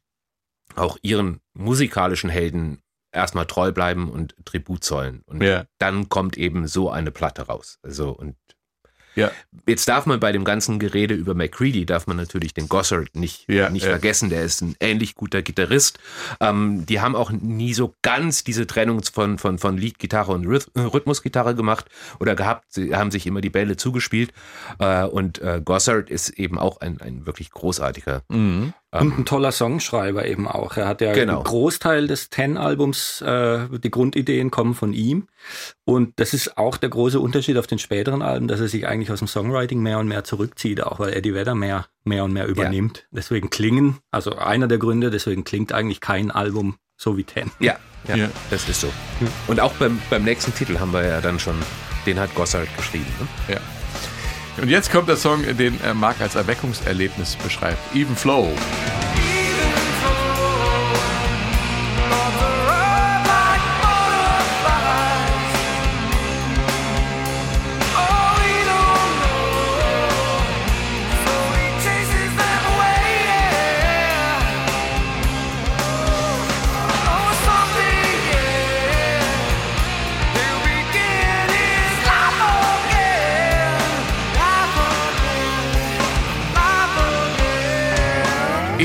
auch 0.76 0.96
ihren 1.02 1.40
musikalischen 1.52 2.30
Helden 2.30 2.80
erstmal 3.12 3.46
treu 3.46 3.70
bleiben 3.70 4.10
und 4.10 4.34
Tribut 4.44 4.82
zollen. 4.82 5.22
Und 5.26 5.42
Ja. 5.42 5.64
dann 5.78 6.08
kommt 6.08 6.36
eben 6.36 6.66
so 6.66 6.90
eine 6.90 7.10
Platte 7.12 7.42
raus. 7.42 7.78
Also 7.82 8.10
und 8.10 8.36
ja. 9.14 9.30
Jetzt 9.66 9.88
darf 9.88 10.06
man 10.06 10.20
bei 10.20 10.32
dem 10.32 10.44
ganzen 10.44 10.78
Gerede 10.78 11.14
über 11.14 11.34
McCready, 11.34 11.86
darf 11.86 12.06
man 12.06 12.16
natürlich 12.16 12.52
den 12.52 12.68
Gossard 12.68 13.14
nicht, 13.14 13.48
Ja, 13.48 13.70
nicht 13.70 13.84
ja. 13.84 13.90
vergessen. 13.90 14.28
Der 14.28 14.42
ist 14.42 14.60
ein 14.60 14.76
ähnlich 14.80 15.14
guter 15.14 15.42
Gitarrist. 15.42 15.98
Ähm, 16.40 16.84
die 16.86 17.00
haben 17.00 17.16
auch 17.16 17.30
nie 17.30 17.72
so 17.74 17.94
ganz 18.02 18.44
diese 18.44 18.66
Trennung 18.66 19.02
von, 19.02 19.38
von, 19.38 19.58
von 19.58 19.78
Leadgitarre 19.78 20.32
und 20.32 20.44
äh, 20.44 20.80
Rhythmusgitarre 20.80 21.54
gemacht 21.54 21.86
oder 22.20 22.34
gehabt. 22.34 22.66
Sie 22.72 22.94
haben 22.94 23.10
sich 23.10 23.26
immer 23.26 23.40
die 23.40 23.50
Bälle 23.50 23.76
zugespielt. 23.76 24.32
Äh, 24.78 25.04
und 25.04 25.40
äh, 25.40 25.62
Gossard 25.64 26.10
ist 26.10 26.30
eben 26.30 26.58
auch 26.58 26.80
ein, 26.80 27.00
ein 27.00 27.26
wirklich 27.26 27.50
großartiger. 27.50 28.22
Mhm. 28.28 28.74
Und 29.00 29.18
ein 29.18 29.24
toller 29.24 29.50
Songschreiber 29.52 30.26
eben 30.26 30.46
auch. 30.46 30.76
Er 30.76 30.86
hat 30.86 31.00
ja 31.00 31.12
Genau. 31.12 31.36
einen 31.36 31.44
Großteil 31.44 32.06
des 32.06 32.30
Ten-Albums, 32.30 33.20
äh, 33.22 33.66
die 33.82 33.90
Grundideen 33.90 34.50
kommen 34.50 34.74
von 34.74 34.92
ihm. 34.92 35.26
Und 35.84 36.12
das 36.20 36.32
ist 36.34 36.56
auch 36.58 36.76
der 36.76 36.90
große 36.90 37.18
Unterschied 37.20 37.56
auf 37.56 37.66
den 37.66 37.78
späteren 37.78 38.22
Alben, 38.22 38.46
dass 38.48 38.60
er 38.60 38.68
sich 38.68 38.86
eigentlich 38.86 39.10
aus 39.10 39.18
dem 39.18 39.28
Songwriting 39.28 39.80
mehr 39.80 39.98
und 39.98 40.08
mehr 40.08 40.24
zurückzieht, 40.24 40.82
auch 40.82 40.98
weil 41.00 41.12
Eddie 41.12 41.34
Vedder 41.34 41.54
mehr, 41.54 41.86
mehr 42.04 42.24
und 42.24 42.32
mehr 42.32 42.46
übernimmt. 42.46 43.06
Deswegen 43.10 43.50
klingen, 43.50 43.98
also 44.10 44.36
einer 44.36 44.68
der 44.68 44.78
Gründe, 44.78 45.10
deswegen 45.10 45.44
klingt 45.44 45.72
eigentlich 45.72 46.00
kein 46.00 46.30
Album 46.30 46.76
so 46.96 47.16
wie 47.16 47.24
Ten. 47.24 47.50
Ja, 47.58 47.76
ja, 48.06 48.16
Ja. 48.16 48.28
das 48.50 48.68
ist 48.68 48.80
so. 48.80 48.92
Und 49.48 49.58
auch 49.60 49.72
beim, 49.74 50.00
beim 50.10 50.22
nächsten 50.24 50.54
Titel 50.54 50.78
haben 50.78 50.92
wir 50.92 51.04
ja 51.04 51.20
dann 51.20 51.38
schon, 51.40 51.56
den 52.06 52.18
hat 52.20 52.34
Gossard 52.34 52.68
geschrieben. 52.76 53.06
Ne? 53.48 53.54
Ja. 53.54 53.60
Und 54.60 54.68
jetzt 54.68 54.90
kommt 54.92 55.08
der 55.08 55.16
Song, 55.16 55.42
den 55.56 55.80
äh, 55.82 55.94
Marc 55.94 56.20
als 56.20 56.34
Erweckungserlebnis 56.34 57.36
beschreibt. 57.36 57.78
Even 57.94 58.14
Flow. 58.16 58.52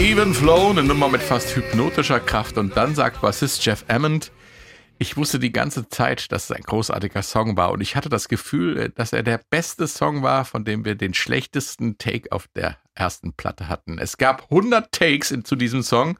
Even 0.09 0.33
Flow, 0.33 0.71
eine 0.71 0.81
Nummer 0.81 1.07
mit 1.07 1.21
fast 1.21 1.55
hypnotischer 1.55 2.19
Kraft. 2.19 2.57
Und 2.57 2.75
dann 2.75 2.95
sagt 2.95 3.21
Bassist 3.21 3.63
Jeff 3.63 3.85
Ammond, 3.89 4.31
ich 4.97 5.17
wusste 5.17 5.37
die 5.37 5.51
ganze 5.51 5.87
Zeit, 5.87 6.31
dass 6.31 6.45
es 6.45 6.51
ein 6.51 6.63
großartiger 6.63 7.21
Song 7.21 7.55
war. 7.57 7.71
Und 7.71 7.81
ich 7.81 7.95
hatte 7.95 8.09
das 8.09 8.27
Gefühl, 8.27 8.91
dass 8.95 9.13
er 9.13 9.21
der 9.21 9.39
beste 9.51 9.85
Song 9.85 10.23
war, 10.23 10.45
von 10.45 10.65
dem 10.65 10.83
wir 10.83 10.95
den 10.95 11.13
schlechtesten 11.13 11.99
Take 11.99 12.31
auf 12.31 12.47
der 12.55 12.77
ersten 12.95 13.33
Platte 13.33 13.67
hatten. 13.67 13.99
Es 13.99 14.17
gab 14.17 14.45
100 14.45 14.91
Takes 14.91 15.29
in, 15.29 15.45
zu 15.45 15.55
diesem 15.55 15.83
Song. 15.83 16.17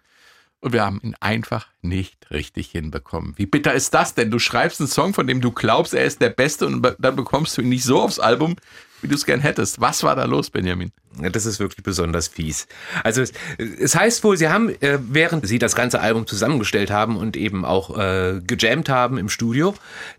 Und 0.62 0.74
wir 0.74 0.84
haben 0.84 1.00
ihn 1.02 1.16
einfach 1.22 1.68
nicht 1.82 2.30
richtig 2.32 2.72
hinbekommen. 2.72 3.34
Wie 3.38 3.46
bitter 3.46 3.74
ist 3.74 3.94
das 3.94 4.14
denn? 4.14 4.30
Du 4.30 4.40
schreibst 4.40 4.82
einen 4.82 4.90
Song, 4.90 5.14
von 5.14 5.26
dem 5.26 5.40
du 5.40 5.52
glaubst, 5.52 5.94
er 5.94 6.04
ist 6.04 6.22
der 6.22 6.30
beste 6.30 6.66
und 6.66 6.86
dann 7.00 7.16
bekommst 7.16 7.58
du 7.58 7.62
ihn 7.62 7.70
nicht 7.70 7.86
so 7.86 8.02
aufs 8.02 8.20
Album, 8.20 8.58
wie 9.02 9.08
du 9.08 9.16
es 9.16 9.26
gern 9.26 9.40
hättest. 9.40 9.80
Was 9.80 10.04
war 10.04 10.18
da 10.18 10.26
los, 10.26 10.50
Benjamin? 10.50 10.92
Ja, 11.22 11.30
Das 11.30 11.46
ist 11.46 11.60
wirklich 11.60 11.84
besonders 11.84 12.28
fies. 12.28 12.68
Also 13.06 13.22
es, 13.22 13.32
es 13.58 13.96
heißt 13.96 14.22
wohl, 14.26 14.36
sie 14.36 14.50
haben, 14.50 14.70
äh, 14.82 15.00
während 15.02 15.48
sie 15.48 15.60
das 15.60 15.76
ganze 15.76 16.02
Album 16.02 16.28
zusammengestellt 16.28 16.92
haben 16.92 17.16
und 17.16 17.38
eben 17.38 17.64
auch 17.64 17.98
äh, 17.98 18.42
gejammt 18.46 18.90
haben 18.90 19.18
im 19.18 19.30
Studio, 19.30 19.74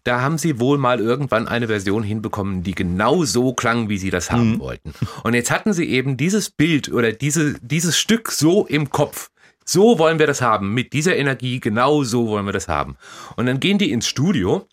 da 0.05 0.22
haben 0.22 0.38
sie 0.38 0.59
wohl 0.59 0.78
mal 0.78 1.01
irgendwann 1.01 1.49
eine 1.49 1.66
Version 1.66 2.03
hinbekommen, 2.03 2.62
die 2.62 2.74
genau 2.74 3.24
so 3.24 3.53
klang, 3.53 3.91
wie 3.91 3.99
sie 3.99 4.11
das 4.11 4.30
haben 4.30 4.59
wollten. 4.59 4.95
Und 5.22 5.34
jetzt 5.34 5.51
hatten 5.51 5.74
sie 5.74 5.84
eben 5.91 6.16
dieses 6.16 6.49
Bild 6.49 6.91
oder 6.91 7.12
diese, 7.12 7.55
dieses 7.61 7.99
Stück 7.99 8.32
so 8.32 8.66
im 8.66 8.88
Kopf. 8.88 9.30
So 9.71 10.01
wollen 10.01 10.18
wir 10.18 10.27
das 10.27 10.43
haben, 10.43 10.75
mit 10.75 10.93
dieser 10.93 11.16
Energie, 11.16 11.61
genau 11.61 12.03
so 12.03 12.27
wollen 12.27 12.45
wir 12.45 12.53
das 12.53 12.66
haben. 12.66 12.97
Und 13.37 13.47
dann 13.47 13.61
gehen 13.61 13.79
die 13.79 13.93
ins 13.93 14.09
Studio 14.09 14.66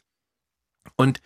und 0.96 1.22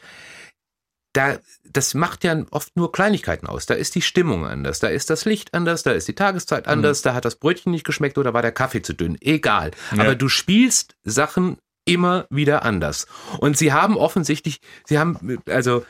da, 1.13 1.39
das 1.63 1.93
macht 1.93 2.25
ja 2.25 2.43
oft 2.51 2.75
nur 2.75 2.91
Kleinigkeiten 2.91 3.47
aus. 3.47 3.65
Da 3.65 3.73
ist 3.73 3.95
die 3.95 4.01
Stimmung 4.01 4.45
anders, 4.45 4.79
da 4.79 4.87
ist 4.87 5.09
das 5.09 5.23
Licht 5.23 5.53
anders, 5.53 5.83
da 5.83 5.91
ist 5.91 6.09
die 6.09 6.15
Tageszeit 6.15 6.67
anders, 6.67 7.01
da 7.01 7.13
hat 7.13 7.23
das 7.23 7.37
Brötchen 7.37 7.71
nicht 7.71 7.85
geschmeckt 7.85 8.17
oder 8.17 8.33
war 8.33 8.41
der 8.41 8.51
Kaffee 8.51 8.81
zu 8.81 8.93
dünn. 8.93 9.17
Egal. 9.21 9.71
Aber 9.91 10.15
du 10.15 10.27
spielst 10.27 10.95
Sachen 11.03 11.57
immer 11.85 12.27
wieder 12.29 12.63
anders. 12.63 13.07
Und 13.39 13.57
sie 13.57 13.71
haben 13.71 13.95
offensichtlich, 13.95 14.59
sie 14.85 14.99
haben 14.99 15.39
also 15.47 15.85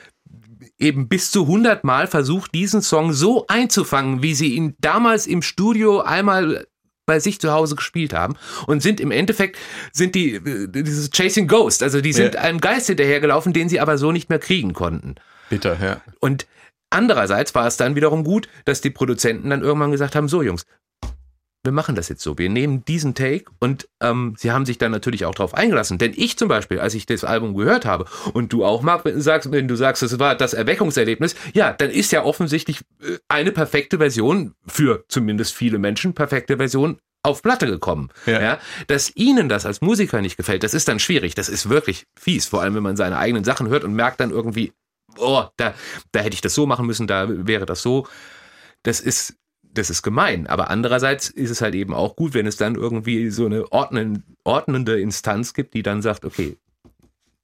eben 0.77 1.07
bis 1.07 1.31
zu 1.31 1.43
100 1.43 1.83
Mal 1.83 2.05
versucht, 2.05 2.53
diesen 2.53 2.83
Song 2.83 3.11
so 3.11 3.45
einzufangen, 3.47 4.21
wie 4.21 4.35
sie 4.35 4.53
ihn 4.53 4.75
damals 4.79 5.25
im 5.25 5.41
Studio 5.41 6.01
einmal 6.01 6.67
bei 7.05 7.19
sich 7.19 7.39
zu 7.41 7.51
Hause 7.51 7.75
gespielt 7.75 8.13
haben 8.13 8.35
und 8.67 8.81
sind 8.81 8.99
im 8.99 9.11
Endeffekt 9.11 9.57
sind 9.91 10.15
die 10.15 10.35
äh, 10.35 10.67
dieses 10.69 11.09
Chasing 11.11 11.47
Ghost, 11.47 11.83
also 11.83 12.01
die 12.01 12.13
sind 12.13 12.35
Ja. 12.35 12.41
einem 12.41 12.61
Geist 12.61 12.87
hinterhergelaufen, 12.87 13.53
den 13.53 13.69
sie 13.69 13.79
aber 13.79 13.97
so 13.97 14.11
nicht 14.11 14.29
mehr 14.29 14.39
kriegen 14.39 14.73
konnten. 14.73 15.15
Bitter, 15.49 15.77
ja. 15.81 16.01
Und 16.19 16.45
andererseits 16.89 17.53
war 17.55 17.67
es 17.67 17.77
dann 17.77 17.95
wiederum 17.95 18.23
gut, 18.23 18.47
dass 18.65 18.81
die 18.81 18.89
Produzenten 18.91 19.49
dann 19.49 19.61
irgendwann 19.61 19.91
gesagt 19.91 20.15
haben, 20.15 20.27
so 20.27 20.41
Jungs, 20.41 20.65
wir 21.63 21.71
machen 21.71 21.95
das 21.95 22.09
jetzt 22.09 22.23
so. 22.23 22.37
Wir 22.37 22.49
nehmen 22.49 22.83
diesen 22.85 23.13
Take 23.13 23.45
und 23.59 23.87
ähm, 24.01 24.35
sie 24.37 24.51
haben 24.51 24.65
sich 24.65 24.77
dann 24.77 24.91
natürlich 24.91 25.25
auch 25.25 25.35
darauf 25.35 25.53
eingelassen. 25.53 25.97
Denn 25.97 26.13
ich 26.15 26.37
zum 26.37 26.47
Beispiel, 26.47 26.79
als 26.79 26.95
ich 26.95 27.05
das 27.05 27.23
Album 27.23 27.55
gehört 27.55 27.85
habe 27.85 28.05
und 28.33 28.51
du 28.51 28.65
auch, 28.65 28.81
Marc, 28.81 29.05
wenn 29.05 29.15
du 29.15 29.21
sagst, 29.21 29.51
wenn 29.51 29.67
du 29.67 29.75
sagst, 29.75 30.01
es 30.01 30.17
war 30.17 30.35
das 30.35 30.53
Erweckungserlebnis, 30.53 31.35
ja, 31.53 31.73
dann 31.73 31.91
ist 31.91 32.11
ja 32.11 32.23
offensichtlich 32.23 32.81
äh, 33.01 33.17
eine 33.27 33.51
perfekte 33.51 33.97
Version, 33.97 34.55
für 34.65 35.05
zumindest 35.07 35.53
viele 35.53 35.77
Menschen, 35.77 36.13
perfekte 36.13 36.57
Version 36.57 36.97
auf 37.23 37.43
Platte 37.43 37.67
gekommen. 37.67 38.09
Ja. 38.25 38.41
Ja. 38.41 38.59
Dass 38.87 39.15
ihnen 39.15 39.47
das 39.47 39.67
als 39.67 39.81
Musiker 39.81 40.21
nicht 40.21 40.37
gefällt, 40.37 40.63
das 40.63 40.73
ist 40.73 40.87
dann 40.87 40.99
schwierig. 40.99 41.35
Das 41.35 41.49
ist 41.49 41.69
wirklich 41.69 42.07
fies. 42.19 42.47
Vor 42.47 42.61
allem, 42.61 42.73
wenn 42.73 42.83
man 42.83 42.95
seine 42.95 43.17
eigenen 43.17 43.43
Sachen 43.43 43.69
hört 43.69 43.83
und 43.83 43.93
merkt 43.93 44.19
dann 44.19 44.31
irgendwie, 44.31 44.73
oh, 45.17 45.43
da, 45.57 45.75
da 46.11 46.19
hätte 46.21 46.33
ich 46.33 46.41
das 46.41 46.55
so 46.55 46.65
machen 46.65 46.87
müssen, 46.87 47.05
da 47.05 47.27
wäre 47.29 47.67
das 47.67 47.83
so. 47.83 48.07
Das 48.83 48.99
ist, 48.99 49.35
das 49.73 49.89
ist 49.89 50.01
gemein. 50.01 50.47
Aber 50.47 50.69
andererseits 50.69 51.29
ist 51.29 51.49
es 51.49 51.61
halt 51.61 51.75
eben 51.75 51.93
auch 51.93 52.15
gut, 52.15 52.33
wenn 52.33 52.47
es 52.47 52.57
dann 52.57 52.75
irgendwie 52.75 53.29
so 53.29 53.45
eine 53.45 53.71
ordnen, 53.71 54.23
ordnende 54.43 54.99
Instanz 54.99 55.53
gibt, 55.53 55.73
die 55.73 55.83
dann 55.83 56.01
sagt, 56.01 56.25
okay, 56.25 56.57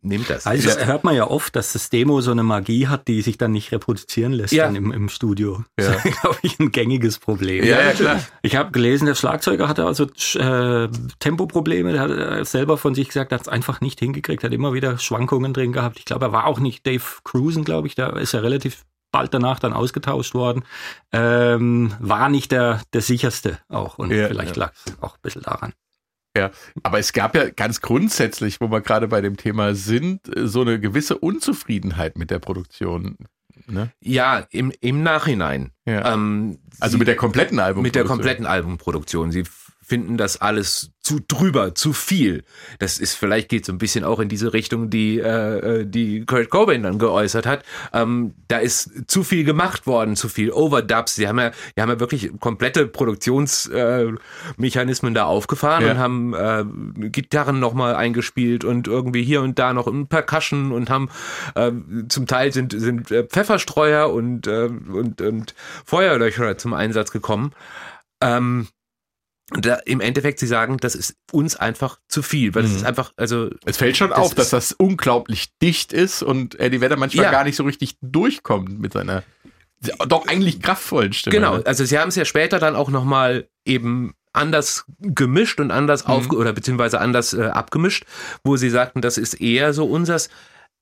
nimmt 0.01 0.30
das. 0.30 0.45
Also 0.45 0.69
Ist- 0.69 0.86
hört 0.86 1.03
man 1.03 1.15
ja 1.15 1.28
oft, 1.30 1.55
dass 1.55 1.73
das 1.73 1.89
Demo 1.89 2.21
so 2.21 2.32
eine 2.32 2.43
Magie 2.43 2.88
hat, 2.88 3.07
die 3.07 3.21
sich 3.21 3.38
dann 3.38 3.51
nicht 3.51 3.71
reproduzieren 3.71 4.32
lässt 4.32 4.53
Ja. 4.53 4.65
dann 4.65 4.75
im, 4.75 4.91
im 4.91 5.09
Studio. 5.09 5.63
Ja. 5.80 5.91
Das 5.93 6.05
ist, 6.05 6.21
glaube 6.21 6.38
ich, 6.43 6.59
ein 6.59 6.71
gängiges 6.71 7.17
Problem. 7.19 7.65
Ja, 7.65 7.82
ja, 7.82 7.91
klar. 7.93 8.23
Ich 8.41 8.55
habe 8.55 8.71
gelesen, 8.71 9.05
der 9.07 9.15
Schlagzeuger 9.15 9.67
hatte 9.67 9.86
also 9.86 10.05
äh, 10.39 10.88
Tempoprobleme. 11.19 11.91
Der 11.93 12.01
hat 12.01 12.11
äh, 12.11 12.45
selber 12.45 12.78
von 12.78 12.95
sich 12.95 13.07
gesagt, 13.07 13.32
er 13.32 13.36
hat 13.39 13.41
es 13.43 13.47
einfach 13.49 13.82
nicht 13.82 13.99
hingekriegt, 13.99 14.43
hat 14.43 14.53
immer 14.53 14.73
wieder 14.73 14.97
Schwankungen 14.97 15.53
drin 15.53 15.73
gehabt. 15.73 15.97
Ich 15.99 16.05
glaube, 16.05 16.25
er 16.25 16.32
war 16.32 16.45
auch 16.45 16.59
nicht 16.59 16.86
Dave 16.86 17.03
Cruisen, 17.23 17.63
glaube 17.65 17.88
ich. 17.88 17.95
Da 17.95 18.09
ist 18.17 18.34
er 18.34 18.43
relativ 18.43 18.86
bald 19.12 19.34
danach 19.34 19.60
dann 19.60 19.74
ausgetauscht 19.74 20.34
worden. 20.34 20.64
Ähm, 21.12 21.93
war 21.99 22.30
nicht 22.30 22.51
der, 22.51 22.82
der 22.93 23.01
sicherste 23.01 23.60
auch. 23.70 23.97
Und 23.97 24.12
Ja, 24.12 24.28
vielleicht 24.28 24.55
ja. 24.58 24.64
lag 24.66 24.74
es 24.86 25.01
auch 25.01 25.16
ein 25.16 25.22
bisschen 25.22 25.43
daran. 25.43 25.74
Ja, 26.38 26.51
aber 26.84 26.99
es 26.99 27.14
gab 27.14 27.36
ja 27.36 27.49
ganz 27.49 27.82
grundsätzlich, 27.82 28.62
wo 28.62 28.70
wir 28.70 28.82
gerade 28.82 29.08
bei 29.08 29.22
dem 29.22 29.38
Thema 29.38 29.74
sind, 29.74 30.22
so 30.36 30.62
eine 30.62 30.80
gewisse 30.80 31.18
Unzufriedenheit 31.18 32.18
mit 32.18 32.30
der 32.30 32.39
Produktion. 32.39 33.18
Ne? 33.70 33.91
ja, 34.01 34.45
im, 34.51 34.72
im 34.82 35.03
Nachhinein. 35.03 35.72
Ja. 35.86 36.14
Ähm, 36.14 36.60
Also 36.80 36.93
sie- 36.93 36.99
mit 36.99 37.08
der 37.08 37.16
kompletten 37.16 37.60
Album. 37.60 37.82
mit 37.84 37.95
der 37.95 38.05
kompletten 38.05 38.45
Albumproduktion. 38.45 39.32
Sie 39.32 39.43
finden 39.88 40.18
das 40.18 40.42
alles 40.42 40.92
zu 41.02 41.22
drüber, 41.26 41.74
zu 41.74 41.94
viel. 41.94 42.44
Das 42.80 43.00
ist 43.00 43.16
vielleicht 43.16 43.48
geht 43.48 43.66
so 43.66 43.72
ein 43.72 43.78
bisschen 43.78 44.04
auch 44.04 44.20
in 44.20 44.28
diese 44.28 44.52
Richtung, 44.52 44.90
die 44.90 45.20
äh, 45.20 45.82
äh, 45.82 45.86
die 45.86 46.26
Kurt 46.26 46.50
Cobain 46.50 46.84
dann 46.84 47.00
geäußert 47.00 47.46
hat. 47.46 47.64
Ähm, 47.94 48.34
da 48.50 48.58
ist 48.58 49.10
zu 49.10 49.24
viel 49.24 49.46
gemacht 49.46 49.88
worden, 49.88 50.18
zu 50.18 50.28
viel 50.28 50.52
Overdubs. 50.52 51.16
Sie 51.16 51.30
haben 51.30 51.40
ja, 51.40 51.52
die 51.78 51.82
haben 51.82 51.90
ja 51.90 52.02
wirklich 52.02 52.30
komplette 52.42 52.86
Produktionsmechanismen 52.88 55.14
äh, 55.14 55.16
da 55.16 55.24
aufgefahren 55.24 55.86
Ja. 55.86 55.92
und 55.94 56.00
haben 56.00 56.34
äh, 56.34 56.66
Gitarren 57.10 57.62
nochmal 57.62 57.96
eingespielt 57.96 58.66
und 58.66 58.90
irgendwie 58.90 59.24
hier 59.24 59.42
und 59.42 59.58
da 59.58 59.74
noch 59.74 59.88
ein 59.88 60.08
Percussion 60.08 60.74
und 60.74 60.90
haben 60.90 61.08
äh, 61.56 61.72
zum 62.10 62.28
Teil 62.28 62.52
sind 62.52 62.74
sind 62.78 63.10
äh, 63.12 63.24
Pfefferstreuer 63.24 64.12
und 64.12 64.48
äh, 64.48 64.70
und 64.92 65.22
und 65.22 65.56
Feuerlöcher 65.86 66.58
zum 66.58 66.74
Einsatz 66.74 67.12
gekommen. 67.12 67.54
Ähm, 68.22 68.68
da, 69.52 69.76
Im 69.86 70.02
Endeffekt, 70.02 70.39
sie 70.39 70.48
sagen, 70.48 70.78
das 70.78 70.93
ist 70.93 71.16
uns 71.32 71.56
einfach 71.56 72.00
zu 72.10 72.22
viel, 72.22 72.54
weil 72.54 72.66
es 72.66 72.76
ist 72.76 72.86
einfach, 72.86 73.14
also 73.16 73.50
Es 73.66 73.78
fällt 73.78 73.95
schon 73.95 74.10
Das 74.10 74.20
auf, 74.20 74.36
dass 74.36 74.50
das 74.50 74.74
unglaublich 74.74 75.48
dicht 75.62 75.93
ist 75.93 76.22
und 76.22 76.60
Eddie 76.60 76.82
Vedder 76.82 76.98
manchmal 76.98 77.26
Ja. 77.26 77.32
gar 77.32 77.43
nicht 77.45 77.56
so 77.56 77.64
richtig 77.64 77.98
durchkommt 78.02 78.80
mit 78.80 78.91
seiner 78.93 79.24
doch 80.08 80.28
eigentlich 80.28 80.60
kraftvollen 80.62 81.14
Stimme. 81.14 81.36
genau. 81.36 81.58
ne? 81.58 81.64
Also 81.66 81.86
sie 81.86 81.98
haben 82.00 82.10
es 82.10 82.16
ja 82.16 82.26
später 82.26 82.60
dann 82.60 82.76
auch 82.76 82.89
nochmal 82.89 83.48
eben 83.64 84.16
anders 84.34 84.86
gemischt 85.00 85.60
und 85.60 85.72
anders 85.72 86.06
Mhm. 86.06 86.12
aufge 86.14 86.36
oder 86.36 86.52
beziehungsweise 86.52 87.00
anders 87.00 87.34
äh, 87.34 87.43
abgemischt, 87.43 88.06
wo 88.43 88.58
sie 88.58 88.70
sagten, 88.70 89.02
das 89.02 89.18
ist 89.18 89.36
eher 89.36 89.74
so 89.74 89.86
unsers. 89.86 90.30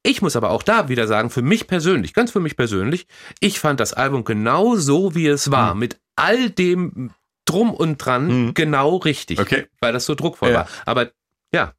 Ich 0.02 0.22
muss 0.22 0.36
aber 0.36 0.50
auch 0.52 0.64
da 0.64 0.88
wieder 0.90 1.08
sagen, 1.08 1.30
für 1.30 1.42
mich 1.42 1.68
persönlich, 1.68 2.14
ganz 2.14 2.32
für 2.32 2.40
mich 2.40 2.56
persönlich, 2.58 3.06
ich 3.40 3.60
fand 3.60 3.80
das 3.80 3.94
Album 3.94 4.24
genau 4.24 4.76
so, 4.76 5.14
wie 5.14 5.28
es 5.28 5.52
war, 5.52 5.76
mit 5.76 6.00
all 6.16 6.50
dem 6.50 7.12
drum 7.46 7.74
und 7.74 7.98
dran 7.98 8.28
Mhm. 8.48 8.54
genau 8.54 8.98
richtig, 8.98 9.40
Okay. 9.40 9.68
weil 9.80 9.94
das 9.94 10.06
so 10.06 10.16
druckvoll 10.16 10.50
Ja. 10.50 10.56
war. 10.56 10.68
Aber 10.86 11.12
ja, 11.54 11.74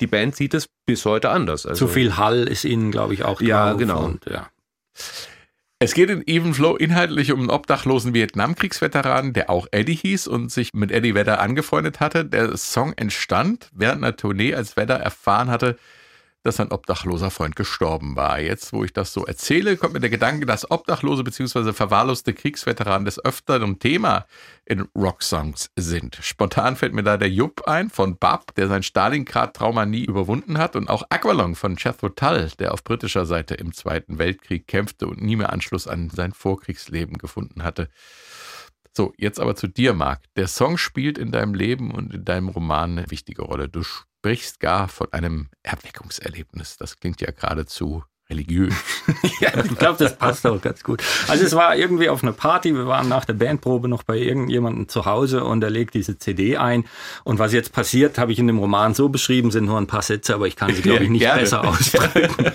die 0.00 0.06
Band 0.06 0.36
sieht 0.36 0.54
es 0.54 0.68
bis 0.86 1.04
heute 1.04 1.30
anders. 1.30 1.66
Also, 1.66 1.86
Zu 1.86 1.92
viel 1.92 2.16
Hall 2.16 2.44
ist 2.48 2.64
ihnen, 2.64 2.90
glaube 2.90 3.14
ich, 3.14 3.24
auch 3.24 3.40
Ja, 3.40 3.70
drauf 3.70 3.78
genau. 3.78 4.04
Und, 4.04 4.26
ja. 4.26 4.48
Es 5.78 5.92
geht 5.92 6.08
in 6.08 6.26
Even 6.26 6.54
Flow 6.54 6.74
inhaltlich 6.76 7.32
um 7.32 7.40
einen 7.40 7.50
obdachlosen 7.50 8.14
Vietnamkriegsveteran, 8.14 9.34
der 9.34 9.50
auch 9.50 9.66
Eddie 9.72 9.94
hieß 9.94 10.26
und 10.26 10.50
sich 10.50 10.72
mit 10.72 10.90
Eddie 10.90 11.14
Vedder 11.14 11.38
angefreundet 11.40 12.00
hatte. 12.00 12.24
Der 12.24 12.56
Song 12.56 12.94
entstand 12.94 13.68
während 13.74 14.02
einer 14.02 14.16
Tournee, 14.16 14.54
als 14.54 14.76
Vedder 14.78 14.96
erfahren 14.98 15.50
hatte, 15.50 15.76
dass 16.46 16.56
sein 16.56 16.70
obdachloser 16.70 17.30
Freund 17.30 17.56
gestorben 17.56 18.16
war. 18.16 18.40
Jetzt, 18.40 18.72
wo 18.72 18.84
ich 18.84 18.92
das 18.92 19.12
so 19.12 19.26
erzähle, 19.26 19.76
kommt 19.76 19.94
mir 19.94 20.00
der 20.00 20.10
Gedanke, 20.10 20.46
dass 20.46 20.70
obdachlose 20.70 21.24
bzw. 21.24 21.72
verwahrloste 21.72 22.32
Kriegsveteranen 22.32 23.04
des 23.04 23.22
Öfteren 23.24 23.78
Thema 23.78 24.26
in 24.64 24.88
Rocksongs 24.96 25.70
sind. 25.76 26.18
Spontan 26.22 26.76
fällt 26.76 26.94
mir 26.94 27.02
da 27.02 27.16
der 27.16 27.30
Jupp 27.30 27.66
ein 27.66 27.90
von 27.90 28.16
Bab, 28.16 28.54
der 28.54 28.68
sein 28.68 28.82
Stalingrad-Trauma 28.82 29.86
nie 29.86 30.04
überwunden 30.04 30.58
hat 30.58 30.76
und 30.76 30.88
auch 30.88 31.04
Aqualung 31.10 31.54
von 31.54 31.76
Jethro 31.76 32.08
Tull, 32.08 32.50
der 32.58 32.72
auf 32.72 32.84
britischer 32.84 33.26
Seite 33.26 33.54
im 33.54 33.72
Zweiten 33.72 34.18
Weltkrieg 34.18 34.66
kämpfte 34.66 35.06
und 35.08 35.20
nie 35.20 35.36
mehr 35.36 35.52
Anschluss 35.52 35.86
an 35.86 36.10
sein 36.10 36.32
Vorkriegsleben 36.32 37.18
gefunden 37.18 37.64
hatte. 37.64 37.88
So, 38.96 39.12
jetzt 39.18 39.40
aber 39.40 39.56
zu 39.56 39.66
dir, 39.66 39.92
Marc. 39.92 40.22
Der 40.36 40.46
Song 40.46 40.78
spielt 40.78 41.18
in 41.18 41.30
deinem 41.30 41.52
Leben 41.54 41.90
und 41.90 42.14
in 42.14 42.24
deinem 42.24 42.48
Roman 42.48 42.98
eine 42.98 43.10
wichtige 43.10 43.42
Rolle. 43.42 43.68
Du 43.68 43.82
sprichst 44.26 44.58
gar 44.58 44.88
von 44.88 45.06
einem 45.12 45.50
Erweckungserlebnis. 45.62 46.76
Das 46.78 46.98
klingt 46.98 47.20
ja 47.20 47.30
geradezu 47.30 48.02
religiös. 48.28 48.74
Ja, 49.38 49.50
ich 49.62 49.76
glaube, 49.76 50.02
das 50.02 50.16
passt 50.16 50.46
auch 50.46 50.60
ganz 50.60 50.82
gut. 50.82 51.02
Also 51.28 51.44
es 51.44 51.54
war 51.54 51.76
irgendwie 51.76 52.08
auf 52.08 52.22
einer 52.22 52.32
Party, 52.32 52.74
wir 52.74 52.86
waren 52.86 53.08
nach 53.08 53.24
der 53.24 53.34
Bandprobe 53.34 53.86
noch 53.86 54.02
bei 54.02 54.16
irgendjemandem 54.16 54.88
zu 54.88 55.04
Hause 55.04 55.44
und 55.44 55.62
er 55.62 55.70
legt 55.70 55.94
diese 55.94 56.18
CD 56.18 56.56
ein. 56.56 56.86
Und 57.22 57.38
was 57.38 57.52
jetzt 57.52 57.72
passiert, 57.72 58.18
habe 58.18 58.32
ich 58.32 58.38
in 58.38 58.46
dem 58.46 58.58
Roman 58.58 58.94
so 58.94 59.10
beschrieben, 59.10 59.50
sind 59.50 59.66
nur 59.66 59.78
ein 59.78 59.86
paar 59.86 60.02
Sätze, 60.02 60.34
aber 60.34 60.48
ich 60.48 60.56
kann 60.56 60.74
sie, 60.74 60.82
glaube 60.82 61.04
ich, 61.04 61.10
nicht 61.10 61.20
Gerne. 61.20 61.42
besser 61.42 61.64
ausdrücken. 61.68 62.52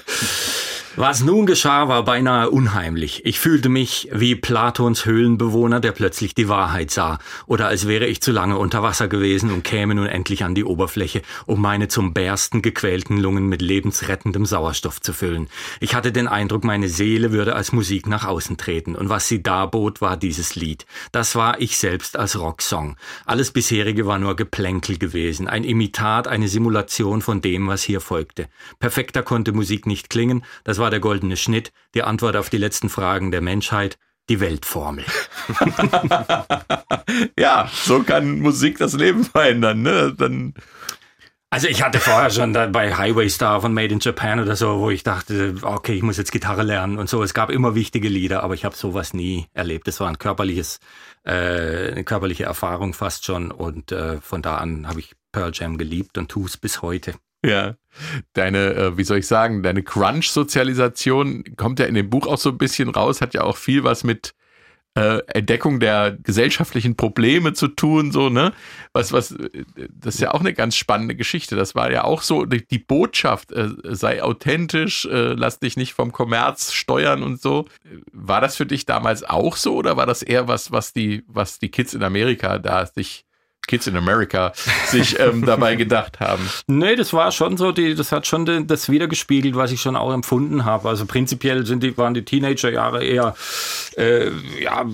Was 0.97 1.23
nun 1.23 1.45
geschah, 1.45 1.87
war 1.87 2.03
beinahe 2.03 2.49
unheimlich. 2.49 3.25
Ich 3.25 3.39
fühlte 3.39 3.69
mich 3.69 4.09
wie 4.11 4.35
Platons 4.35 5.05
Höhlenbewohner, 5.05 5.79
der 5.79 5.93
plötzlich 5.93 6.35
die 6.35 6.49
Wahrheit 6.49 6.91
sah. 6.91 7.17
Oder 7.45 7.67
als 7.67 7.87
wäre 7.87 8.07
ich 8.07 8.21
zu 8.21 8.33
lange 8.33 8.57
unter 8.57 8.83
Wasser 8.83 9.07
gewesen 9.07 9.51
und 9.51 9.63
käme 9.63 9.95
nun 9.95 10.07
endlich 10.07 10.43
an 10.43 10.53
die 10.53 10.65
Oberfläche, 10.65 11.21
um 11.45 11.61
meine 11.61 11.87
zum 11.87 12.13
Bersten 12.13 12.61
gequälten 12.61 13.15
Lungen 13.17 13.47
mit 13.47 13.61
lebensrettendem 13.61 14.45
Sauerstoff 14.45 14.99
zu 14.99 15.13
füllen. 15.13 15.47
Ich 15.79 15.95
hatte 15.95 16.11
den 16.11 16.27
Eindruck, 16.27 16.65
meine 16.65 16.89
Seele 16.89 17.31
würde 17.31 17.55
als 17.55 17.71
Musik 17.71 18.07
nach 18.07 18.25
außen 18.25 18.57
treten. 18.57 18.93
Und 18.95 19.07
was 19.07 19.29
sie 19.29 19.41
darbot, 19.41 20.01
war 20.01 20.17
dieses 20.17 20.55
Lied. 20.55 20.85
Das 21.13 21.35
war 21.35 21.61
ich 21.61 21.77
selbst 21.77 22.17
als 22.17 22.37
Rocksong. 22.37 22.97
Alles 23.25 23.51
bisherige 23.51 24.07
war 24.07 24.19
nur 24.19 24.35
Geplänkel 24.35 24.97
gewesen. 24.97 25.47
Ein 25.47 25.63
Imitat, 25.63 26.27
eine 26.27 26.49
Simulation 26.49 27.21
von 27.21 27.39
dem, 27.39 27.69
was 27.69 27.81
hier 27.81 28.01
folgte. 28.01 28.49
Perfekter 28.79 29.23
konnte 29.23 29.53
Musik 29.53 29.87
nicht 29.87 30.09
klingen. 30.09 30.43
Das 30.65 30.80
war 30.81 30.89
der 30.89 30.99
goldene 30.99 31.37
Schnitt, 31.37 31.71
die 31.95 32.03
Antwort 32.03 32.35
auf 32.35 32.49
die 32.49 32.57
letzten 32.57 32.89
Fragen 32.89 33.31
der 33.31 33.39
Menschheit, 33.39 33.97
die 34.29 34.39
Weltformel. 34.39 35.05
Ja, 37.37 37.69
so 37.73 38.03
kann 38.03 38.39
Musik 38.39 38.77
das 38.77 38.93
Leben 38.93 39.25
verändern. 39.25 39.81
Ne? 39.81 40.13
Dann 40.17 40.53
Also 41.49 41.67
ich 41.67 41.83
hatte 41.83 41.99
vorher 41.99 42.29
schon 42.29 42.53
bei 42.53 42.95
Highway 42.95 43.29
Star 43.29 43.59
von 43.59 43.73
Made 43.73 43.93
in 43.93 43.99
Japan 43.99 44.39
oder 44.39 44.55
so, 44.55 44.79
wo 44.79 44.89
ich 44.89 45.03
dachte, 45.03 45.55
okay, 45.63 45.93
ich 45.93 46.03
muss 46.03 46.17
jetzt 46.17 46.31
Gitarre 46.31 46.63
lernen 46.63 46.97
und 46.97 47.09
so. 47.09 47.21
Es 47.23 47.33
gab 47.33 47.49
immer 47.49 47.75
wichtige 47.75 48.07
Lieder, 48.07 48.43
aber 48.43 48.53
ich 48.53 48.63
habe 48.63 48.75
sowas 48.75 49.13
nie 49.13 49.47
erlebt. 49.53 49.87
Es 49.89 49.99
war 49.99 50.07
ein 50.07 50.17
körperliches, 50.17 50.79
äh, 51.25 51.91
eine 51.91 52.05
körperliche 52.05 52.45
Erfahrung 52.45 52.93
fast 52.93 53.25
schon 53.25 53.51
und 53.51 53.91
äh, 53.91 54.21
von 54.21 54.41
da 54.41 54.55
an 54.57 54.87
habe 54.87 55.01
ich 55.01 55.13
Pearl 55.33 55.51
Jam 55.53 55.77
geliebt 55.77 56.17
und 56.17 56.29
tue 56.29 56.45
es 56.45 56.55
bis 56.55 56.81
heute. 56.81 57.15
Ja, 57.43 57.75
deine, 58.33 58.73
äh, 58.75 58.97
wie 58.97 59.03
soll 59.03 59.17
ich 59.19 59.27
sagen, 59.27 59.63
deine 59.63 59.83
Crunch-Sozialisation 59.83 61.43
kommt 61.57 61.79
ja 61.79 61.85
in 61.85 61.95
dem 61.95 62.09
Buch 62.09 62.27
auch 62.27 62.37
so 62.37 62.49
ein 62.49 62.57
bisschen 62.57 62.89
raus, 62.89 63.21
hat 63.21 63.33
ja 63.33 63.41
auch 63.41 63.57
viel 63.57 63.83
was 63.83 64.03
mit 64.03 64.33
äh, 64.95 65.19
Entdeckung 65.27 65.79
der 65.79 66.17
gesellschaftlichen 66.21 66.97
Probleme 66.97 67.53
zu 67.53 67.69
tun, 67.69 68.11
so, 68.11 68.29
ne? 68.29 68.51
Was, 68.91 69.13
was, 69.13 69.31
äh, 69.31 69.63
das 69.89 70.15
ist 70.15 70.21
ja 70.21 70.33
auch 70.33 70.41
eine 70.41 70.53
ganz 70.53 70.75
spannende 70.75 71.15
Geschichte. 71.15 71.55
Das 71.55 71.75
war 71.75 71.91
ja 71.91 72.03
auch 72.03 72.21
so, 72.21 72.45
die, 72.45 72.65
die 72.67 72.79
Botschaft, 72.79 73.53
äh, 73.53 73.69
sei 73.83 74.21
authentisch, 74.21 75.05
äh, 75.05 75.33
lass 75.33 75.59
dich 75.59 75.77
nicht 75.77 75.93
vom 75.93 76.11
Kommerz 76.11 76.73
steuern 76.73 77.23
und 77.23 77.41
so. 77.41 77.65
War 78.11 78.41
das 78.41 78.57
für 78.57 78.65
dich 78.65 78.85
damals 78.85 79.23
auch 79.23 79.55
so 79.55 79.75
oder 79.75 79.95
war 79.95 80.05
das 80.05 80.23
eher 80.23 80.47
was, 80.49 80.71
was 80.71 80.91
die, 80.91 81.23
was 81.27 81.59
die 81.59 81.71
Kids 81.71 81.93
in 81.93 82.03
Amerika 82.03 82.59
da 82.59 82.85
sich 82.85 83.25
Kids 83.71 83.87
in 83.87 83.95
America 83.95 84.51
sich 84.87 85.17
ähm, 85.17 85.45
dabei 85.45 85.75
gedacht 85.75 86.19
haben. 86.19 86.43
Nee, 86.67 86.97
das 86.97 87.13
war 87.13 87.31
schon 87.31 87.55
so, 87.55 87.71
die, 87.71 87.95
das 87.95 88.11
hat 88.11 88.27
schon 88.27 88.45
de, 88.45 88.65
das 88.65 88.89
wiedergespiegelt, 88.89 89.55
was 89.55 89.71
ich 89.71 89.79
schon 89.81 89.95
auch 89.95 90.11
empfunden 90.13 90.65
habe. 90.65 90.89
Also 90.89 91.05
prinzipiell 91.05 91.65
sind 91.65 91.81
die, 91.81 91.97
waren 91.97 92.13
die 92.13 92.25
Teenagerjahre 92.25 93.01
eher, 93.01 93.33
äh, 93.95 94.29
ja, 94.61 94.85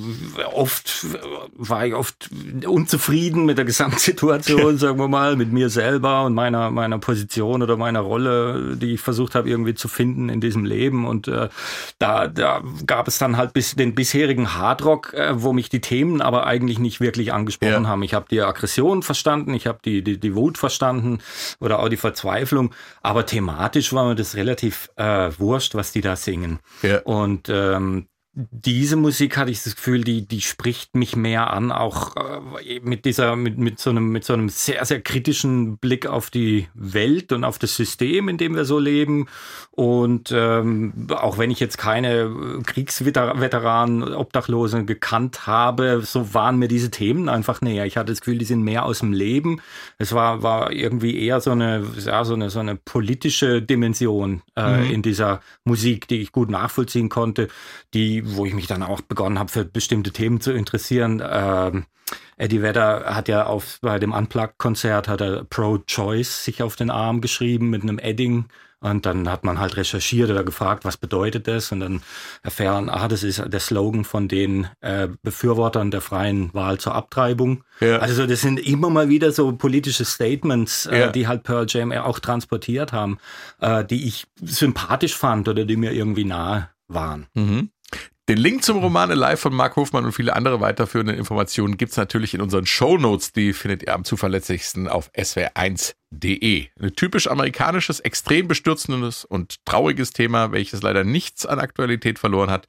oft 0.54 1.08
war 1.56 1.88
ich 1.88 1.96
oft 1.96 2.30
unzufrieden 2.68 3.46
mit 3.46 3.58
der 3.58 3.66
Gesamtsituation, 3.66 4.78
sagen 4.84 5.00
wir 5.00 5.08
mal, 5.08 5.36
mit 5.38 5.52
mir 5.52 5.70
selber 5.70 6.26
und 6.26 6.36
meiner, 6.36 6.70
meiner 6.70 7.00
Position 7.00 7.64
oder 7.64 7.78
meiner 7.78 8.02
Rolle, 8.02 8.76
die 8.78 8.94
ich 8.94 9.02
versucht 9.02 9.34
habe 9.34 9.50
irgendwie 9.50 9.74
zu 9.74 9.88
finden 9.88 10.30
in 10.30 10.40
diesem 10.40 10.66
Leben. 10.66 11.08
Und 11.08 11.28
äh, 11.28 11.50
da, 11.98 12.28
da 12.28 12.62
gab 12.86 13.08
es 13.08 13.18
dann 13.18 13.38
halt 13.38 13.54
bis 13.54 13.76
den 13.76 13.96
bisherigen 13.96 14.54
Hardrock, 14.54 15.16
äh, 15.16 15.42
wo 15.42 15.52
mich 15.52 15.70
die 15.70 15.82
Themen 15.82 16.22
aber 16.22 16.46
eigentlich 16.46 16.78
nicht 16.78 17.02
wirklich 17.02 17.34
angesprochen 17.34 17.84
Ja. 17.84 17.90
haben. 17.90 18.04
Ich 18.04 18.14
habe 18.14 18.28
die 18.30 18.40
Aggression 18.42 18.67
verstanden, 19.02 19.54
ich 19.54 19.68
habe 19.68 19.80
die, 19.84 20.04
die, 20.04 20.20
die 20.20 20.36
Wut 20.36 20.58
verstanden 20.58 21.20
oder 21.60 21.80
auch 21.80 21.90
die 21.90 21.98
Verzweiflung, 21.98 22.74
aber 23.02 23.26
thematisch 23.26 23.94
war 23.94 24.06
mir 24.06 24.16
das 24.16 24.36
relativ 24.36 24.90
äh, 24.96 25.32
wurscht, 25.38 25.76
was 25.76 25.92
die 25.92 26.02
da 26.02 26.16
singen. 26.16 26.60
Ja. 26.82 27.00
Und 27.02 27.50
ähm, 27.50 28.08
diese 28.40 28.98
Musik 28.98 29.36
hatte 29.36 29.50
ich 29.50 29.64
das 29.64 29.76
Gefühl, 29.76 30.04
die, 30.04 30.28
die 30.28 30.42
spricht 30.42 30.96
mich 30.96 31.16
mehr 31.16 31.52
an, 31.52 31.72
auch 31.72 32.16
äh, 32.16 32.80
mit 32.82 33.06
dieser, 33.06 33.36
mit, 33.36 33.58
mit 33.58 33.80
so 33.80 33.90
einem, 33.90 34.10
mit 34.10 34.26
so 34.26 34.34
einem 34.34 34.50
sehr, 34.50 34.86
sehr 34.86 35.02
kritischen 35.02 35.78
Blick 35.78 36.06
auf 36.06 36.30
die 36.30 36.68
Welt 36.76 37.32
und 37.32 37.44
auf 37.44 37.58
das 37.58 37.76
System, 37.76 38.30
in 38.30 38.38
dem 38.38 38.54
wir 38.54 38.66
so 38.66 38.78
leben. 38.78 39.26
Und 39.72 40.32
ähm, 40.32 41.08
auch 41.10 41.40
wenn 41.40 41.50
ich 41.50 41.60
jetzt 41.60 41.80
keine 41.80 42.62
Kriegsveteranen, 42.64 44.14
Obdachlose 44.14 44.86
gekannt 44.86 45.48
habe, 45.48 46.02
so 46.04 46.36
waren 46.36 46.60
mir 46.60 46.68
diese 46.68 46.92
Themen 46.92 47.30
einfach 47.30 47.62
näher. 47.62 47.88
Ich 47.88 47.98
hatte 47.98 48.12
das 48.12 48.22
Gefühl, 48.22 48.38
die 48.38 48.46
sind 48.46 48.62
mehr 48.62 48.86
aus 48.86 49.00
dem 49.00 49.14
Leben. 49.14 49.62
Es 49.98 50.14
war, 50.14 50.44
war 50.44 50.72
irgendwie 50.72 51.20
eher 51.20 51.42
so 51.42 51.52
eine, 51.52 51.84
ja, 52.06 52.24
so 52.24 52.36
eine, 52.36 52.52
so 52.52 52.60
eine 52.60 52.76
politische 52.76 53.64
Dimension 53.64 54.44
äh, 54.56 54.94
in 54.94 55.02
dieser 55.02 55.42
Musik, 55.64 56.08
die 56.08 56.22
ich 56.22 56.32
gut 56.32 56.52
nachvollziehen 56.52 57.10
konnte, 57.10 57.48
die, 57.96 58.27
wo 58.36 58.46
ich 58.46 58.54
mich 58.54 58.68
dann 58.68 58.84
auch 58.84 59.02
begonnen 59.02 59.40
habe, 59.40 59.52
für 59.52 59.66
bestimmte 59.66 60.12
Themen 60.12 60.42
zu 60.42 60.52
interessieren. 60.52 61.22
Ähm, 61.28 61.86
Eddie 62.38 62.62
Vedder 62.62 63.16
hat 63.16 63.28
ja 63.28 63.46
auf, 63.46 63.80
bei 63.82 64.00
dem 64.00 64.14
Unplugged-Konzert 64.14 65.08
hat 65.08 65.22
er 65.22 65.44
Pro-Choice 65.44 66.44
sich 66.46 66.62
auf 66.64 66.76
den 66.76 66.90
Arm 66.90 67.22
geschrieben 67.22 67.70
mit 67.70 67.82
einem 67.84 68.00
Edding. 68.00 68.46
Und 68.80 69.08
dann 69.08 69.28
hat 69.28 69.44
man 69.44 69.60
halt 69.60 69.76
recherchiert 69.76 70.30
oder 70.30 70.44
gefragt, 70.44 70.86
was 70.86 70.98
bedeutet 70.98 71.48
das? 71.48 71.72
Und 71.72 71.80
dann 71.80 72.04
erfahren, 72.44 72.90
ah, 72.92 73.08
das 73.08 73.24
ist 73.24 73.42
der 73.48 73.60
Slogan 73.60 74.06
von 74.06 74.28
den 74.28 74.68
äh, 74.82 75.08
Befürwortern 75.24 75.90
der 75.90 76.02
freien 76.02 76.54
Wahl 76.54 76.78
zur 76.78 76.94
Abtreibung. 76.94 77.64
Ja. 77.80 77.98
Also 77.98 78.28
das 78.28 78.42
sind 78.42 78.60
immer 78.60 78.92
mal 78.92 79.10
wieder 79.10 79.32
so 79.32 79.52
politische 79.54 80.06
Statements, 80.06 80.86
äh, 80.86 81.00
Ja. 81.00 81.08
die 81.08 81.28
halt 81.28 81.42
Pearl 81.42 81.66
Jam 81.68 81.92
auch 81.92 82.20
transportiert 82.20 82.94
haben, 82.94 83.18
äh, 83.62 83.84
die 83.84 84.08
ich 84.08 84.28
sympathisch 84.44 85.16
fand 85.18 85.48
oder 85.50 85.66
die 85.66 85.76
mir 85.76 85.92
irgendwie 85.94 86.26
nahe 86.26 86.70
waren. 86.88 87.26
Mhm. 87.34 87.72
Den 88.30 88.40
Link 88.40 88.62
zum 88.62 88.80
Roman 88.80 89.10
Alive 89.10 89.38
von 89.38 89.56
Mark 89.56 89.78
Hofmann 89.78 90.04
und 90.04 90.12
viele 90.12 90.36
andere 90.36 90.60
weiterführende 90.60 91.14
Informationen 91.14 91.78
gibt's 91.78 91.96
natürlich 91.96 92.34
in 92.34 92.42
unseren 92.42 92.66
Shownotes. 92.66 93.32
Die 93.32 93.54
findet 93.54 93.84
ihr 93.84 93.94
am 93.94 94.04
zuverlässigsten 94.04 94.90
auf 94.90 95.10
swr1.de. 95.14 96.68
Ein 96.78 96.96
typisch 96.98 97.28
amerikanisches, 97.28 98.02
extrem 98.02 98.50
bestürzendes 98.50 99.24
und 99.24 99.64
trauriges 99.64 100.12
Thema, 100.12 100.52
welches 100.52 100.82
leider 100.82 101.06
nichts 101.06 101.46
an 101.46 101.60
Aktualität 101.60 102.20
verloren 102.20 102.52
hat, 102.52 102.68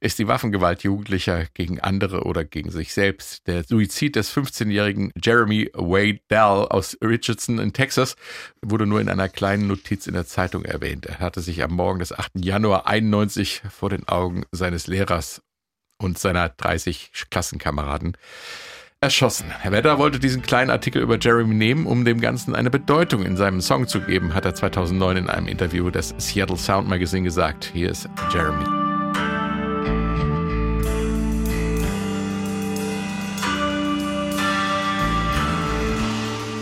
ist 0.00 0.18
die 0.18 0.26
Waffengewalt 0.28 0.82
Jugendlicher 0.82 1.46
gegen 1.52 1.78
andere 1.78 2.24
oder 2.24 2.44
gegen 2.44 2.70
sich 2.70 2.92
selbst. 2.92 3.46
Der 3.46 3.64
Suizid 3.64 4.16
des 4.16 4.34
15-jährigen 4.34 5.12
Jeremy 5.22 5.70
Wade 5.74 6.20
Dell 6.30 6.66
aus 6.70 6.96
Richardson 7.04 7.58
in 7.58 7.72
Texas 7.72 8.16
wurde 8.62 8.86
nur 8.86 9.00
in 9.00 9.10
einer 9.10 9.28
kleinen 9.28 9.66
Notiz 9.66 10.06
in 10.06 10.14
der 10.14 10.26
Zeitung 10.26 10.64
erwähnt. 10.64 11.06
Er 11.06 11.20
hatte 11.20 11.42
sich 11.42 11.62
am 11.62 11.72
Morgen 11.72 11.98
des 11.98 12.12
8. 12.12 12.32
Januar 12.36 12.86
91 12.86 13.62
vor 13.70 13.90
den 13.90 14.08
Augen 14.08 14.44
seines 14.52 14.86
Lehrers 14.86 15.42
und 15.98 16.18
seiner 16.18 16.48
30 16.48 17.12
Klassenkameraden 17.30 18.16
erschossen. 19.02 19.50
Herr 19.50 19.72
Vedder 19.72 19.98
wollte 19.98 20.18
diesen 20.18 20.42
kleinen 20.42 20.70
Artikel 20.70 21.02
über 21.02 21.18
Jeremy 21.18 21.54
nehmen, 21.54 21.86
um 21.86 22.04
dem 22.04 22.20
Ganzen 22.20 22.54
eine 22.54 22.70
Bedeutung 22.70 23.24
in 23.24 23.36
seinem 23.36 23.60
Song 23.60 23.86
zu 23.86 24.00
geben, 24.00 24.34
hat 24.34 24.44
er 24.44 24.54
2009 24.54 25.16
in 25.16 25.30
einem 25.30 25.46
Interview 25.46 25.90
des 25.90 26.14
Seattle 26.18 26.56
Sound 26.56 26.88
Magazine 26.88 27.22
gesagt. 27.22 27.70
Hier 27.72 27.90
ist 27.90 28.08
Jeremy. 28.32 28.99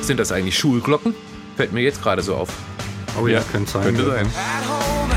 Sind 0.09 0.19
das 0.19 0.33
eigentlich 0.33 0.57
Schulglocken? 0.57 1.15
Fällt 1.59 1.75
mir 1.75 1.83
jetzt 1.83 2.03
gerade 2.03 2.23
so 2.23 2.35
auf. 2.35 2.49
Oh 3.21 3.27
ja, 3.27 3.43
könnte 3.53 3.71
sein. 3.71 3.83
Könnte 3.83 4.07
sein. 4.07 4.27
At 4.27 4.67
home, 4.67 5.13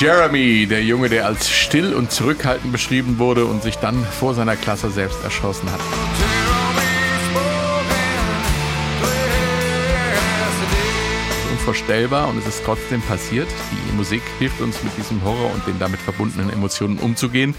Jeremy, 0.00 0.64
der 0.68 0.84
Junge, 0.84 1.08
der 1.08 1.26
als 1.26 1.50
still 1.50 1.92
und 1.92 2.12
zurückhaltend 2.12 2.70
beschrieben 2.70 3.18
wurde 3.18 3.46
und 3.46 3.64
sich 3.64 3.74
dann 3.78 4.04
vor 4.04 4.32
seiner 4.32 4.54
Klasse 4.54 4.92
selbst 4.92 5.24
erschossen 5.24 5.68
hat. 5.72 5.80
Unvorstellbar 11.50 12.28
und 12.28 12.38
es 12.38 12.46
ist 12.46 12.62
trotzdem 12.64 13.02
passiert. 13.02 13.48
Die 13.72 13.96
Musik 13.96 14.22
hilft 14.38 14.60
uns 14.60 14.84
mit 14.84 14.96
diesem 14.96 15.24
Horror 15.24 15.52
und 15.52 15.66
den 15.66 15.80
damit 15.80 15.98
verbundenen 15.98 16.50
Emotionen 16.50 17.00
umzugehen. 17.00 17.56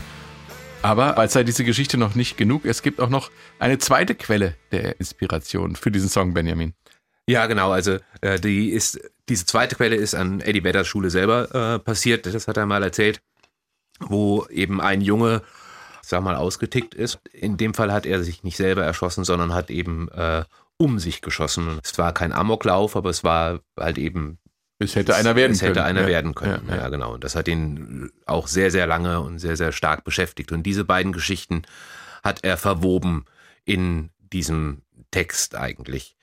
Aber 0.81 1.17
als 1.17 1.33
sei 1.33 1.43
diese 1.43 1.65
Geschichte 1.65 1.97
noch 1.97 2.15
nicht 2.15 2.37
genug, 2.37 2.63
es 2.63 2.81
gibt 2.81 3.01
auch 3.01 3.09
noch 3.09 3.31
eine 3.59 3.79
zweite 3.79 4.15
Quelle 4.15 4.55
der 4.71 4.97
Inspiration 4.97 5.75
für 5.75 5.91
diesen 5.91 6.07
Song, 6.07 6.33
Benjamin. 6.33 6.73
Ja, 7.27 7.47
genau. 7.47 7.71
Also 7.71 7.97
äh, 8.21 8.39
die 8.39 8.69
ist 8.69 8.97
Diese 9.30 9.45
zweite 9.45 9.75
Quelle 9.75 9.95
ist 9.95 10.15
an 10.15 10.41
Eddie 10.41 10.63
Vedders 10.63 10.88
Schule 10.88 11.09
selber 11.09 11.75
äh, 11.75 11.80
passiert, 11.80 12.25
das 12.25 12.47
hat 12.47 12.57
er 12.57 12.65
mal 12.65 12.84
erzählt, 12.84 13.21
wo 13.99 14.45
eben 14.47 14.82
ein 14.82 15.01
Junge, 15.01 15.43
sag 16.01 16.23
mal, 16.23 16.36
ausgetickt 16.36 16.95
ist. 16.95 17.19
In 17.32 17.57
dem 17.57 17.73
Fall 17.73 17.91
hat 17.91 18.05
er 18.05 18.23
sich 18.23 18.43
nicht 18.43 18.57
selber 18.57 18.84
erschossen, 18.84 19.23
sondern 19.23 19.53
hat 19.53 19.69
eben 19.69 20.09
äh, 20.09 20.43
um 20.77 20.97
sich 20.97 21.21
geschossen. 21.21 21.80
Es 21.84 21.97
war 21.97 22.13
kein 22.13 22.34
Amoklauf, 22.34 22.95
aber 22.95 23.09
es 23.09 23.23
war 23.23 23.59
halt 23.77 23.97
eben 23.97 24.39
Es 24.80 24.95
hätte 24.95 25.15
einer 25.15 25.36
werden 25.36 25.51
es 25.51 25.59
können. 25.59 25.75
hätte 25.75 25.84
einer 25.84 26.01
ja. 26.01 26.07
werden 26.07 26.34
können. 26.34 26.67
Ja, 26.67 26.75
Ja, 26.75 26.82
ja. 26.84 26.89
genau. 26.89 27.13
Und 27.13 27.23
das 27.23 27.36
hat 27.36 27.47
ihn 27.47 28.09
auch 28.25 28.47
sehr, 28.47 28.71
sehr 28.71 28.88
lange 28.88 29.21
und 29.21 29.39
sehr, 29.39 29.57
sehr 29.57 29.71
stark 29.71 30.03
beschäftigt. 30.03 30.51
Und 30.51 30.63
diese 30.63 30.86
beiden 30.86 31.11
Geschichten 31.11 31.63
hat 32.23 32.39
er 32.43 32.57
verwoben 32.57 33.25
in 33.65 34.09
diesem 34.34 34.82
Text 35.11 35.55
eigentlich. 35.55 36.15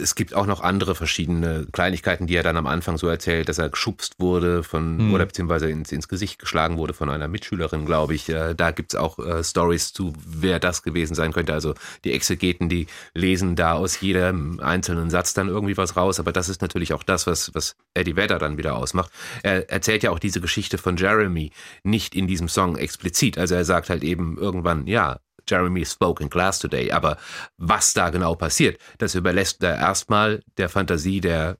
Es 0.00 0.14
gibt 0.14 0.34
auch 0.34 0.46
noch 0.46 0.60
andere 0.62 0.94
verschiedene 0.94 1.66
Kleinigkeiten, 1.72 2.26
die 2.26 2.34
er 2.36 2.42
dann 2.42 2.56
am 2.56 2.66
Anfang 2.66 2.98
so 2.98 3.06
erzählt, 3.08 3.48
dass 3.48 3.58
er 3.58 3.68
geschubst 3.68 4.14
wurde 4.18 4.62
von 4.62 4.98
Hm. 4.98 5.14
oder 5.14 5.26
beziehungsweise 5.26 5.70
ins, 5.70 5.92
ins 5.92 6.08
Gesicht 6.08 6.38
geschlagen 6.38 6.78
wurde 6.78 6.94
von 6.94 7.10
einer 7.10 7.28
Mitschülerin, 7.28 7.86
glaube 7.86 8.14
ich. 8.14 8.28
Äh, 8.28 8.54
Da 8.54 8.70
gibt's 8.70 8.94
auch 8.96 9.18
äh, 9.18 9.44
Stories 9.44 9.92
zu, 9.92 10.12
wer 10.26 10.58
das 10.58 10.82
gewesen 10.82 11.14
sein 11.14 11.32
könnte. 11.32 11.52
Also 11.52 11.74
die 12.04 12.12
Exegeten, 12.12 12.68
die 12.68 12.86
lesen 13.14 13.56
da 13.56 13.74
aus 13.74 14.00
jedem 14.00 14.58
einzelnen 14.60 15.10
Satz 15.10 15.34
dann 15.34 15.48
irgendwie 15.48 15.76
was 15.76 15.96
raus. 15.96 16.18
Aber 16.18 16.32
das 16.32 16.48
ist 16.48 16.62
natürlich 16.62 16.92
auch 16.92 17.02
das, 17.02 17.26
was, 17.26 17.54
was 17.54 17.76
Eddie 17.94 18.16
Vedder 18.16 18.38
dann 18.38 18.58
wieder 18.58 18.76
ausmacht. 18.76 19.10
Er 19.42 19.70
erzählt 19.70 20.02
ja 20.02 20.10
auch 20.10 20.18
diese 20.18 20.40
Geschichte 20.40 20.78
von 20.78 20.96
Jeremy 20.96 21.52
nicht 21.84 22.14
in 22.14 22.26
diesem 22.26 22.48
Song 22.48 22.76
explizit. 22.76 23.38
Also 23.38 23.54
er 23.54 23.64
sagt 23.64 23.90
halt 23.90 24.02
eben 24.02 24.38
irgendwann, 24.38 24.86
ja, 24.86 25.18
Jeremy 25.50 25.84
spoke 25.84 26.22
in 26.22 26.30
class 26.30 26.58
today. 26.58 26.90
Aber 26.92 27.16
was 27.56 27.92
da 27.92 28.10
genau 28.10 28.34
passiert, 28.36 28.80
das 28.98 29.14
überlässt 29.14 29.62
er 29.62 29.76
erstmal 29.76 30.42
der 30.56 30.68
Fantasie 30.68 31.20
der 31.20 31.58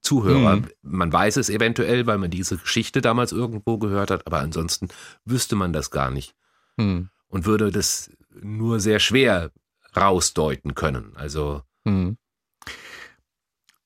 Zuhörer. 0.00 0.56
Mhm. 0.56 0.68
Man 0.82 1.12
weiß 1.12 1.38
es 1.38 1.48
eventuell, 1.48 2.06
weil 2.06 2.18
man 2.18 2.30
diese 2.30 2.58
Geschichte 2.58 3.00
damals 3.00 3.32
irgendwo 3.32 3.78
gehört 3.78 4.10
hat, 4.10 4.26
aber 4.26 4.38
ansonsten 4.40 4.88
wüsste 5.24 5.56
man 5.56 5.72
das 5.72 5.90
gar 5.90 6.10
nicht 6.10 6.34
Hm. 6.78 7.08
und 7.28 7.46
würde 7.46 7.70
das 7.70 8.10
nur 8.42 8.80
sehr 8.80 8.98
schwer 8.98 9.50
rausdeuten 9.96 10.74
können. 10.74 11.12
Also 11.16 11.62
Hm. 11.86 12.18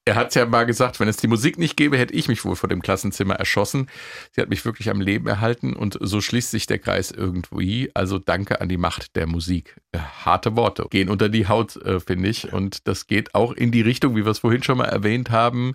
Er 0.08 0.14
hat 0.14 0.34
ja 0.34 0.46
mal 0.46 0.64
gesagt, 0.64 1.00
wenn 1.00 1.08
es 1.08 1.18
die 1.18 1.26
Musik 1.26 1.58
nicht 1.58 1.76
gäbe, 1.76 1.98
hätte 1.98 2.14
ich 2.14 2.28
mich 2.28 2.42
wohl 2.42 2.56
vor 2.56 2.70
dem 2.70 2.80
Klassenzimmer 2.80 3.34
erschossen. 3.34 3.88
Sie 4.32 4.40
hat 4.40 4.48
mich 4.48 4.64
wirklich 4.64 4.88
am 4.88 5.02
Leben 5.02 5.26
erhalten 5.26 5.76
und 5.76 5.98
so 6.00 6.22
schließt 6.22 6.50
sich 6.50 6.66
der 6.66 6.78
Kreis 6.78 7.10
irgendwie. 7.10 7.90
Also 7.92 8.18
danke 8.18 8.62
an 8.62 8.70
die 8.70 8.78
Macht 8.78 9.16
der 9.16 9.26
Musik. 9.26 9.76
Äh, 9.92 9.98
harte 9.98 10.56
Worte 10.56 10.86
gehen 10.88 11.10
unter 11.10 11.28
die 11.28 11.46
Haut, 11.46 11.76
äh, 11.76 12.00
finde 12.00 12.30
ich. 12.30 12.54
Und 12.54 12.88
das 12.88 13.06
geht 13.06 13.34
auch 13.34 13.52
in 13.52 13.70
die 13.70 13.82
Richtung, 13.82 14.16
wie 14.16 14.24
wir 14.24 14.30
es 14.30 14.38
vorhin 14.38 14.62
schon 14.62 14.78
mal 14.78 14.86
erwähnt 14.86 15.30
haben. 15.30 15.74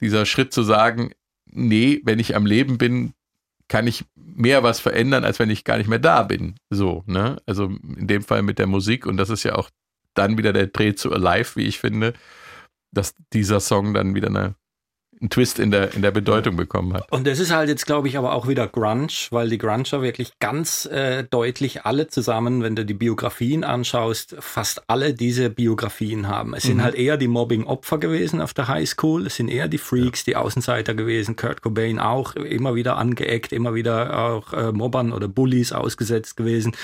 Dieser 0.00 0.24
Schritt 0.24 0.52
zu 0.52 0.62
sagen, 0.62 1.10
nee, 1.46 2.00
wenn 2.04 2.20
ich 2.20 2.36
am 2.36 2.46
Leben 2.46 2.78
bin, 2.78 3.12
kann 3.66 3.88
ich 3.88 4.04
mehr 4.14 4.62
was 4.62 4.78
verändern, 4.78 5.24
als 5.24 5.40
wenn 5.40 5.50
ich 5.50 5.64
gar 5.64 5.78
nicht 5.78 5.88
mehr 5.88 5.98
da 5.98 6.22
bin. 6.22 6.54
So, 6.70 7.02
ne? 7.08 7.42
Also 7.44 7.64
in 7.64 8.06
dem 8.06 8.22
Fall 8.22 8.42
mit 8.42 8.60
der 8.60 8.68
Musik 8.68 9.04
und 9.04 9.16
das 9.16 9.30
ist 9.30 9.42
ja 9.42 9.56
auch 9.56 9.68
dann 10.14 10.38
wieder 10.38 10.52
der 10.52 10.68
Dreh 10.68 10.94
zu 10.94 11.12
Alive, 11.12 11.56
wie 11.56 11.64
ich 11.64 11.80
finde, 11.80 12.12
dass 12.92 13.14
dieser 13.32 13.60
Song 13.60 13.94
dann 13.94 14.14
wieder 14.14 14.28
eine, 14.28 14.54
einen 15.20 15.30
Twist 15.30 15.58
in 15.60 15.70
der, 15.70 15.94
in 15.94 16.02
der 16.02 16.10
Bedeutung 16.10 16.56
bekommen 16.56 16.92
hat. 16.94 17.10
Und 17.12 17.26
das 17.28 17.38
ist 17.38 17.52
halt 17.52 17.68
jetzt, 17.68 17.86
glaube 17.86 18.08
ich, 18.08 18.18
aber 18.18 18.32
auch 18.34 18.48
wieder 18.48 18.66
Grunge, 18.66 19.06
weil 19.30 19.48
die 19.48 19.58
Grunger 19.58 20.02
wirklich 20.02 20.32
ganz 20.40 20.84
äh, 20.86 21.22
deutlich 21.24 21.84
alle 21.86 22.08
zusammen, 22.08 22.62
wenn 22.62 22.74
du 22.74 22.84
die 22.84 22.94
Biografien 22.94 23.62
anschaust, 23.62 24.34
fast 24.40 24.82
alle 24.88 25.14
diese 25.14 25.48
Biografien 25.48 26.26
haben. 26.26 26.54
Es 26.54 26.64
sind 26.64 26.78
Mhm. 26.78 26.82
halt 26.82 26.94
eher 26.96 27.16
die 27.16 27.28
Mobbing-Opfer 27.28 27.98
gewesen 27.98 28.40
auf 28.40 28.52
der 28.52 28.66
Highschool, 28.68 29.26
es 29.26 29.36
sind 29.36 29.48
eher 29.48 29.68
die 29.68 29.78
Freaks, 29.78 30.24
die 30.24 30.34
Außenseiter 30.34 30.94
gewesen, 30.94 31.36
Kurt 31.36 31.62
Cobain 31.62 32.00
auch 32.00 32.34
immer 32.34 32.74
wieder 32.74 32.96
angeeckt, 32.96 33.52
immer 33.52 33.74
wieder 33.74 34.18
auch 34.18 34.52
äh, 34.52 34.72
Mobbern 34.72 35.12
oder 35.12 35.28
Bullies 35.28 35.72
ausgesetzt 35.72 36.36
gewesen. 36.36 36.74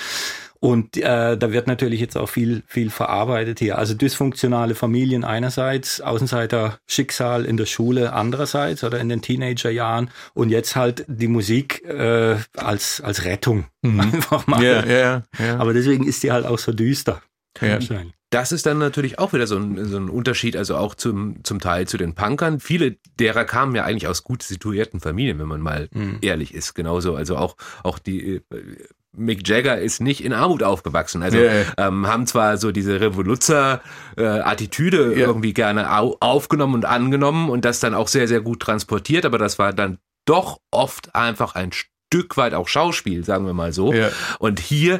Und 0.61 0.97
äh, 0.97 1.37
da 1.37 1.51
wird 1.53 1.67
natürlich 1.67 2.01
jetzt 2.01 2.17
auch 2.17 2.27
viel, 2.27 2.63
viel 2.67 2.89
verarbeitet 2.89 3.59
hier. 3.59 3.77
Also 3.77 3.93
dysfunktionale 3.93 4.75
Familien 4.75 5.23
einerseits, 5.23 6.01
Außenseiter 6.01 6.79
Schicksal 6.85 7.45
in 7.45 7.55
der 7.55 7.65
Schule 7.65 8.11
andererseits 8.11 8.83
oder 8.83 8.99
in 8.99 9.07
den 9.07 9.21
Teenagerjahren 9.21 10.09
und 10.33 10.49
jetzt 10.49 10.75
halt 10.75 11.05
die 11.07 11.29
Musik 11.29 11.83
äh, 11.85 12.35
als, 12.57 12.99
als 12.99 13.23
Rettung 13.23 13.67
einfach 13.83 14.47
mal. 14.47 14.61
Ja, 14.61 14.85
ja, 14.85 15.23
ja. 15.39 15.57
Aber 15.59 15.73
deswegen 15.73 16.05
ist 16.05 16.23
die 16.23 16.31
halt 16.31 16.45
auch 16.45 16.59
so 16.59 16.73
düster. 16.73 17.21
Ja. 17.61 17.73
Wahrscheinlich. 17.73 18.13
Das 18.31 18.51
ist 18.51 18.67
dann 18.67 18.77
natürlich 18.77 19.17
auch 19.17 19.33
wieder 19.33 19.47
so 19.47 19.57
ein, 19.57 19.85
so 19.85 19.97
ein 19.97 20.07
Unterschied, 20.07 20.55
also 20.55 20.77
auch 20.77 20.93
zum, 20.93 21.43
zum 21.43 21.59
Teil 21.59 21.87
zu 21.87 21.97
den 21.97 22.13
Punkern. 22.13 22.59
Viele 22.59 22.97
derer 23.19 23.43
kamen 23.43 23.73
ja 23.75 23.85
eigentlich 23.85 24.07
aus 24.07 24.23
gut 24.23 24.43
situierten 24.43 24.99
Familien, 24.99 25.39
wenn 25.39 25.47
man 25.47 25.61
mal 25.61 25.89
Mhm. 25.91 26.19
ehrlich 26.21 26.53
ist. 26.53 26.75
Genauso, 26.75 27.15
also 27.15 27.37
auch, 27.37 27.55
auch 27.83 27.97
die 27.97 28.35
äh, 28.35 28.41
Mick 29.15 29.47
Jagger 29.47 29.79
ist 29.79 30.01
nicht 30.01 30.23
in 30.23 30.33
Armut 30.33 30.63
aufgewachsen. 30.63 31.23
Also 31.23 31.39
ja. 31.39 31.63
Ähm, 31.77 32.07
haben 32.07 32.27
zwar 32.27 32.57
so 32.57 32.71
diese 32.71 32.99
Revoluzzer-Attitüde 33.01 35.13
Ja. 35.15 35.27
irgendwie 35.27 35.53
gerne 35.53 35.91
au 35.91 36.17
aufgenommen 36.19 36.75
und 36.75 36.85
angenommen 36.85 37.49
und 37.49 37.65
das 37.65 37.79
dann 37.79 37.95
auch 37.95 38.07
sehr, 38.07 38.27
sehr 38.27 38.41
gut 38.41 38.61
transportiert, 38.61 39.25
aber 39.25 39.37
das 39.37 39.59
war 39.59 39.73
dann 39.73 39.97
doch 40.25 40.59
oft 40.71 41.15
einfach 41.15 41.55
ein 41.55 41.71
Stück 41.71 42.37
weit 42.37 42.53
auch 42.53 42.67
Schauspiel, 42.67 43.25
sagen 43.25 43.45
wir 43.45 43.53
mal 43.53 43.73
so. 43.73 43.93
Ja. 43.93 44.09
Und 44.37 44.59
hier 44.59 44.99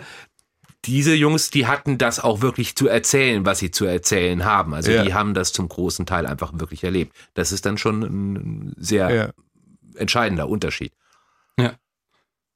diese 0.86 1.14
Jungs, 1.14 1.52
die 1.52 1.68
hatten 1.68 1.98
das 1.98 2.20
auch 2.20 2.42
wirklich 2.42 2.76
zu 2.76 2.88
erzählen, 2.88 3.46
was 3.46 3.60
sie 3.60 3.70
zu 3.70 3.86
erzählen 3.86 4.46
haben. 4.46 4.74
Also 4.74 4.92
die 5.04 5.14
haben 5.14 5.34
das 5.34 5.52
zum 5.52 5.68
großen 5.68 6.06
Teil 6.06 6.26
einfach 6.26 6.52
wirklich 6.54 6.86
erlebt. 6.86 7.14
Das 7.34 7.52
ist 7.52 7.66
dann 7.66 7.78
schon 7.78 8.02
ein 8.02 8.74
sehr 8.78 9.34
entscheidender 9.96 10.48
Unterschied. 10.48 10.94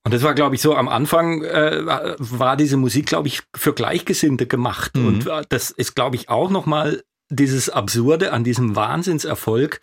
Und 0.06 0.14
das 0.14 0.22
war, 0.24 0.34
glaube 0.34 0.56
ich, 0.56 0.62
so 0.62 0.76
am 0.76 0.90
Anfang 0.90 1.44
äh, 1.44 1.86
war 1.86 2.58
diese 2.58 2.76
Musik, 2.76 3.06
glaube 3.06 3.30
ich, 3.30 3.42
für 3.56 3.74
Gleichgesinnte 3.74 4.48
gemacht. 4.48 4.96
Mhm. 4.96 5.08
Und 5.08 5.28
äh, 5.28 5.44
das 5.48 5.72
ist, 5.72 5.96
glaube 5.96 6.18
ich, 6.18 6.30
auch 6.30 6.50
nochmal 6.50 7.04
dieses 7.30 7.70
Absurde 7.70 8.34
an 8.34 8.44
diesem 8.44 8.76
Wahnsinnserfolg, 8.76 9.80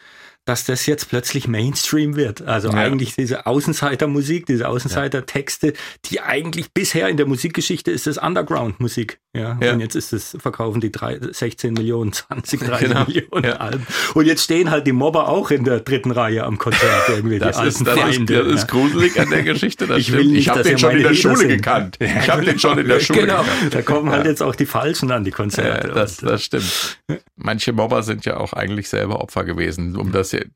dass 0.46 0.64
das 0.64 0.86
jetzt 0.86 1.08
plötzlich 1.08 1.46
Mainstream 1.46 2.16
wird. 2.16 2.42
Also 2.42 2.68
Ja. 2.70 2.74
eigentlich 2.78 3.14
diese 3.14 3.46
Außenseitermusik, 3.46 4.46
diese 4.46 4.68
Außenseitertexte, 4.68 5.74
die 6.06 6.20
eigentlich 6.20 6.72
bisher 6.72 7.08
in 7.08 7.16
der 7.16 7.26
Musikgeschichte 7.26 7.90
ist 7.90 8.06
das 8.06 8.18
Underground-Musik. 8.18 9.18
Ja? 9.32 9.56
Ja. 9.62 9.72
Und 9.74 9.80
jetzt 9.80 9.94
ist 9.94 10.12
es, 10.12 10.36
verkaufen 10.40 10.80
die 10.80 10.90
drei, 10.90 11.18
16 11.20 11.74
Millionen, 11.74 12.12
20, 12.12 12.60
30 12.60 12.88
Genau. 12.88 13.04
Millionen 13.04 13.44
Ja. 13.44 13.56
Alben. 13.58 13.86
Und 14.14 14.26
jetzt 14.26 14.42
stehen 14.42 14.70
halt 14.70 14.86
die 14.88 14.92
Mobber 14.92 15.28
auch 15.28 15.50
in 15.52 15.62
der 15.64 15.80
dritten 15.80 16.10
Reihe 16.10 16.42
am 16.44 16.58
Konzert 16.58 17.08
irgendwie. 17.08 17.38
Das, 17.38 17.58
die 17.60 17.68
ist, 17.68 17.80
das, 17.86 17.94
ist, 17.96 18.00
Feinde, 18.02 18.34
das 18.38 18.46
ja. 18.46 18.54
ist 18.54 18.68
gruselig 18.68 19.20
an 19.20 19.30
der 19.30 19.42
Geschichte. 19.44 19.86
Das 19.86 19.98
Ich 19.98 20.06
stimmt. 20.08 20.18
will 20.18 20.26
nicht, 20.32 20.40
ich 20.40 20.48
habe 20.48 20.62
den 20.62 20.78
schon 20.78 20.90
in 20.96 21.02
der 21.02 21.12
Lieder 21.12 21.34
Schule 21.34 21.46
gekannt. 21.48 21.96
Ich 22.00 22.28
habe 22.30 22.44
den 22.44 22.58
schon 22.58 22.78
in 22.78 22.88
der 22.88 22.98
Schule 23.00 23.20
genau. 23.20 23.42
gekannt. 23.42 23.74
Da 23.74 23.82
kommen 23.82 24.10
halt 24.10 24.26
jetzt 24.26 24.42
auch 24.42 24.54
die 24.56 24.66
Falschen 24.66 25.10
an 25.12 25.22
die 25.22 25.30
Konzerte. 25.30 25.88
Das, 25.88 26.16
das 26.16 26.42
stimmt. 26.44 26.98
Manche 27.36 27.72
Mobber 27.72 28.02
sind 28.02 28.24
ja 28.24 28.36
auch 28.38 28.52
eigentlich 28.52 28.88
selber 28.88 29.20
Opfer 29.20 29.44
gewesen, 29.44 29.96
um 29.96 30.10
das 30.10 30.29
je- 30.32 30.46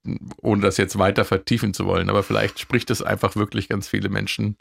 ohne 0.42 0.62
das 0.62 0.76
jetzt 0.76 0.98
weiter 0.98 1.24
vertiefen 1.24 1.74
zu 1.74 1.86
wollen. 1.86 2.08
Aber 2.10 2.22
vielleicht 2.22 2.58
spricht 2.60 2.90
es 2.90 3.02
einfach 3.02 3.36
wirklich 3.36 3.68
ganz 3.68 3.88
viele 3.88 4.08
Menschen 4.08 4.56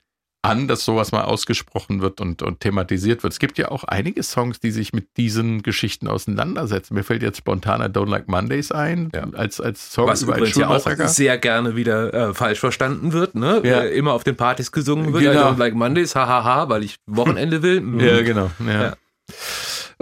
an, 0.45 0.67
dass 0.67 0.83
sowas 0.83 1.13
mal 1.13 1.21
ausgesprochen 1.23 2.01
wird 2.01 2.19
und, 2.19 2.41
und 2.41 2.59
thematisiert 2.59 3.23
wird. 3.23 3.31
Es 3.31 3.39
gibt 3.39 3.57
ja 3.57 3.71
auch 3.71 3.85
einige 3.85 4.21
Songs, 4.23 4.59
die 4.59 4.71
sich 4.71 4.91
mit 4.91 5.07
diesen 5.15 5.63
Geschichten 5.63 6.09
auseinandersetzen. 6.09 6.95
Mir 6.95 7.03
fällt 7.05 7.23
jetzt 7.23 7.37
spontan 7.37 7.79
I 7.79 7.85
Don't 7.85 8.09
Like 8.09 8.27
Mondays 8.27 8.69
ein, 8.73 9.09
Ja. 9.15 9.25
als, 9.37 9.61
als 9.61 9.93
Song 9.93 10.07
Was 10.07 10.21
über 10.21 10.35
übrigens 10.35 10.57
ja 10.57 10.67
auch 10.67 10.85
sehr 11.07 11.37
gerne 11.37 11.77
wieder 11.77 12.13
äh, 12.13 12.33
falsch 12.33 12.59
verstanden 12.59 13.13
wird, 13.13 13.35
ne? 13.35 13.61
Ja. 13.63 13.83
Äh, 13.83 13.95
immer 13.97 14.11
auf 14.11 14.25
den 14.25 14.35
Partys 14.35 14.73
gesungen 14.73 15.13
wird, 15.13 15.23
Genau. 15.23 15.33
I 15.51 15.53
don't 15.53 15.57
like 15.59 15.75
Mondays, 15.75 16.13
hahaha, 16.13 16.67
weil 16.67 16.83
ich 16.83 16.97
Wochenende 17.05 17.61
will. 17.63 17.79
Mhm. 17.79 17.99
Ja, 18.01 18.21
genau. 18.21 18.51
Ja. 18.67 18.95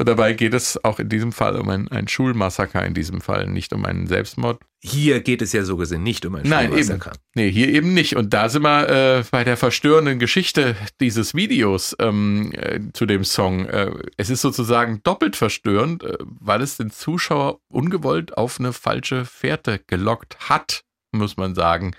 Dabei 0.03 0.33
geht 0.33 0.53
es 0.53 0.83
auch 0.83 0.99
in 0.99 1.09
diesem 1.09 1.31
Fall 1.31 1.55
um 1.57 1.69
ein, 1.69 1.87
ein 1.89 2.07
Schulmassaker, 2.07 2.85
in 2.85 2.93
diesem 2.93 3.21
Fall 3.21 3.47
nicht 3.47 3.73
um 3.73 3.85
einen 3.85 4.07
Selbstmord. 4.07 4.61
Hier 4.79 5.21
geht 5.21 5.41
es 5.41 5.53
ja 5.53 5.63
so 5.63 5.77
gesehen 5.77 6.03
nicht 6.03 6.25
um 6.25 6.35
ein 6.35 6.47
Nein, 6.47 6.71
eben. 6.71 6.83
Schulmassaker. 6.83 7.17
Nee, 7.35 7.51
hier 7.51 7.69
eben 7.69 7.93
nicht. 7.93 8.15
Und 8.15 8.33
da 8.33 8.49
sind 8.49 8.63
wir 8.63 8.89
äh, 9.19 9.23
bei 9.29 9.43
der 9.43 9.57
verstörenden 9.57 10.19
Geschichte 10.19 10.75
dieses 10.99 11.35
Videos 11.35 11.95
ähm, 11.99 12.51
äh, 12.53 12.79
zu 12.93 13.05
dem 13.05 13.23
Song. 13.23 13.65
Äh, 13.65 13.91
es 14.17 14.29
ist 14.29 14.41
sozusagen 14.41 15.01
doppelt 15.03 15.35
verstörend, 15.35 16.03
äh, 16.03 16.17
weil 16.19 16.61
es 16.61 16.77
den 16.77 16.91
Zuschauer 16.91 17.59
ungewollt 17.67 18.37
auf 18.37 18.59
eine 18.59 18.73
falsche 18.73 19.25
Fährte 19.25 19.79
gelockt 19.87 20.49
hat, 20.49 20.83
muss 21.11 21.37
man 21.37 21.55
sagen. 21.55 21.95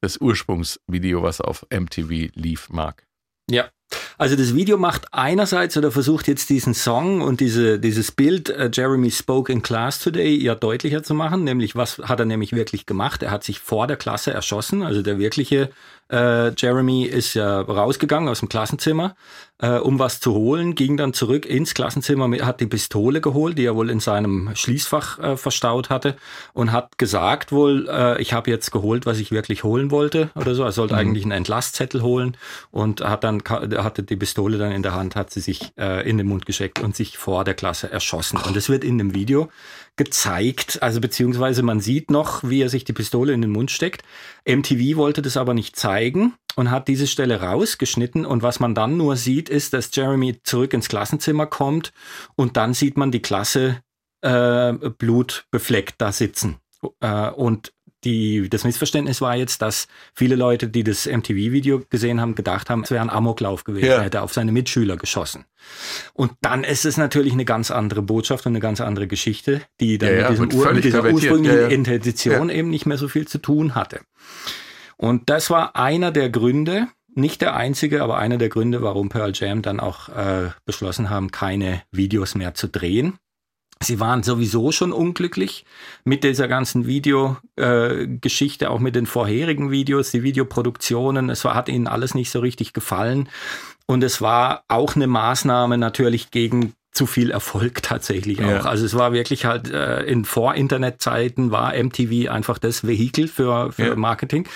Das 0.00 0.20
Ursprungsvideo, 0.20 1.22
was 1.22 1.40
auf 1.40 1.66
MTV 1.70 2.30
lief, 2.34 2.68
mag. 2.70 3.06
Ja. 3.50 3.68
Also 4.20 4.34
das 4.34 4.52
Video 4.52 4.78
macht 4.78 5.06
einerseits 5.14 5.76
oder 5.76 5.92
versucht 5.92 6.26
jetzt 6.26 6.50
diesen 6.50 6.74
Song 6.74 7.20
und 7.20 7.38
diese, 7.38 7.78
dieses 7.78 8.10
Bild 8.10 8.50
äh, 8.50 8.68
Jeremy 8.72 9.12
spoke 9.12 9.52
in 9.52 9.62
class 9.62 10.00
today 10.00 10.36
ja 10.36 10.56
deutlicher 10.56 11.04
zu 11.04 11.14
machen, 11.14 11.44
nämlich 11.44 11.76
was 11.76 11.98
hat 11.98 12.18
er 12.18 12.26
nämlich 12.26 12.52
wirklich 12.52 12.84
gemacht? 12.84 13.22
Er 13.22 13.30
hat 13.30 13.44
sich 13.44 13.60
vor 13.60 13.86
der 13.86 13.96
Klasse 13.96 14.32
erschossen, 14.32 14.82
also 14.82 15.02
der 15.02 15.20
wirkliche 15.20 15.70
äh, 16.10 16.50
Jeremy 16.56 17.04
ist 17.04 17.34
ja 17.34 17.60
rausgegangen 17.60 18.28
aus 18.28 18.40
dem 18.40 18.48
Klassenzimmer, 18.48 19.14
äh, 19.58 19.78
um 19.78 19.98
was 19.98 20.20
zu 20.20 20.34
holen, 20.34 20.74
ging 20.74 20.96
dann 20.96 21.12
zurück 21.12 21.44
ins 21.44 21.74
Klassenzimmer, 21.74 22.30
hat 22.44 22.60
die 22.60 22.66
Pistole 22.66 23.20
geholt, 23.20 23.58
die 23.58 23.64
er 23.64 23.74
wohl 23.74 23.90
in 23.90 24.00
seinem 24.00 24.50
Schließfach 24.54 25.18
äh, 25.18 25.36
verstaut 25.36 25.90
hatte 25.90 26.16
und 26.52 26.72
hat 26.72 26.96
gesagt 26.98 27.52
wohl, 27.52 27.88
äh, 27.88 28.20
ich 28.22 28.32
habe 28.32 28.50
jetzt 28.50 28.70
geholt, 28.70 29.06
was 29.06 29.18
ich 29.18 29.30
wirklich 29.32 29.64
holen 29.64 29.90
wollte 29.90 30.30
oder 30.34 30.54
so. 30.54 30.62
Er 30.62 30.72
sollte 30.72 30.96
eigentlich 30.96 31.24
einen 31.24 31.32
Entlastzettel 31.32 32.02
holen 32.02 32.36
und 32.70 33.02
hat 33.02 33.24
dann 33.24 33.42
hatte 33.48 34.02
die 34.02 34.16
Pistole 34.16 34.58
dann 34.58 34.72
in 34.72 34.82
der 34.82 34.94
Hand, 34.94 35.16
hat 35.16 35.30
sie 35.30 35.40
sich 35.40 35.72
äh, 35.76 36.08
in 36.08 36.18
den 36.18 36.28
Mund 36.28 36.46
gesteckt 36.46 36.80
und 36.80 36.94
sich 36.94 37.18
vor 37.18 37.44
der 37.44 37.54
Klasse 37.54 37.90
erschossen. 37.90 38.38
Und 38.38 38.56
es 38.56 38.68
wird 38.68 38.84
in 38.84 38.98
dem 38.98 39.14
Video 39.14 39.48
gezeigt, 39.98 40.82
also 40.82 41.00
beziehungsweise 41.00 41.62
man 41.62 41.80
sieht 41.80 42.10
noch, 42.10 42.42
wie 42.42 42.62
er 42.62 42.70
sich 42.70 42.84
die 42.84 42.94
Pistole 42.94 43.34
in 43.34 43.42
den 43.42 43.50
Mund 43.50 43.70
steckt. 43.70 44.02
MTV 44.46 44.96
wollte 44.96 45.20
das 45.20 45.36
aber 45.36 45.52
nicht 45.52 45.76
zeigen 45.76 46.34
und 46.56 46.70
hat 46.70 46.88
diese 46.88 47.06
Stelle 47.06 47.42
rausgeschnitten 47.42 48.24
und 48.24 48.42
was 48.42 48.60
man 48.60 48.74
dann 48.74 48.96
nur 48.96 49.16
sieht, 49.16 49.48
ist, 49.50 49.74
dass 49.74 49.94
Jeremy 49.94 50.40
zurück 50.42 50.72
ins 50.72 50.88
Klassenzimmer 50.88 51.46
kommt 51.46 51.92
und 52.36 52.56
dann 52.56 52.72
sieht 52.72 52.96
man 52.96 53.10
die 53.10 53.22
Klasse 53.22 53.82
äh, 54.22 54.72
blutbefleckt 54.72 55.96
da 55.98 56.12
sitzen. 56.12 56.56
Äh, 57.00 57.30
und 57.30 57.72
die, 58.04 58.48
das 58.48 58.64
Missverständnis 58.64 59.20
war 59.20 59.36
jetzt, 59.36 59.60
dass 59.62 59.88
viele 60.14 60.36
Leute, 60.36 60.68
die 60.68 60.84
das 60.84 61.06
MTV-Video 61.06 61.82
gesehen 61.90 62.20
haben, 62.20 62.34
gedacht 62.34 62.70
haben, 62.70 62.82
es 62.82 62.90
wäre 62.90 63.02
ein 63.02 63.10
Amoklauf 63.10 63.64
gewesen. 63.64 63.86
Ja. 63.86 63.96
Er 63.96 64.04
hätte 64.04 64.22
auf 64.22 64.32
seine 64.32 64.52
Mitschüler 64.52 64.96
geschossen. 64.96 65.44
Und 66.12 66.32
dann 66.40 66.64
ist 66.64 66.84
es 66.84 66.96
natürlich 66.96 67.32
eine 67.32 67.44
ganz 67.44 67.70
andere 67.70 68.02
Botschaft 68.02 68.46
und 68.46 68.52
eine 68.52 68.60
ganz 68.60 68.80
andere 68.80 69.08
Geschichte, 69.08 69.62
die 69.80 69.98
dann 69.98 70.10
Ja, 70.10 70.16
ja, 70.16 70.30
mit, 70.30 70.52
diesem 70.52 70.60
Ur 70.60 70.72
mit 70.72 70.84
dieser 70.84 71.04
ursprünglichen. 71.04 71.70
Intention 71.70 72.50
eben 72.50 72.70
nicht 72.70 72.86
mehr 72.86 72.98
so 72.98 73.08
viel 73.08 73.26
zu 73.26 73.38
tun 73.38 73.74
hatte. 73.74 74.00
Und 74.96 75.28
das 75.30 75.50
war 75.50 75.76
einer 75.76 76.10
der 76.10 76.30
Gründe, 76.30 76.88
nicht 77.14 77.40
der 77.40 77.56
einzige, 77.56 78.02
aber 78.02 78.18
einer 78.18 78.38
der 78.38 78.48
Gründe, 78.48 78.82
warum 78.82 79.08
Pearl 79.08 79.32
Jam 79.34 79.62
dann 79.62 79.80
auch 79.80 80.08
äh, 80.08 80.50
beschlossen 80.64 81.10
haben, 81.10 81.30
keine 81.30 81.82
Videos 81.90 82.34
mehr 82.34 82.54
zu 82.54 82.68
drehen. 82.68 83.18
Sie 83.80 84.00
waren 84.00 84.22
sowieso 84.22 84.72
schon 84.72 84.92
unglücklich 84.92 85.64
mit 86.04 86.24
dieser 86.24 86.48
ganzen 86.48 86.86
Videogeschichte, 86.86 88.64
äh, 88.64 88.68
auch 88.68 88.80
mit 88.80 88.96
den 88.96 89.06
vorherigen 89.06 89.70
Videos, 89.70 90.10
die 90.10 90.22
Videoproduktionen. 90.22 91.30
Es 91.30 91.44
war, 91.44 91.54
hat 91.54 91.68
ihnen 91.68 91.86
alles 91.86 92.14
nicht 92.14 92.30
so 92.30 92.40
richtig 92.40 92.72
gefallen. 92.72 93.28
Und 93.86 94.02
es 94.02 94.20
war 94.20 94.64
auch 94.68 94.96
eine 94.96 95.06
Maßnahme 95.06 95.78
natürlich 95.78 96.30
gegen 96.30 96.74
zu 96.92 97.06
viel 97.06 97.30
Erfolg 97.30 97.82
tatsächlich 97.82 98.40
auch. 98.42 98.48
Ja. 98.48 98.60
Also 98.62 98.84
es 98.84 98.94
war 98.94 99.12
wirklich 99.12 99.44
halt 99.44 99.70
äh, 99.70 100.02
in 100.02 100.24
Vor-Internet-Zeiten 100.24 101.50
war 101.50 101.72
MTV 101.76 102.30
einfach 102.30 102.58
das 102.58 102.86
Vehikel 102.86 103.28
für, 103.28 103.72
für 103.72 103.88
Ja. 103.88 103.96
Marketing. 103.96 104.46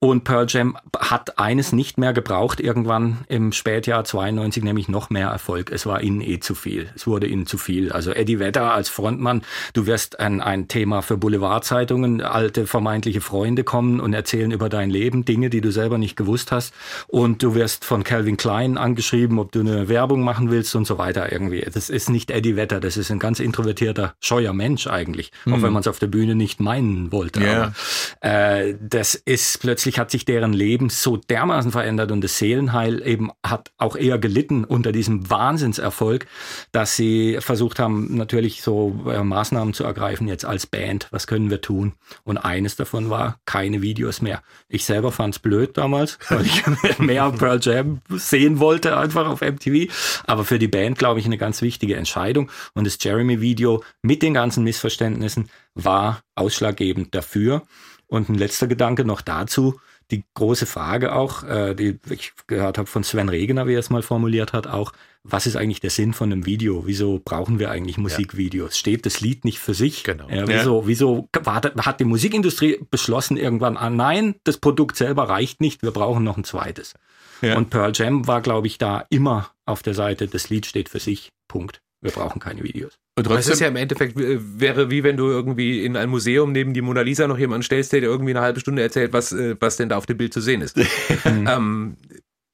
Und 0.00 0.24
Pearl 0.24 0.46
Jam 0.48 0.76
hat 0.98 1.38
eines 1.38 1.72
nicht 1.72 1.96
mehr 1.96 2.12
gebraucht 2.12 2.60
irgendwann 2.60 3.18
im 3.28 3.52
Spätjahr 3.52 4.04
92, 4.04 4.62
nämlich 4.62 4.88
noch 4.88 5.08
mehr 5.08 5.28
Erfolg. 5.28 5.70
Es 5.72 5.86
war 5.86 6.02
ihnen 6.02 6.20
eh 6.20 6.40
zu 6.40 6.54
viel. 6.54 6.90
Es 6.94 7.06
wurde 7.06 7.26
ihnen 7.26 7.46
zu 7.46 7.56
viel. 7.56 7.90
Also 7.90 8.10
Eddie 8.10 8.38
Vedder 8.38 8.72
als 8.74 8.88
Frontmann, 8.90 9.42
du 9.72 9.86
wirst 9.86 10.20
ein, 10.20 10.42
ein 10.42 10.68
Thema 10.68 11.00
für 11.00 11.16
Boulevardzeitungen, 11.16 12.20
alte 12.20 12.66
vermeintliche 12.66 13.22
Freunde 13.22 13.64
kommen 13.64 14.00
und 14.00 14.12
erzählen 14.12 14.50
über 14.50 14.68
dein 14.68 14.90
Leben, 14.90 15.24
Dinge, 15.24 15.48
die 15.48 15.62
du 15.62 15.70
selber 15.72 15.96
nicht 15.96 16.16
gewusst 16.16 16.52
hast. 16.52 16.74
Und 17.06 17.42
du 17.42 17.54
wirst 17.54 17.84
von 17.86 18.04
Calvin 18.04 18.36
Klein 18.36 18.76
angeschrieben, 18.76 19.38
ob 19.38 19.52
du 19.52 19.60
eine 19.60 19.88
Werbung 19.88 20.22
machen 20.22 20.50
willst 20.50 20.74
und 20.76 20.86
so 20.86 20.98
weiter 20.98 21.32
irgendwie. 21.32 21.66
Das 21.74 21.90
ist 21.90 22.08
nicht 22.08 22.30
Eddie 22.30 22.54
Vedder, 22.54 22.78
das 22.78 22.96
ist 22.96 23.10
ein 23.10 23.18
ganz 23.18 23.40
introvertierter, 23.40 24.14
scheuer 24.20 24.52
Mensch 24.52 24.86
eigentlich, 24.86 25.32
auch 25.46 25.60
wenn 25.60 25.72
man 25.72 25.80
es 25.80 25.88
auf 25.88 25.98
der 25.98 26.06
Bühne 26.06 26.36
nicht 26.36 26.60
meinen 26.60 27.10
wollte. 27.10 27.40
Ja. 27.44 27.72
Aber, 28.20 28.28
äh, 28.28 28.76
das 28.80 29.16
ist 29.16 29.60
plötzlich 29.60 29.98
hat 29.98 30.12
sich 30.12 30.24
deren 30.24 30.52
Leben 30.52 30.88
so 30.88 31.16
dermaßen 31.16 31.72
verändert 31.72 32.12
und 32.12 32.22
das 32.22 32.38
Seelenheil 32.38 33.04
eben 33.04 33.30
hat 33.44 33.72
auch 33.76 33.96
eher 33.96 34.18
gelitten 34.18 34.64
unter 34.64 34.92
diesem 34.92 35.28
Wahnsinnserfolg, 35.28 36.26
dass 36.70 36.94
sie 36.94 37.38
versucht 37.40 37.80
haben, 37.80 38.16
natürlich 38.16 38.62
so 38.62 39.04
äh, 39.08 39.24
Maßnahmen 39.24 39.74
zu 39.74 39.82
ergreifen 39.82 40.28
jetzt 40.28 40.44
als 40.44 40.66
Band. 40.66 41.08
Was 41.10 41.26
können 41.26 41.50
wir 41.50 41.60
tun? 41.60 41.94
Und 42.22 42.38
eines 42.38 42.76
davon 42.76 43.10
war 43.10 43.40
keine 43.46 43.82
Videos 43.82 44.22
mehr. 44.22 44.42
Ich 44.68 44.84
selber 44.84 45.10
fand's 45.10 45.40
blöd 45.40 45.76
damals, 45.76 46.18
weil 46.28 46.46
ich 46.46 46.62
mehr 46.98 47.32
Pearl 47.32 47.58
Jam 47.60 48.00
sehen 48.10 48.60
wollte 48.60 48.96
einfach 48.96 49.26
auf 49.26 49.40
MTV. 49.40 49.92
Aber 50.26 50.44
für 50.44 50.60
die 50.60 50.68
Band 50.68 50.98
glaube 50.98 51.18
ich 51.18 51.26
eine 51.26 51.38
ganz 51.38 51.62
wichtige 51.64 51.96
Entscheidung. 51.96 52.48
Und 52.74 52.86
das 52.86 52.98
Jeremy-Video 53.00 53.82
mit 54.02 54.22
den 54.22 54.34
ganzen 54.34 54.62
Missverständnissen 54.62 55.50
war 55.74 56.20
ausschlaggebend 56.36 57.12
dafür. 57.16 57.62
Und 58.06 58.28
ein 58.28 58.36
letzter 58.36 58.68
Gedanke 58.68 59.04
noch 59.04 59.20
dazu. 59.20 59.80
Die 60.10 60.24
große 60.34 60.66
Frage 60.66 61.14
auch, 61.14 61.42
äh, 61.44 61.74
die 61.74 61.98
ich 62.10 62.32
gehört 62.46 62.78
habe 62.78 62.86
von 62.86 63.02
Sven 63.02 63.28
Regener, 63.30 63.66
wie 63.66 63.72
er 63.72 63.80
es 63.80 63.90
mal 63.90 64.02
formuliert 64.02 64.52
hat, 64.52 64.66
auch, 64.66 64.92
was 65.22 65.46
ist 65.46 65.56
eigentlich 65.56 65.80
der 65.80 65.88
Sinn 65.88 66.12
von 66.12 66.30
einem 66.30 66.44
Video? 66.44 66.86
Wieso 66.86 67.20
brauchen 67.24 67.58
wir 67.58 67.70
eigentlich 67.70 67.96
Musikvideos? 67.96 68.76
Steht 68.76 69.06
das 69.06 69.22
Lied 69.22 69.46
nicht 69.46 69.58
für 69.58 69.72
sich? 69.72 70.04
Genau. 70.04 70.28
Ja, 70.28 70.46
wieso 70.46 70.86
wieso 70.86 71.30
war, 71.42 71.62
hat 71.62 72.00
die 72.00 72.04
Musikindustrie 72.04 72.84
beschlossen 72.90 73.38
irgendwann, 73.38 73.78
ah, 73.78 73.88
nein, 73.88 74.34
das 74.44 74.58
Produkt 74.58 74.96
selber 74.96 75.30
reicht 75.30 75.62
nicht, 75.62 75.82
wir 75.82 75.92
brauchen 75.92 76.22
noch 76.22 76.36
ein 76.36 76.44
zweites. 76.44 76.92
Ja. 77.40 77.56
Und 77.56 77.70
Pearl 77.70 77.92
Jam 77.94 78.26
war, 78.26 78.42
glaube 78.42 78.66
ich, 78.66 78.76
da 78.76 79.06
immer 79.08 79.50
auf 79.64 79.82
der 79.82 79.94
Seite, 79.94 80.28
das 80.28 80.50
Lied 80.50 80.66
steht 80.66 80.90
für 80.90 81.00
sich, 81.00 81.30
Punkt. 81.48 81.80
Wir 82.00 82.10
brauchen 82.10 82.38
keine 82.38 82.62
Videos. 82.62 82.98
Und 83.16 83.26
Aber 83.26 83.36
es 83.36 83.46
ist 83.46 83.52
trotzdem, 83.52 83.64
ja 83.64 83.68
im 83.70 83.76
Endeffekt, 83.76 84.20
äh, 84.20 84.38
wäre 84.60 84.90
wie 84.90 85.02
wenn 85.04 85.16
du 85.16 85.28
irgendwie 85.28 85.84
in 85.84 85.96
ein 85.96 86.10
Museum 86.10 86.52
neben 86.52 86.74
die 86.74 86.82
Mona 86.82 87.00
Lisa 87.00 87.26
noch 87.26 87.38
jemanden 87.38 87.62
stellst, 87.62 87.92
der 87.92 88.00
dir 88.00 88.06
irgendwie 88.08 88.32
eine 88.32 88.42
halbe 88.42 88.60
Stunde 88.60 88.82
erzählt, 88.82 89.14
was, 89.14 89.32
äh, 89.32 89.56
was 89.58 89.78
denn 89.78 89.88
da 89.88 89.96
auf 89.96 90.04
dem 90.04 90.18
Bild 90.18 90.34
zu 90.34 90.42
sehen 90.42 90.60
ist. 90.60 90.76
ähm, 91.24 91.96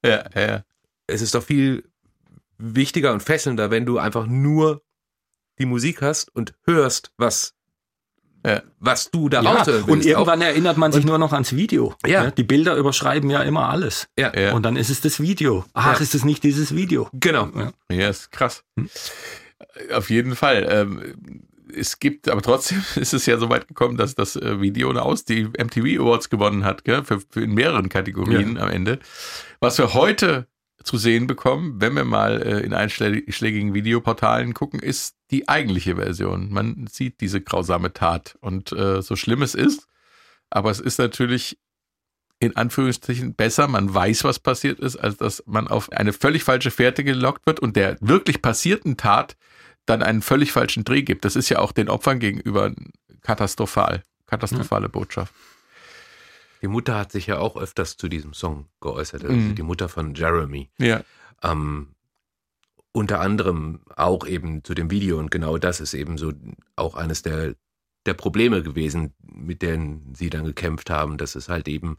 ja, 0.05 0.25
ja, 0.35 0.65
es 1.09 1.21
ist 1.21 1.35
doch 1.35 1.43
viel 1.43 1.83
wichtiger 2.59 3.13
und 3.13 3.23
fesselnder, 3.23 3.73
wenn 3.73 3.87
du 3.87 3.99
einfach 3.99 4.27
nur 4.27 4.83
die 5.59 5.67
Musik 5.67 6.01
hast 6.01 6.35
und 6.35 6.55
hörst, 6.65 7.13
was, 7.17 7.55
Ja. 8.47 8.63
was 8.79 9.11
du 9.11 9.29
da 9.29 9.43
Ja, 9.43 9.63
und 9.87 10.07
irgendwann 10.07 10.41
erinnert 10.41 10.77
man 10.79 10.93
sich 10.93 11.05
nur 11.05 11.19
noch 11.19 11.33
ans 11.33 11.55
Video. 11.55 11.95
Ja. 12.07 12.31
Die 12.31 12.43
Bilder 12.45 12.77
überschreiben 12.77 13.29
ja 13.31 13.43
immer 13.43 13.69
alles. 13.69 14.09
ja, 14.19 14.33
Ja. 14.35 14.53
Und 14.55 14.63
dann 14.65 14.77
ist 14.77 14.89
es 14.91 15.01
das 15.01 15.21
Video. 15.21 15.65
Ach, 15.75 15.97
Ja. 15.97 16.03
ist 16.03 16.15
es 16.15 16.25
nicht 16.25 16.43
dieses 16.43 16.75
Video? 16.75 17.09
genau. 17.13 17.49
Ja. 17.55 17.73
ja, 17.95 18.09
ist 18.09 18.33
krass. 18.33 18.65
Hm. 18.79 18.89
Auf 19.93 20.11
jeden 20.11 20.37
Fall. 20.37 20.67
Ähm, 20.71 21.43
es 21.77 21.99
gibt, 21.99 22.29
aber 22.29 22.43
trotzdem 22.43 22.83
ist 22.97 23.13
es 23.15 23.27
ja 23.27 23.39
so 23.39 23.49
weit 23.51 23.69
gekommen, 23.69 23.97
dass 23.97 24.15
das 24.15 24.37
äh, 24.37 24.61
Video 24.61 24.91
aus 24.93 25.25
die 25.25 25.45
MTV 25.45 26.01
Awards 26.03 26.31
gewonnen 26.31 26.65
hat, 26.65 26.85
gell? 26.85 27.05
Für, 27.05 27.21
für 27.21 27.43
in 27.43 27.53
mehreren 27.55 27.89
Kategorien 27.89 28.59
am 28.59 28.71
Ende. 28.71 28.99
Was 29.61 29.79
wir 29.79 29.95
heute 29.95 30.47
zu 30.83 30.97
sehen 30.97 31.27
bekommen, 31.27 31.81
wenn 31.81 31.95
wir 31.95 32.05
mal 32.05 32.43
äh, 32.43 32.61
in 32.61 32.73
einschlägigen 32.73 33.75
Videoportalen 33.75 34.55
gucken, 34.55 34.81
ist 34.81 35.17
die 35.31 35.49
eigentliche 35.49 35.97
Version. 35.97 36.51
Man 36.51 36.87
sieht 36.91 37.21
diese 37.21 37.41
grausame 37.41 37.93
Tat 37.93 38.37
und 38.41 38.73
äh, 38.73 39.03
so 39.03 39.17
schlimm 39.17 39.43
es 39.43 39.55
ist, 39.55 39.87
aber 40.49 40.71
es 40.71 40.81
ist 40.81 40.99
natürlich 40.99 41.59
in 42.41 42.57
Anführungsstrichen 42.57 43.35
besser, 43.35 43.69
man 43.69 43.93
weiß, 43.93 44.25
was 44.25 44.39
passiert 44.39 44.81
ist, 44.81 44.97
als 44.97 45.19
dass 45.19 45.43
man 45.47 45.69
auf 45.69 45.93
eine 45.93 46.15
völlig 46.15 46.43
falsche 46.43 46.71
Fährte 46.71 47.05
gelockt 47.05 47.47
wird 47.47 47.61
und 47.61 47.77
der 47.77 47.99
wirklich 48.01 48.41
passierten 48.41 48.97
Tat 48.97 49.37
dann 49.85 50.03
einen 50.03 50.23
völlig 50.23 50.51
falschen 50.51 50.85
Dreh 50.85 51.03
gibt. 51.03 51.27
Das 51.27 51.37
ist 51.37 51.51
ja 51.51 51.59
auch 51.59 51.73
den 51.73 51.91
Opfern 51.91 52.19
gegenüber 52.19 52.73
katastrophal, 53.21 54.03
katastrophale 54.27 54.89
Botschaft. 54.89 55.35
Die 56.63 56.69
Mutter 56.69 56.99
hat 56.99 57.11
sich 57.13 57.27
ja 57.27 57.39
auch 57.39 57.57
öfters 57.57 57.97
zu 57.97 58.09
diesem 58.09 58.35
Song 58.35 58.67
geäußert, 58.81 59.25
also 59.25 59.35
Mhm. 59.37 59.55
die 59.55 59.63
Mutter 59.63 59.89
von 59.89 60.15
Jeremy. 60.15 60.71
Ja, 60.79 61.03
Ähm, 61.43 61.95
unter 62.93 63.21
anderem 63.21 63.81
auch 63.97 64.27
eben 64.27 64.63
zu 64.65 64.75
dem 64.75 64.91
Video 64.91 65.19
und 65.19 65.31
genau 65.31 65.57
das 65.59 65.81
ist 65.81 65.95
eben 65.95 66.19
so 66.19 66.33
auch 66.77 66.97
eines 66.97 67.23
der, 67.23 67.55
der 68.05 68.15
Probleme 68.15 68.63
gewesen, 68.63 69.15
mit 69.23 69.63
denen 69.63 70.13
sie 70.15 70.29
dann 70.29 70.45
gekämpft 70.45 70.91
haben, 70.91 71.17
dass 71.17 71.35
es 71.37 71.49
halt 71.49 71.69
eben 71.69 71.99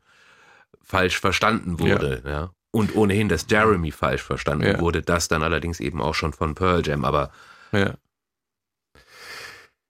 falsch 0.81 1.19
verstanden 1.19 1.79
wurde. 1.79 2.21
Ja. 2.25 2.51
Und 2.71 2.95
ohnehin, 2.95 3.29
dass 3.29 3.47
Jeremy 3.49 3.91
falsch 3.91 4.21
verstanden 4.21 4.65
Ja. 4.65 4.79
wurde, 4.79 5.01
das 5.01 5.27
dann 5.27 5.43
allerdings 5.43 5.79
eben 5.79 6.01
auch 6.01 6.13
schon 6.15 6.33
von 6.33 6.55
Pearl 6.55 6.85
Jam. 6.85 7.03
Aber 7.05 7.31
ja. 7.71 7.95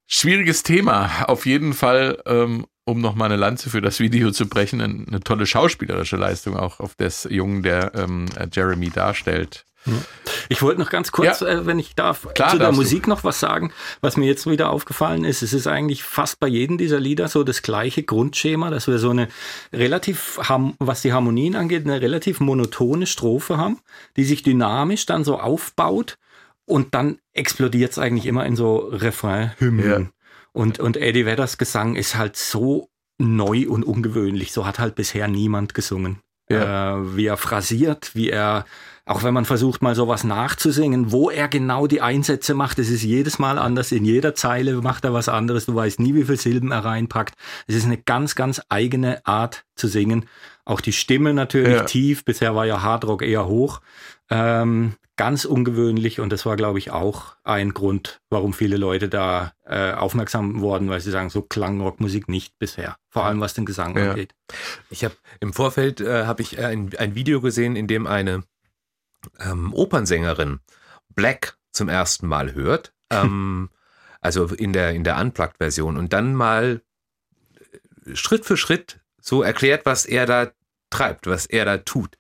Schwieriges 0.08 0.64
Thema. 0.64 1.26
Auf 1.28 1.46
jeden 1.46 1.74
Fall, 1.74 2.22
ähm, 2.26 2.66
um 2.86 3.00
nochmal 3.02 3.28
eine 3.28 3.36
Lanze 3.40 3.70
für 3.70 3.82
das 3.82 4.00
Video 4.00 4.32
zu 4.32 4.48
brechen, 4.48 4.82
ein- 4.82 5.06
eine 5.08 5.20
tolle 5.22 5.46
schauspielerische 5.46 6.18
Leistung 6.18 6.58
auch 6.58 6.80
auf 6.80 6.96
des 6.96 7.28
Jungen, 7.30 7.64
der 7.64 7.94
ähm, 7.96 8.26
Jeremy 8.52 8.90
darstellt. 8.90 9.66
Ich 10.50 10.62
wollte 10.62 10.80
noch 10.80 10.92
ganz 10.92 11.12
kurz, 11.12 11.40
Ja. 11.40 11.48
äh, 11.48 11.66
wenn 11.66 11.80
ich 11.80 11.96
darf, 11.96 12.28
Klar 12.36 12.52
zu 12.52 12.58
der 12.60 12.68
darfst 12.68 12.78
du. 12.78 12.84
Musik 12.84 13.08
noch 13.08 13.24
was 13.24 13.40
sagen. 13.40 13.72
Was 14.02 14.16
mir 14.16 14.28
jetzt 14.28 14.46
wieder 14.48 14.70
aufgefallen 14.70 15.24
ist, 15.24 15.42
es 15.42 15.54
ist 15.54 15.66
eigentlich 15.66 16.04
fast 16.04 16.40
bei 16.40 16.48
jedem 16.48 16.78
dieser 16.78 17.00
Lieder 17.00 17.28
so 17.28 17.44
das 17.44 17.64
gleiche 17.64 18.04
Grundschema, 18.04 18.70
dass 18.70 18.88
wir 18.88 19.00
so 19.00 19.10
eine 19.10 19.28
relativ, 19.74 20.40
was 20.78 21.02
die 21.02 21.14
Harmonien 21.14 21.56
angeht, 21.56 21.86
eine 21.86 22.00
relativ 22.00 22.40
monotone 22.40 23.08
Strophe 23.08 23.58
haben, 23.58 23.80
die 24.18 24.24
sich 24.24 24.44
dynamisch 24.44 25.08
dann 25.08 25.24
so 25.24 25.40
aufbaut 25.40 26.20
und 26.66 26.94
dann 26.94 27.18
explodiert 27.34 27.92
es 27.92 27.98
eigentlich 27.98 28.28
immer 28.28 28.46
in 28.46 28.56
so 28.56 28.78
Refrain-Hymnen. 28.78 29.90
Ja. 29.90 30.10
Und, 30.54 30.80
und 30.80 30.98
Eddie 30.98 31.26
Vedders 31.26 31.58
Gesang 31.58 31.96
ist 31.96 32.16
halt 32.16 32.36
so 32.36 32.90
neu 33.18 33.68
und 33.70 33.84
ungewöhnlich. 33.84 34.52
So 34.52 34.66
hat 34.66 34.80
halt 34.80 34.96
bisher 34.96 35.28
niemand 35.28 35.74
gesungen. 35.74 36.20
Ja. 36.50 36.98
Äh, 36.98 37.16
wie 37.16 37.28
er 37.28 37.38
phrasiert, 37.38 38.16
wie 38.16 38.30
er 38.30 38.66
auch 39.06 39.24
wenn 39.24 39.34
man 39.34 39.46
versucht, 39.46 39.82
mal 39.82 39.96
sowas 39.96 40.24
nachzusingen, 40.24 41.12
wo 41.12 41.30
er 41.30 41.48
genau 41.48 41.88
die 41.88 42.02
Einsätze 42.02 42.54
macht, 42.54 42.78
es 42.80 42.90
ist 42.90 43.02
jedes 43.02 43.40
Mal 43.40 43.58
anders, 43.58 43.92
in 43.92 44.06
jeder 44.06 44.36
Zeile 44.36 44.76
macht 44.82 45.04
er 45.06 45.14
was 45.14 45.28
anderes, 45.28 45.66
du 45.66 45.76
weißt 45.76 46.00
nie, 46.00 46.14
wie 46.14 46.24
viele 46.24 46.38
Silben 46.38 46.72
er 46.72 46.86
reinpackt. 46.86 47.36
Es 47.68 47.76
ist 47.76 47.86
eine 47.86 47.98
ganz, 47.98 48.36
ganz 48.36 48.62
eigene 48.70 49.26
Art 49.26 49.66
zu 49.76 49.88
singen. 49.88 50.28
Auch 50.66 50.82
die 50.82 50.94
Stimme 50.94 51.34
natürlich 51.34 51.78
Ja. 51.78 51.84
tief, 51.84 52.24
bisher 52.24 52.56
war 52.56 52.66
ja 52.66 52.82
Hardrock 52.82 53.24
eher 53.24 53.48
hoch. 53.48 53.82
Ähm, 54.30 54.94
ganz 55.22 55.46
ungewöhnlich 55.46 56.20
und 56.20 56.32
das 56.32 56.48
war, 56.48 56.56
glaube 56.56 56.80
ich, 56.80 56.90
auch 56.90 57.36
ein 57.44 57.76
Grund, 57.76 58.22
warum 58.32 58.54
viele 58.54 58.76
Leute 58.76 59.08
da 59.08 59.54
äh, 59.68 59.92
aufmerksam 59.92 60.62
wurden, 60.62 60.90
weil 60.90 61.00
sie 61.00 61.12
sagen, 61.12 61.30
so 61.30 61.44
klang 61.44 61.80
Rockmusik 61.80 62.28
nicht 62.28 62.58
bisher. 62.58 62.96
Vor 63.08 63.26
allem 63.26 63.40
was 63.40 63.54
den 63.54 63.68
Gesang 63.68 63.96
Ja. 63.96 64.10
angeht. 64.10 64.34
Ich 64.90 65.04
habe 65.04 65.14
im 65.40 65.54
Vorfeld 65.54 66.02
äh, 66.02 66.26
habe 66.26 66.42
ich 66.42 66.58
ein, 66.58 66.90
ein 66.98 67.14
Video 67.14 67.40
gesehen, 67.40 67.76
in 67.76 67.86
dem 67.86 68.08
eine 68.08 68.46
ähm, 69.40 69.76
Opernsängerin 69.76 70.60
Black 71.14 71.56
zum 71.72 71.88
ersten 71.88 72.26
Mal 72.28 72.56
hört. 72.56 72.92
Ähm, 73.12 73.70
also 74.22 74.46
in 74.46 74.74
der 74.74 74.92
in 74.94 75.04
der 75.04 75.20
Unplugged-Version 75.20 75.98
und 75.98 76.14
dann 76.14 76.34
mal 76.34 76.82
äh, 78.08 78.16
Schritt 78.16 78.44
für 78.46 78.58
Schritt 78.58 79.02
so 79.20 79.44
erklärt, 79.44 79.86
was 79.86 80.06
er 80.08 80.26
da 80.26 80.52
treibt, 80.92 81.26
was 81.28 81.46
er 81.48 81.66
da 81.66 81.78
tut. 81.78 82.18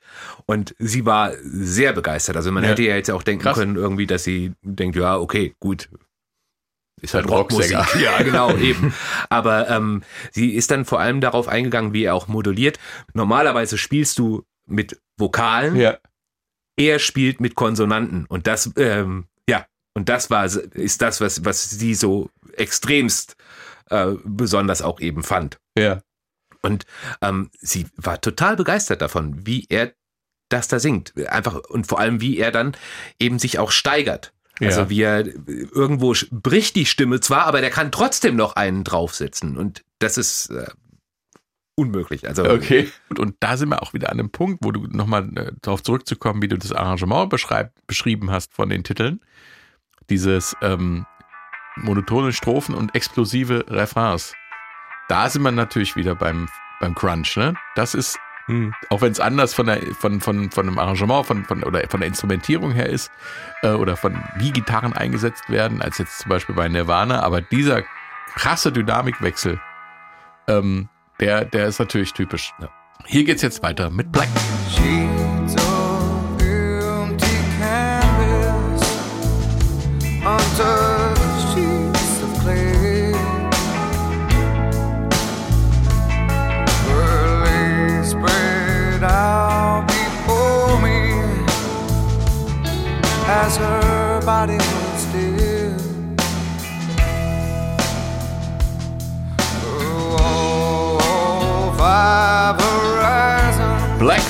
Und 0.47 0.73
sie 0.79 1.05
war 1.05 1.33
sehr 1.41 1.93
begeistert. 1.93 2.35
Also 2.35 2.51
man 2.51 2.63
Ja. 2.63 2.69
hätte 2.71 2.81
ja 2.83 2.95
jetzt 2.95 3.11
auch 3.11 3.21
denken 3.23 3.43
Krass. 3.43 3.57
können, 3.57 3.75
irgendwie, 3.75 4.07
dass 4.07 4.23
sie 4.23 4.53
denkt, 4.63 4.95
ja, 4.95 5.17
okay, 5.17 5.55
gut. 5.59 5.89
Ist 7.01 7.13
halt 7.13 7.27
Rockmusik. 7.29 7.77
Ja, 7.99 8.21
genau, 8.21 8.55
eben. 8.57 8.93
Aber 9.29 9.69
ähm, 9.69 10.03
sie 10.31 10.53
ist 10.53 10.71
dann 10.71 10.85
vor 10.85 10.99
allem 10.99 11.19
darauf 11.21 11.47
eingegangen, 11.47 11.93
wie 11.93 12.03
er 12.03 12.13
auch 12.15 12.27
moduliert. 12.27 12.79
Normalerweise 13.13 13.77
spielst 13.77 14.17
du 14.19 14.43
mit 14.67 14.99
Vokalen, 15.17 15.75
Ja. 15.75 15.97
er 16.77 16.99
spielt 16.99 17.41
mit 17.41 17.55
Konsonanten. 17.55 18.25
Und 18.27 18.47
das, 18.47 18.71
ähm, 18.77 19.25
ja, 19.49 19.65
und 19.95 20.09
das 20.09 20.29
war, 20.29 20.45
ist 20.45 21.01
das, 21.01 21.21
was, 21.21 21.43
was 21.43 21.69
sie 21.71 21.95
so 21.95 22.29
extremst 22.53 23.35
äh, 23.89 24.13
besonders 24.23 24.81
auch 24.81 24.99
eben 25.01 25.23
fand. 25.23 25.57
Ja. 25.77 26.01
Und 26.61 26.85
ähm, 27.21 27.49
sie 27.59 27.87
war 27.95 28.21
total 28.21 28.55
begeistert 28.55 29.01
davon, 29.01 29.45
wie 29.45 29.65
er 29.69 29.93
das 30.49 30.67
da 30.67 30.79
singt. 30.79 31.13
Einfach 31.27 31.55
und 31.69 31.87
vor 31.87 31.99
allem, 31.99 32.21
wie 32.21 32.37
er 32.37 32.51
dann 32.51 32.75
eben 33.19 33.39
sich 33.39 33.57
auch 33.59 33.71
steigert. 33.71 34.33
Also 34.59 34.81
Ja. 34.81 34.89
wie 34.89 35.01
er 35.01 35.25
irgendwo 35.25 36.13
bricht 36.29 36.75
die 36.75 36.85
Stimme 36.85 37.19
zwar, 37.19 37.45
aber 37.45 37.61
der 37.61 37.71
kann 37.71 37.91
trotzdem 37.91 38.35
noch 38.35 38.55
einen 38.55 38.83
draufsetzen. 38.83 39.57
Und 39.57 39.83
das 39.99 40.17
ist 40.19 40.49
äh, 40.51 40.67
unmöglich. 41.75 42.27
Also 42.27 42.43
Okay. 42.43 42.91
Und, 43.09 43.19
und 43.19 43.35
da 43.39 43.57
sind 43.57 43.69
wir 43.69 43.81
auch 43.81 43.93
wieder 43.93 44.11
an 44.11 44.17
dem 44.17 44.29
Punkt, 44.29 44.59
wo 44.63 44.71
du 44.71 44.85
nochmal 44.87 45.29
äh, 45.35 45.51
darauf 45.61 45.81
zurückzukommen, 45.81 46.41
wie 46.43 46.47
du 46.47 46.57
das 46.57 46.71
Arrangement 46.73 47.29
beschrieben 47.87 48.29
hast 48.29 48.53
von 48.53 48.69
den 48.69 48.83
Titeln. 48.83 49.21
Dieses 50.09 50.55
ähm, 50.61 51.05
monotone 51.77 52.33
Strophen 52.33 52.75
und 52.75 52.93
explosive 52.93 53.65
Refrains. 53.69 54.33
Da 55.07 55.29
sind 55.29 55.41
wir 55.43 55.51
natürlich 55.51 55.95
wieder 55.95 56.15
beim, 56.15 56.47
beim 56.79 56.95
Crunch, 56.95 57.37
ne? 57.37 57.53
Das 57.75 57.93
ist, 57.93 58.17
Hm. 58.47 58.73
auch 58.89 59.01
wenn 59.01 59.11
es 59.11 59.19
anders 59.19 59.53
von, 59.53 59.67
der, 59.67 59.79
von, 59.99 60.19
von, 60.19 60.49
von 60.49 60.65
dem 60.65 60.79
Arrangement 60.79 61.25
von, 61.25 61.45
von, 61.45 61.63
oder 61.63 61.87
von 61.89 61.99
der 61.99 62.07
Instrumentierung 62.07 62.71
her 62.71 62.89
ist, 62.89 63.11
äh, 63.61 63.69
oder 63.69 63.95
von 63.95 64.21
wie 64.37 64.51
Gitarren 64.51 64.93
eingesetzt 64.93 65.49
werden, 65.49 65.81
als 65.81 65.99
jetzt 65.99 66.19
zum 66.19 66.29
Beispiel 66.29 66.55
bei 66.55 66.67
Nirvana, 66.67 67.21
aber 67.21 67.41
dieser 67.41 67.83
krasse 68.33 68.71
Dynamikwechsel, 68.71 69.59
ähm, 70.47 70.89
der, 71.19 71.45
der 71.45 71.67
ist 71.67 71.79
natürlich 71.79 72.13
typisch. 72.13 72.51
Hier 73.05 73.23
geht's 73.23 73.41
jetzt 73.43 73.61
weiter 73.63 73.89
mit 73.89 74.11
Black. 74.11 74.29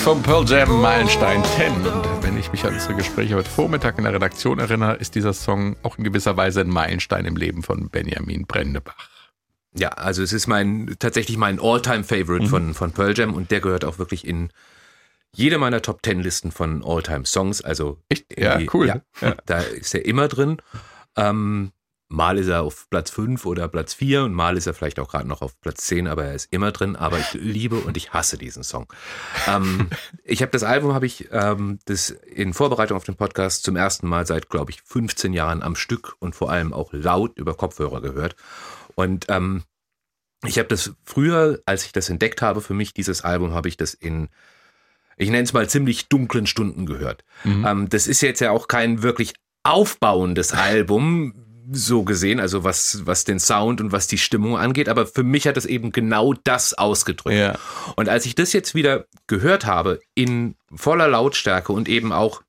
Vom 0.04 0.24
Pearl 0.24 0.46
Jam 0.48 0.82
Meilenstein 0.82 1.44
10. 1.46 1.74
Und 1.86 2.24
wenn 2.24 2.36
ich 2.36 2.52
mich 2.52 2.66
an 2.66 2.74
unsere 2.74 2.96
Gespräche 2.96 3.36
heute 3.36 3.50
Vormittag 3.50 4.00
in 4.00 4.04
der 4.06 4.14
Redaktion 4.14 4.58
erinnere, 4.58 4.96
ist 4.96 5.14
dieser 5.14 5.34
Song 5.34 5.76
auch 5.84 5.98
in 6.00 6.04
gewisser 6.04 6.36
Weise 6.38 6.62
ein 6.62 6.70
Meilenstein 6.70 7.26
im 7.26 7.36
Leben 7.36 7.62
von 7.62 7.90
Benjamin 7.90 8.48
Brendebach. 8.48 9.10
Ja, 9.78 9.90
also 9.90 10.24
es 10.24 10.34
ist 10.34 10.48
mein 10.48 10.96
tatsächlich 10.98 11.38
mein 11.38 11.60
All-Time-Favorite 11.60 12.48
von, 12.48 12.74
von 12.74 12.92
Pearl 12.92 13.16
Jam 13.16 13.36
und 13.36 13.52
der 13.52 13.62
gehört 13.62 13.86
auch 13.86 14.00
wirklich 14.00 14.26
in 14.28 14.50
jede 15.34 15.60
meiner 15.60 15.84
Top 15.84 16.02
Ten 16.02 16.20
Listen 16.22 16.52
von 16.52 16.84
All-Time-Songs. 16.84 17.62
Also 17.62 18.00
Echt? 18.10 18.26
Ja, 18.38 18.60
cool. 18.74 18.88
Ja, 18.88 19.02
Ja. 19.22 19.36
Da 19.46 19.60
ist 19.60 19.94
er 19.94 20.04
immer 20.06 20.28
drin. 20.28 20.58
Ähm, 21.16 21.72
mal 22.12 22.38
ist 22.38 22.48
er 22.48 22.62
auf 22.62 22.90
Platz 22.90 23.10
5 23.10 23.46
oder 23.46 23.68
Platz 23.68 23.94
4 23.94 24.24
und 24.24 24.34
mal 24.34 24.58
ist 24.58 24.68
er 24.68 24.74
vielleicht 24.74 25.00
auch 25.00 25.10
gerade 25.10 25.28
noch 25.28 25.42
auf 25.42 25.60
Platz 25.62 25.86
10, 25.88 26.08
aber 26.08 26.26
er 26.26 26.36
ist 26.36 26.52
immer 26.52 26.72
drin. 26.72 26.96
Aber 26.96 27.18
ich 27.18 27.34
liebe 27.34 27.78
und 27.78 27.98
ich 27.98 28.14
hasse 28.14 28.38
diesen 28.38 28.64
Song. 28.64 28.92
Ähm, 29.48 29.90
ich 30.24 30.42
habe 30.42 30.52
das 30.52 30.64
Album, 30.64 30.94
habe 30.94 31.06
ich 31.06 31.30
ähm, 31.32 31.80
das 31.86 32.10
in 32.10 32.54
Vorbereitung 32.54 32.98
auf 32.98 33.06
den 33.06 33.16
Podcast 33.16 33.64
zum 33.64 33.76
ersten 33.76 34.08
Mal 34.08 34.28
seit, 34.28 34.50
glaube 34.50 34.72
ich, 34.72 34.82
15 34.84 35.34
Jahren 35.34 35.64
am 35.64 35.76
Stück 35.76 36.16
und 36.20 36.36
vor 36.36 36.52
allem 36.52 36.74
auch 36.74 36.92
laut 36.92 37.38
über 37.38 37.56
Kopfhörer 37.56 38.02
gehört. 38.02 38.36
Und 38.96 39.26
ähm, 39.30 39.64
ich 40.46 40.58
habe 40.58 40.68
das 40.68 40.92
früher, 41.04 41.62
als 41.66 41.86
ich 41.86 41.94
das 41.94 42.10
entdeckt 42.10 42.42
habe, 42.42 42.62
für 42.62 42.74
mich 42.74 42.94
dieses 42.94 43.24
Album, 43.24 43.54
habe 43.54 43.70
ich 43.70 43.78
das 43.78 43.94
in, 43.94 44.28
ich 45.16 45.30
nenne 45.30 45.44
es 45.44 45.54
mal 45.54 45.70
ziemlich 45.70 46.10
dunklen 46.10 46.46
Stunden 46.46 46.86
gehört. 46.86 47.24
Ähm, 47.46 47.88
das 47.90 48.08
ist 48.08 48.22
jetzt 48.22 48.42
ja 48.42 48.52
auch 48.52 48.68
kein 48.68 49.02
wirklich 49.02 49.34
aufbauendes 49.64 50.54
Album, 50.54 51.51
so 51.72 52.04
gesehen, 52.04 52.40
also 52.40 52.64
was, 52.64 53.06
was 53.06 53.24
den 53.24 53.40
Sound 53.40 53.82
und 53.82 53.92
was 53.92 54.08
die 54.08 54.18
Stimmung 54.18 54.58
angeht, 54.58 54.90
aber 54.90 55.06
für 55.06 55.24
mich 55.24 55.48
hat 55.48 55.58
es 55.58 55.66
eben 55.66 55.92
genau 55.92 56.34
das 56.44 56.74
ausgedrückt. 56.74 57.36
Ja. 57.38 57.58
Und 57.96 58.10
als 58.10 58.26
ich 58.26 58.36
das 58.36 58.54
jetzt 58.54 58.76
wieder 58.76 59.06
gehört 59.28 59.66
habe, 59.66 60.00
in 60.16 60.56
voller 60.74 61.08
Lautstärke 61.08 61.72
und 61.74 61.88
eben 61.90 62.12
auch 62.12 62.42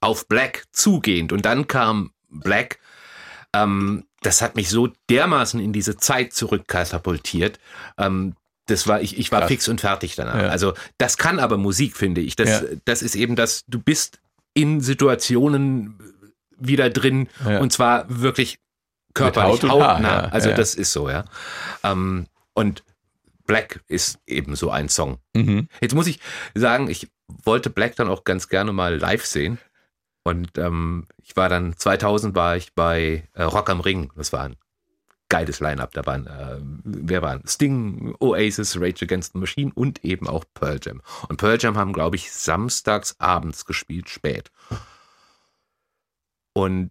auf 0.00 0.28
Black 0.28 0.64
zugehend, 0.72 1.32
und 1.32 1.44
dann 1.44 1.66
kam 1.66 2.12
Black, 2.28 2.78
ähm, 3.52 4.04
das 4.22 4.42
hat 4.42 4.56
mich 4.56 4.68
so 4.68 4.88
dermaßen 5.10 5.60
in 5.60 5.72
diese 5.72 5.96
Zeit 5.96 6.32
zurückkatapultiert. 6.32 7.58
Ähm, 7.98 8.34
das 8.66 8.88
war, 8.88 9.00
ich, 9.00 9.18
ich 9.18 9.30
war 9.30 9.40
Krass. 9.40 9.48
fix 9.48 9.68
und 9.68 9.80
fertig 9.80 10.16
danach. 10.16 10.42
Ja. 10.42 10.48
Also 10.48 10.74
das 10.98 11.16
kann 11.18 11.38
aber 11.38 11.56
Musik, 11.56 11.96
finde 11.96 12.20
ich. 12.20 12.34
Das, 12.34 12.48
Ja. 12.48 12.62
das 12.84 13.02
ist 13.02 13.14
eben 13.14 13.36
das, 13.36 13.64
du 13.68 13.78
bist 13.78 14.18
in 14.54 14.80
Situationen 14.80 15.98
wieder 16.58 16.90
drin 16.90 17.28
Ja. 17.44 17.60
und 17.60 17.72
zwar 17.72 18.04
wirklich 18.08 18.58
körperlich, 19.14 19.62
Haut 19.62 19.70
hautnah. 19.70 20.00
ja, 20.00 20.20
Also 20.28 20.50
ja. 20.50 20.56
das 20.56 20.74
ist 20.74 20.92
so, 20.92 21.08
ja. 21.08 21.24
Ähm, 21.82 22.26
und 22.54 22.84
Black 23.46 23.80
ist 23.88 24.18
eben 24.26 24.56
so 24.56 24.70
ein 24.70 24.88
Song. 24.88 25.18
Mhm. 25.34 25.68
Jetzt 25.80 25.94
muss 25.94 26.06
ich 26.06 26.20
sagen, 26.54 26.88
ich 26.90 27.08
wollte 27.44 27.70
Black 27.70 27.96
dann 27.96 28.08
auch 28.08 28.24
ganz 28.24 28.48
gerne 28.48 28.72
mal 28.72 28.96
live 28.96 29.24
sehen. 29.24 29.58
Und 30.24 30.58
ähm, 30.58 31.06
ich 31.22 31.36
war 31.36 31.48
dann, 31.48 31.76
2000 31.76 32.34
war 32.34 32.56
ich 32.56 32.74
bei 32.74 33.28
äh, 33.34 33.44
Rock 33.44 33.70
am 33.70 33.80
Ring. 33.80 34.10
Das 34.16 34.32
war 34.32 34.42
ein 34.42 34.56
geiles 35.28 35.60
Line-Up. 35.60 35.92
Da 35.92 36.04
waren, 36.04 36.26
äh, 36.26 36.58
wer 36.84 37.22
waren? 37.22 37.46
Sting, 37.46 38.14
Oasis, 38.18 38.76
Rage 38.80 39.04
Against 39.04 39.32
the 39.34 39.38
Machine 39.38 39.70
und 39.74 40.04
eben 40.04 40.28
auch 40.28 40.44
Pearl 40.54 40.80
Jam. 40.82 41.00
Und 41.28 41.36
Pearl 41.36 41.58
Jam 41.60 41.76
haben, 41.76 41.92
glaube 41.92 42.16
ich, 42.16 42.32
samstags 42.32 43.14
abends 43.20 43.64
gespielt, 43.64 44.08
spät. 44.10 44.50
Und 46.56 46.90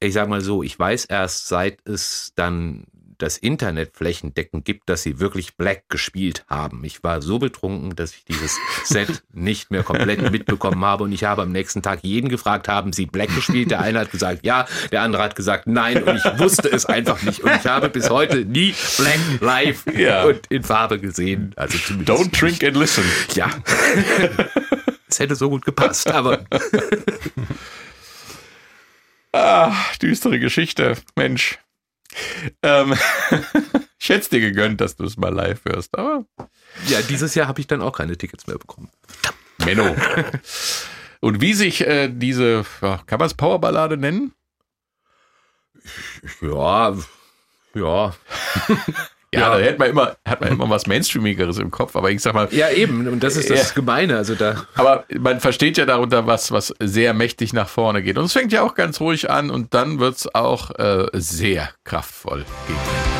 ich 0.00 0.14
sag 0.14 0.28
mal 0.28 0.40
so, 0.40 0.64
ich 0.64 0.76
weiß 0.76 1.04
erst, 1.04 1.46
seit 1.46 1.78
es 1.86 2.32
dann 2.34 2.84
das 3.18 3.36
Internet 3.36 3.96
flächendeckend 3.96 4.64
gibt, 4.64 4.88
dass 4.88 5.02
sie 5.04 5.20
wirklich 5.20 5.56
Black 5.56 5.84
gespielt 5.90 6.44
haben. 6.48 6.82
Ich 6.84 7.04
war 7.04 7.22
so 7.22 7.38
betrunken, 7.38 7.94
dass 7.94 8.14
ich 8.14 8.24
dieses 8.24 8.56
Set 8.84 9.22
nicht 9.32 9.70
mehr 9.70 9.84
komplett 9.84 10.28
mitbekommen 10.32 10.82
habe 10.84 11.04
und 11.04 11.12
ich 11.12 11.22
habe 11.22 11.42
am 11.42 11.52
nächsten 11.52 11.82
Tag 11.82 12.00
jeden 12.02 12.28
gefragt, 12.30 12.66
haben 12.66 12.92
sie 12.92 13.06
Black 13.06 13.32
gespielt? 13.32 13.70
Der 13.70 13.80
eine 13.80 14.00
hat 14.00 14.10
gesagt 14.10 14.44
ja, 14.44 14.66
der 14.90 15.02
andere 15.02 15.22
hat 15.22 15.36
gesagt 15.36 15.68
nein 15.68 16.02
und 16.02 16.16
ich 16.16 16.38
wusste 16.40 16.68
es 16.72 16.86
einfach 16.86 17.22
nicht 17.22 17.40
und 17.44 17.54
ich 17.54 17.66
habe 17.66 17.90
bis 17.90 18.10
heute 18.10 18.44
nie 18.44 18.74
Black 18.96 19.20
live 19.40 19.84
Ja. 19.96 20.24
und 20.24 20.40
in 20.48 20.64
Farbe 20.64 20.98
gesehen. 20.98 21.52
Also 21.56 21.78
zumindest 21.78 22.18
Don't 22.18 22.40
drink 22.40 22.64
and 22.64 22.76
listen. 22.76 23.04
ja. 23.34 23.50
Es 25.08 25.18
hätte 25.18 25.34
so 25.34 25.50
gut 25.50 25.64
gepasst, 25.64 26.08
aber 26.08 26.44
Ah, 29.32 29.74
düstere 30.02 30.38
Geschichte. 30.38 30.96
Mensch. 31.16 31.58
Ähm, 32.62 32.94
ich 33.98 34.08
hätte 34.08 34.20
es 34.20 34.28
dir 34.28 34.40
gegönnt, 34.40 34.80
dass 34.80 34.96
du 34.96 35.04
es 35.04 35.16
mal 35.16 35.32
live 35.32 35.64
hörst, 35.64 35.96
aber 35.96 36.24
ja, 36.88 37.00
dieses 37.02 37.34
Jahr 37.34 37.46
habe 37.46 37.60
ich 37.60 37.66
dann 37.66 37.82
auch 37.82 37.92
keine 37.96 38.16
Tickets 38.16 38.46
mehr 38.46 38.58
bekommen. 38.58 38.90
Menno. 39.58 39.94
Und 41.20 41.40
wie 41.40 41.54
sich 41.54 41.86
äh, 41.86 42.08
diese, 42.08 42.64
kann 42.80 43.18
man 43.18 43.26
es 43.26 43.34
Powerballade 43.34 43.96
nennen? 43.96 44.32
Ja, 46.40 46.96
ja. 47.74 48.14
Ja, 49.32 49.56
da 49.56 49.64
hat 49.64 49.78
man 49.78 49.90
immer, 49.90 50.16
hat 50.26 50.40
man 50.40 50.50
immer 50.50 50.68
was 50.68 50.86
Mainstreamigeres 50.86 51.58
im 51.58 51.70
Kopf, 51.70 51.94
aber 51.94 52.10
ich 52.10 52.20
sag 52.20 52.34
mal, 52.34 52.48
Ja, 52.50 52.68
eben. 52.70 53.06
Und 53.06 53.22
das 53.22 53.36
ist 53.36 53.48
das 53.48 53.74
Gemeine. 53.74 54.16
Also 54.16 54.34
da. 54.34 54.66
aber 54.74 55.04
man 55.18 55.38
versteht 55.40 55.76
ja 55.78 55.86
darunter 55.86 56.26
was, 56.26 56.50
was 56.50 56.74
sehr 56.80 57.14
mächtig 57.14 57.52
nach 57.52 57.68
vorne 57.68 58.02
geht. 58.02 58.18
Und 58.18 58.24
es 58.24 58.32
fängt 58.32 58.52
ja 58.52 58.62
auch 58.62 58.74
ganz 58.74 59.00
ruhig 59.00 59.30
an 59.30 59.50
und 59.50 59.72
dann 59.72 60.00
wird's 60.00 60.32
auch 60.34 60.70
äh, 60.78 61.06
sehr 61.12 61.70
kraftvoll. 61.84 62.44
I 62.68 63.19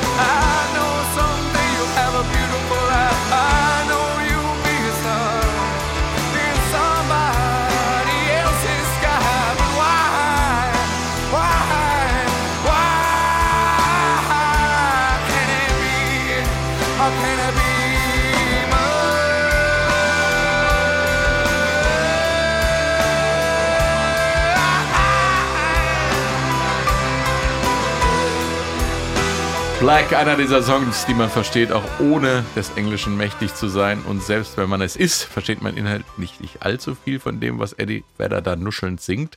Black, 29.90 30.12
einer 30.12 30.36
dieser 30.36 30.62
Songs, 30.62 31.04
die 31.06 31.14
man 31.14 31.28
versteht, 31.28 31.72
auch 31.72 31.82
ohne 31.98 32.44
des 32.54 32.70
Englischen 32.76 33.16
mächtig 33.16 33.56
zu 33.56 33.66
sein. 33.66 34.00
Und 34.02 34.22
selbst 34.22 34.56
wenn 34.56 34.68
man 34.68 34.82
es 34.82 34.94
ist, 34.94 35.24
versteht 35.24 35.62
man 35.62 35.76
inhaltlich 35.76 36.38
nicht 36.38 36.62
allzu 36.62 36.94
viel 36.94 37.18
von 37.18 37.40
dem, 37.40 37.58
was 37.58 37.72
Eddie 37.72 38.04
Vedder 38.16 38.40
da 38.40 38.54
nuschelnd 38.54 39.00
singt. 39.00 39.36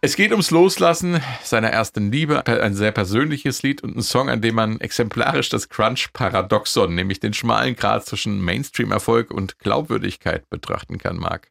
Es 0.00 0.16
geht 0.16 0.30
ums 0.30 0.50
Loslassen 0.50 1.20
seiner 1.42 1.68
ersten 1.68 2.10
Liebe, 2.10 2.46
ein 2.46 2.72
sehr 2.72 2.92
persönliches 2.92 3.62
Lied 3.62 3.82
und 3.82 3.98
ein 3.98 4.02
Song, 4.02 4.30
an 4.30 4.40
dem 4.40 4.54
man 4.54 4.80
exemplarisch 4.80 5.50
das 5.50 5.68
Crunch-Paradoxon, 5.68 6.94
nämlich 6.94 7.20
den 7.20 7.34
schmalen 7.34 7.76
Grad 7.76 8.06
zwischen 8.06 8.40
Mainstream-Erfolg 8.40 9.30
und 9.30 9.58
Glaubwürdigkeit 9.58 10.48
betrachten 10.48 10.96
kann, 10.96 11.18
Marc. 11.18 11.48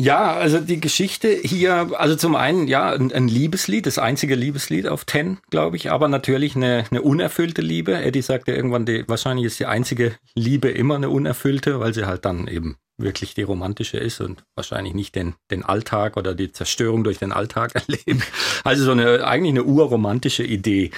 Ja, 0.00 0.32
also 0.32 0.60
die 0.60 0.80
Geschichte 0.80 1.28
hier, 1.28 1.90
also 1.98 2.16
zum 2.16 2.34
einen, 2.34 2.68
ja, 2.68 2.90
ein, 2.90 3.12
ein 3.12 3.28
Liebeslied, 3.28 3.84
das 3.84 3.98
einzige 3.98 4.34
Liebeslied 4.34 4.86
auf 4.86 5.04
Ten, 5.04 5.40
glaube 5.50 5.76
ich, 5.76 5.90
aber 5.90 6.08
natürlich 6.08 6.56
eine, 6.56 6.86
eine 6.90 7.02
unerfüllte 7.02 7.60
Liebe. 7.60 8.00
Eddie 8.00 8.22
sagte 8.22 8.52
irgendwann, 8.52 8.86
die, 8.86 9.04
wahrscheinlich 9.08 9.44
ist 9.44 9.60
die 9.60 9.66
einzige 9.66 10.14
Liebe 10.34 10.70
immer 10.70 10.94
eine 10.94 11.10
unerfüllte, 11.10 11.80
weil 11.80 11.92
sie 11.92 12.06
halt 12.06 12.24
dann 12.24 12.48
eben 12.48 12.76
wirklich 13.00 13.34
die 13.34 13.42
romantische 13.42 13.98
ist 13.98 14.20
und 14.20 14.42
wahrscheinlich 14.54 14.94
nicht 14.94 15.14
den, 15.14 15.34
den 15.50 15.64
Alltag 15.64 16.16
oder 16.16 16.34
die 16.34 16.52
Zerstörung 16.52 17.04
durch 17.04 17.18
den 17.18 17.32
Alltag 17.32 17.74
erlebt. 17.74 18.24
Also 18.64 18.84
so 18.84 18.92
eine, 18.92 19.26
eigentlich 19.26 19.52
eine 19.52 19.64
urromantische 19.64 20.42
Idee. 20.42 20.90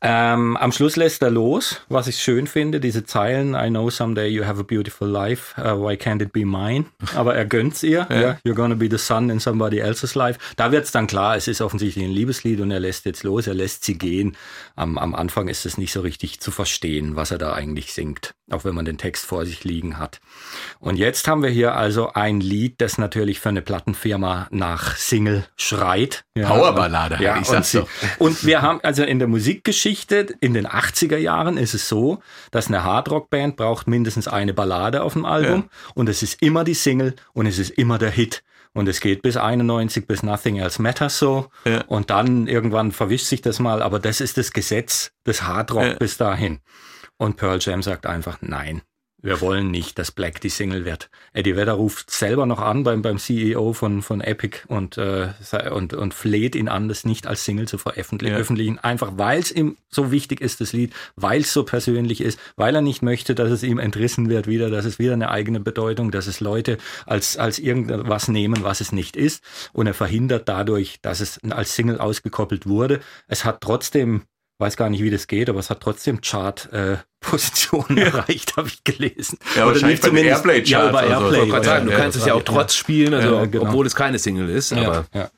Ähm, 0.00 0.56
am 0.56 0.72
Schluss 0.72 0.96
lässt 0.96 1.22
er 1.22 1.30
los, 1.30 1.80
was 1.88 2.06
ich 2.06 2.16
schön 2.16 2.46
finde, 2.46 2.80
diese 2.80 3.04
Zeilen, 3.04 3.54
I 3.54 3.68
know 3.68 3.90
someday 3.90 4.28
you 4.28 4.44
have 4.44 4.60
a 4.60 4.64
beautiful 4.64 5.08
life, 5.08 5.60
uh, 5.60 5.76
why 5.76 5.94
can't 5.94 6.22
it 6.22 6.32
be 6.32 6.44
mine? 6.44 6.86
Aber 7.14 7.34
er 7.34 7.44
gönnt's 7.44 7.82
ihr, 7.82 8.06
ja. 8.10 8.38
you're 8.44 8.54
gonna 8.54 8.74
be 8.74 8.88
the 8.90 8.98
sun 8.98 9.30
in 9.30 9.40
somebody 9.40 9.78
else's 9.78 10.14
life. 10.14 10.38
Da 10.56 10.72
wird's 10.72 10.92
dann 10.92 11.06
klar, 11.06 11.36
es 11.36 11.48
ist 11.48 11.60
offensichtlich 11.60 12.04
ein 12.04 12.12
Liebeslied 12.12 12.60
und 12.60 12.70
er 12.70 12.80
lässt 12.80 13.04
jetzt 13.04 13.22
los, 13.22 13.46
er 13.46 13.54
lässt 13.54 13.84
sie 13.84 13.98
gehen. 13.98 14.36
Am, 14.76 14.98
am 14.98 15.14
Anfang 15.14 15.48
ist 15.48 15.66
es 15.66 15.78
nicht 15.78 15.92
so 15.92 16.00
richtig 16.00 16.40
zu 16.40 16.50
verstehen, 16.50 17.16
was 17.16 17.30
er 17.30 17.38
da 17.38 17.52
eigentlich 17.52 17.92
singt, 17.92 18.34
auch 18.50 18.64
wenn 18.64 18.74
man 18.74 18.84
den 18.84 18.98
Text 18.98 19.26
vor 19.26 19.44
sich 19.44 19.64
liegen 19.64 19.98
hat. 19.98 20.20
Und 20.78 20.96
jetzt 20.96 21.28
haben 21.28 21.42
wir 21.42 21.49
hier 21.50 21.74
also 21.74 22.12
ein 22.12 22.40
Lied, 22.40 22.80
das 22.80 22.96
natürlich 22.98 23.40
für 23.40 23.50
eine 23.50 23.62
Plattenfirma 23.62 24.48
nach 24.50 24.96
Single 24.96 25.44
schreit. 25.56 26.24
Ja, 26.34 26.48
Powerballade, 26.48 27.16
und, 27.16 27.20
ja, 27.20 27.36
ich 27.38 27.46
sag's 27.46 27.72
doch. 27.72 27.86
sie, 28.00 28.06
und 28.18 28.44
wir 28.46 28.62
haben 28.62 28.80
also 28.82 29.02
in 29.02 29.18
der 29.18 29.28
Musikgeschichte 29.28 30.26
in 30.40 30.54
den 30.54 30.66
80er 30.66 31.16
Jahren 31.18 31.56
ist 31.58 31.74
es 31.74 31.88
so, 31.88 32.20
dass 32.50 32.68
eine 32.68 32.84
Hardrock-Band 32.84 33.56
braucht 33.56 33.86
mindestens 33.88 34.28
eine 34.28 34.54
Ballade 34.54 35.02
auf 35.02 35.12
dem 35.12 35.24
Album 35.24 35.68
und 35.94 36.08
es 36.08 36.22
ist 36.22 36.40
immer 36.42 36.64
die 36.64 36.74
Single 36.74 37.14
und 37.32 37.46
es 37.46 37.58
ist 37.58 37.70
immer 37.70 37.98
der 37.98 38.10
Hit. 38.10 38.42
Und 38.72 38.88
es 38.88 39.00
geht 39.00 39.22
bis 39.22 39.36
91, 39.36 40.06
bis 40.06 40.22
Nothing 40.22 40.58
Else 40.58 40.80
Matters 40.80 41.18
so. 41.18 41.48
Ja. 41.64 41.82
Und 41.88 42.08
dann 42.10 42.46
irgendwann 42.46 42.92
verwischt 42.92 43.26
sich 43.26 43.42
das 43.42 43.58
mal, 43.58 43.82
aber 43.82 43.98
das 43.98 44.20
ist 44.20 44.38
das 44.38 44.52
Gesetz 44.52 45.10
des 45.26 45.42
Hardrock 45.42 45.82
Ja. 45.84 45.94
bis 45.94 46.16
dahin. 46.16 46.60
Und 47.16 47.36
Pearl 47.36 47.58
Jam 47.60 47.82
sagt 47.82 48.06
einfach, 48.06 48.38
nein, 48.40 48.82
wir 49.22 49.40
wollen 49.40 49.70
nicht, 49.70 49.98
dass 49.98 50.10
Black 50.12 50.40
die 50.40 50.48
Single 50.48 50.84
wird. 50.84 51.10
Eddie 51.32 51.56
Vedder 51.56 51.74
ruft 51.74 52.10
selber 52.10 52.46
noch 52.46 52.60
an 52.60 52.84
beim, 52.84 53.02
beim 53.02 53.18
CEO 53.18 53.72
von, 53.72 54.02
von 54.02 54.20
Epic 54.20 54.60
und, 54.68 54.96
äh, 54.98 55.28
und, 55.72 55.94
und 55.94 56.14
fleht 56.14 56.54
ihn 56.54 56.68
an, 56.68 56.88
das 56.88 57.04
nicht 57.04 57.26
als 57.26 57.44
Single 57.44 57.68
zu 57.68 57.78
veröffentlichen, 57.78 58.76
Ja. 58.76 58.82
einfach 58.82 59.12
weil 59.16 59.38
es 59.40 59.52
ihm 59.52 59.76
so 59.90 60.10
wichtig 60.10 60.40
ist, 60.40 60.60
das 60.60 60.72
Lied, 60.72 60.94
weil 61.16 61.42
es 61.42 61.52
so 61.52 61.64
persönlich 61.64 62.20
ist, 62.20 62.38
weil 62.56 62.74
er 62.74 62.82
nicht 62.82 63.02
möchte, 63.02 63.34
dass 63.34 63.50
es 63.50 63.62
ihm 63.62 63.78
entrissen 63.78 64.28
wird 64.28 64.46
wieder, 64.46 64.70
dass 64.70 64.84
es 64.84 64.98
wieder 64.98 65.12
eine 65.12 65.30
eigene 65.30 65.60
Bedeutung, 65.60 66.10
dass 66.10 66.26
es 66.26 66.40
Leute 66.40 66.78
als, 67.06 67.36
als 67.36 67.58
irgendwas 67.58 68.28
nehmen, 68.28 68.62
was 68.62 68.80
es 68.80 68.92
nicht 68.92 69.16
ist. 69.16 69.42
Und 69.72 69.86
er 69.86 69.94
verhindert 69.94 70.48
dadurch, 70.48 70.98
dass 71.02 71.20
es 71.20 71.40
als 71.50 71.74
Single 71.74 71.98
ausgekoppelt 71.98 72.66
wurde. 72.66 73.00
Es 73.28 73.44
hat 73.44 73.60
trotzdem 73.60 74.22
weiß 74.60 74.76
gar 74.76 74.90
nicht, 74.90 75.02
wie 75.02 75.10
das 75.10 75.26
geht, 75.26 75.48
aber 75.48 75.58
es 75.60 75.70
hat 75.70 75.80
trotzdem 75.80 76.20
Chart-Positionen 76.20 77.98
erreicht, 77.98 78.56
habe 78.56 78.68
ich 78.68 78.84
gelesen. 78.84 79.38
Ja, 79.56 79.64
Oder 79.64 79.74
wahrscheinlich 79.74 80.00
bei 80.00 80.08
den 80.08 80.16
zumindest- 80.16 80.36
Airplay-Charts 80.46 80.70
Ja, 80.70 80.90
so. 81.18 81.24
Airplay. 81.26 81.48
Gerade 81.50 81.64
sagen, 81.66 81.86
du 81.86 81.92
ja, 81.92 81.98
kannst 81.98 82.16
es 82.18 82.26
ja 82.26 82.34
auch 82.34 82.42
trotz 82.42 82.74
spielen, 82.74 83.14
also 83.14 83.34
Ja, 83.36 83.44
genau. 83.46 83.64
obwohl 83.64 83.86
es 83.86 83.94
keine 83.94 84.18
Single 84.18 84.48
ist. 84.50 84.72
Aber 84.72 85.06
ja, 85.14 85.20
ja. 85.22 85.30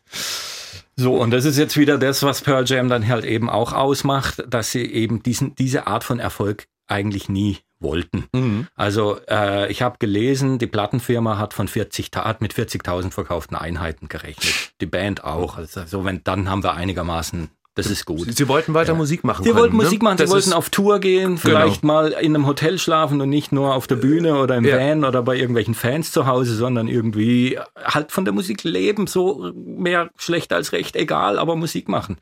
So, 0.97 1.15
und 1.17 1.31
das 1.31 1.45
ist 1.47 1.57
jetzt 1.57 1.77
wieder 1.79 1.97
das, 1.99 2.23
was 2.23 2.43
Pearl 2.43 2.65
Jam 2.67 2.89
dann 2.89 3.09
halt 3.09 3.25
eben 3.25 3.49
auch 3.49 3.73
ausmacht, 3.73 4.45
dass 4.47 4.73
sie 4.73 4.83
eben 4.85 5.23
diesen, 5.23 5.55
diese 5.55 5.87
Art 5.87 6.05
von 6.05 6.19
Erfolg 6.19 6.67
eigentlich 6.87 7.29
nie 7.31 7.59
wollten. 7.81 8.27
Mhm. 8.33 8.67
Also 8.77 9.19
äh, 9.29 9.71
ich 9.73 9.81
habe 9.83 9.97
gelesen, 9.99 10.59
die 10.59 10.67
Plattenfirma 10.67 11.39
hat 11.39 11.55
von 11.55 11.67
40 11.67 12.11
Ta- 12.11 12.25
hat 12.27 12.43
mit 12.43 12.53
40.000 12.55 13.11
verkauften 13.11 13.57
Einheiten 13.57 14.09
gerechnet. 14.09 14.73
Die 14.81 14.87
Band 14.87 15.25
auch. 15.25 15.57
Also 15.57 15.83
so, 15.87 16.05
wenn 16.05 16.23
dann 16.23 16.49
haben 16.51 16.63
wir 16.63 16.75
einigermaßen, 16.75 17.49
das 17.75 17.87
ist 17.87 18.05
gut. 18.05 18.37
sie 18.37 18.49
wollten 18.49 18.75
weiter 18.75 18.95
Musik 18.95 19.25
machen. 19.25 19.45
Sie 19.45 19.51
können, 19.51 19.61
wollten 19.61 19.77
ne? 19.77 19.85
Musik 19.85 20.03
machen, 20.03 20.19
sie 20.19 20.25
Das 20.25 20.31
wollten 20.31 20.53
auf 20.53 20.69
Tour 20.69 20.99
gehen, 21.01 21.39
vielleicht 21.39 21.85
mal 21.85 22.13
in 22.13 22.35
einem 22.35 22.47
Hotel 22.47 22.79
schlafen 22.79 23.21
und 23.21 23.31
nicht 23.31 23.53
nur 23.53 23.75
auf 23.75 23.87
der 23.87 23.97
Bühne 23.97 24.37
oder 24.37 24.57
im 24.57 24.65
Ja. 24.65 24.79
Van 24.79 25.05
oder 25.05 25.23
bei 25.23 25.37
irgendwelchen 25.37 25.75
Fans 25.75 26.13
zu 26.13 26.27
Hause, 26.27 26.55
sondern 26.55 26.89
irgendwie 26.89 27.59
halt 27.83 28.13
von 28.13 28.25
der 28.25 28.35
Musik 28.35 28.65
leben, 28.65 29.07
so 29.07 29.53
mehr 29.55 30.11
schlecht 30.17 30.53
als 30.53 30.73
recht, 30.73 30.97
egal, 30.97 31.39
aber 31.39 31.57
Musik 31.57 31.89
machen. 31.89 32.19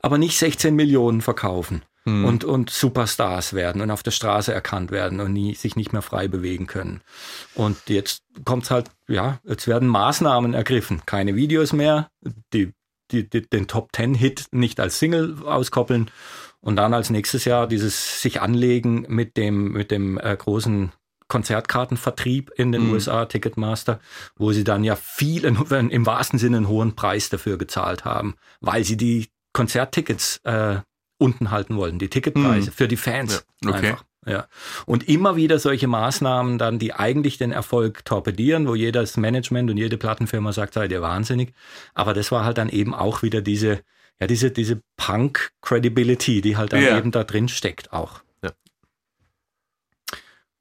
Aber 0.00 0.18
nicht 0.18 0.38
16 0.38 0.74
Millionen 0.74 1.22
verkaufen. 1.22 1.82
Und, 2.06 2.44
und 2.44 2.68
Superstars 2.68 3.54
werden 3.54 3.80
und 3.80 3.90
auf 3.90 4.02
der 4.02 4.10
Straße 4.10 4.52
erkannt 4.52 4.90
werden 4.90 5.20
und 5.20 5.32
nie, 5.32 5.54
sich 5.54 5.74
nicht 5.74 5.94
mehr 5.94 6.02
frei 6.02 6.28
bewegen 6.28 6.66
können. 6.66 7.00
Und 7.54 7.78
jetzt 7.88 8.22
kommt's 8.44 8.70
halt, 8.70 8.90
ja, 9.08 9.38
jetzt 9.42 9.66
werden 9.66 9.88
Maßnahmen 9.88 10.52
ergriffen. 10.52 11.00
Keine 11.06 11.34
Videos 11.34 11.72
mehr, 11.72 12.10
die, 12.52 12.74
die, 13.14 13.28
die, 13.28 13.48
den 13.48 13.66
Top 13.66 13.92
Ten 13.92 14.14
Hit 14.14 14.46
nicht 14.50 14.80
als 14.80 14.98
Single 14.98 15.36
auskoppeln 15.44 16.10
und 16.60 16.76
dann 16.76 16.94
als 16.94 17.10
nächstes 17.10 17.44
Jahr 17.44 17.66
dieses 17.66 18.20
sich 18.20 18.40
anlegen 18.40 19.06
mit 19.08 19.36
dem, 19.36 19.72
mit 19.72 19.90
dem 19.90 20.18
äh, 20.18 20.36
großen 20.36 20.92
Konzertkartenvertrieb 21.28 22.50
in 22.56 22.72
den 22.72 22.90
USA, 22.90 23.24
Ticketmaster, 23.24 23.98
wo 24.36 24.52
sie 24.52 24.64
dann 24.64 24.84
ja 24.84 24.94
viel, 24.94 25.44
in, 25.44 25.56
im 25.90 26.06
wahrsten 26.06 26.38
Sinne 26.38 26.58
einen 26.58 26.68
hohen 26.68 26.96
Preis 26.96 27.30
dafür 27.30 27.56
gezahlt 27.56 28.04
haben, 28.04 28.34
weil 28.60 28.84
sie 28.84 28.96
die 28.96 29.28
Konzerttickets 29.52 30.40
äh, 30.44 30.76
unten 31.18 31.50
halten 31.50 31.76
wollten, 31.76 31.98
die 31.98 32.08
Ticketpreise 32.08 32.70
für 32.72 32.88
die 32.88 32.96
Fans. 32.96 33.46
Ja, 33.62 33.70
okay. 33.70 33.90
Einfach. 33.90 34.04
Ja. 34.26 34.46
Und 34.86 35.08
immer 35.08 35.36
wieder 35.36 35.58
solche 35.58 35.86
Maßnahmen 35.86 36.58
dann, 36.58 36.78
die 36.78 36.92
eigentlich 36.94 37.38
den 37.38 37.52
Erfolg 37.52 38.04
torpedieren, 38.04 38.66
wo 38.66 38.74
jedes 38.74 39.16
Management 39.16 39.70
und 39.70 39.76
jede 39.76 39.96
Plattenfirma 39.98 40.52
sagt, 40.52 40.74
seid 40.74 40.92
ihr 40.92 41.02
wahnsinnig. 41.02 41.52
Aber 41.94 42.14
das 42.14 42.32
war 42.32 42.44
halt 42.44 42.58
dann 42.58 42.68
eben 42.68 42.94
auch 42.94 43.22
wieder 43.22 43.40
diese, 43.42 43.80
ja, 44.20 44.26
diese, 44.26 44.50
diese 44.50 44.80
Punk-Credibility, 44.96 46.40
die 46.40 46.56
halt 46.56 46.72
dann 46.72 46.82
Ja. 46.82 46.96
eben 46.98 47.10
da 47.10 47.24
drin 47.24 47.48
steckt 47.48 47.92
auch. 47.92 48.22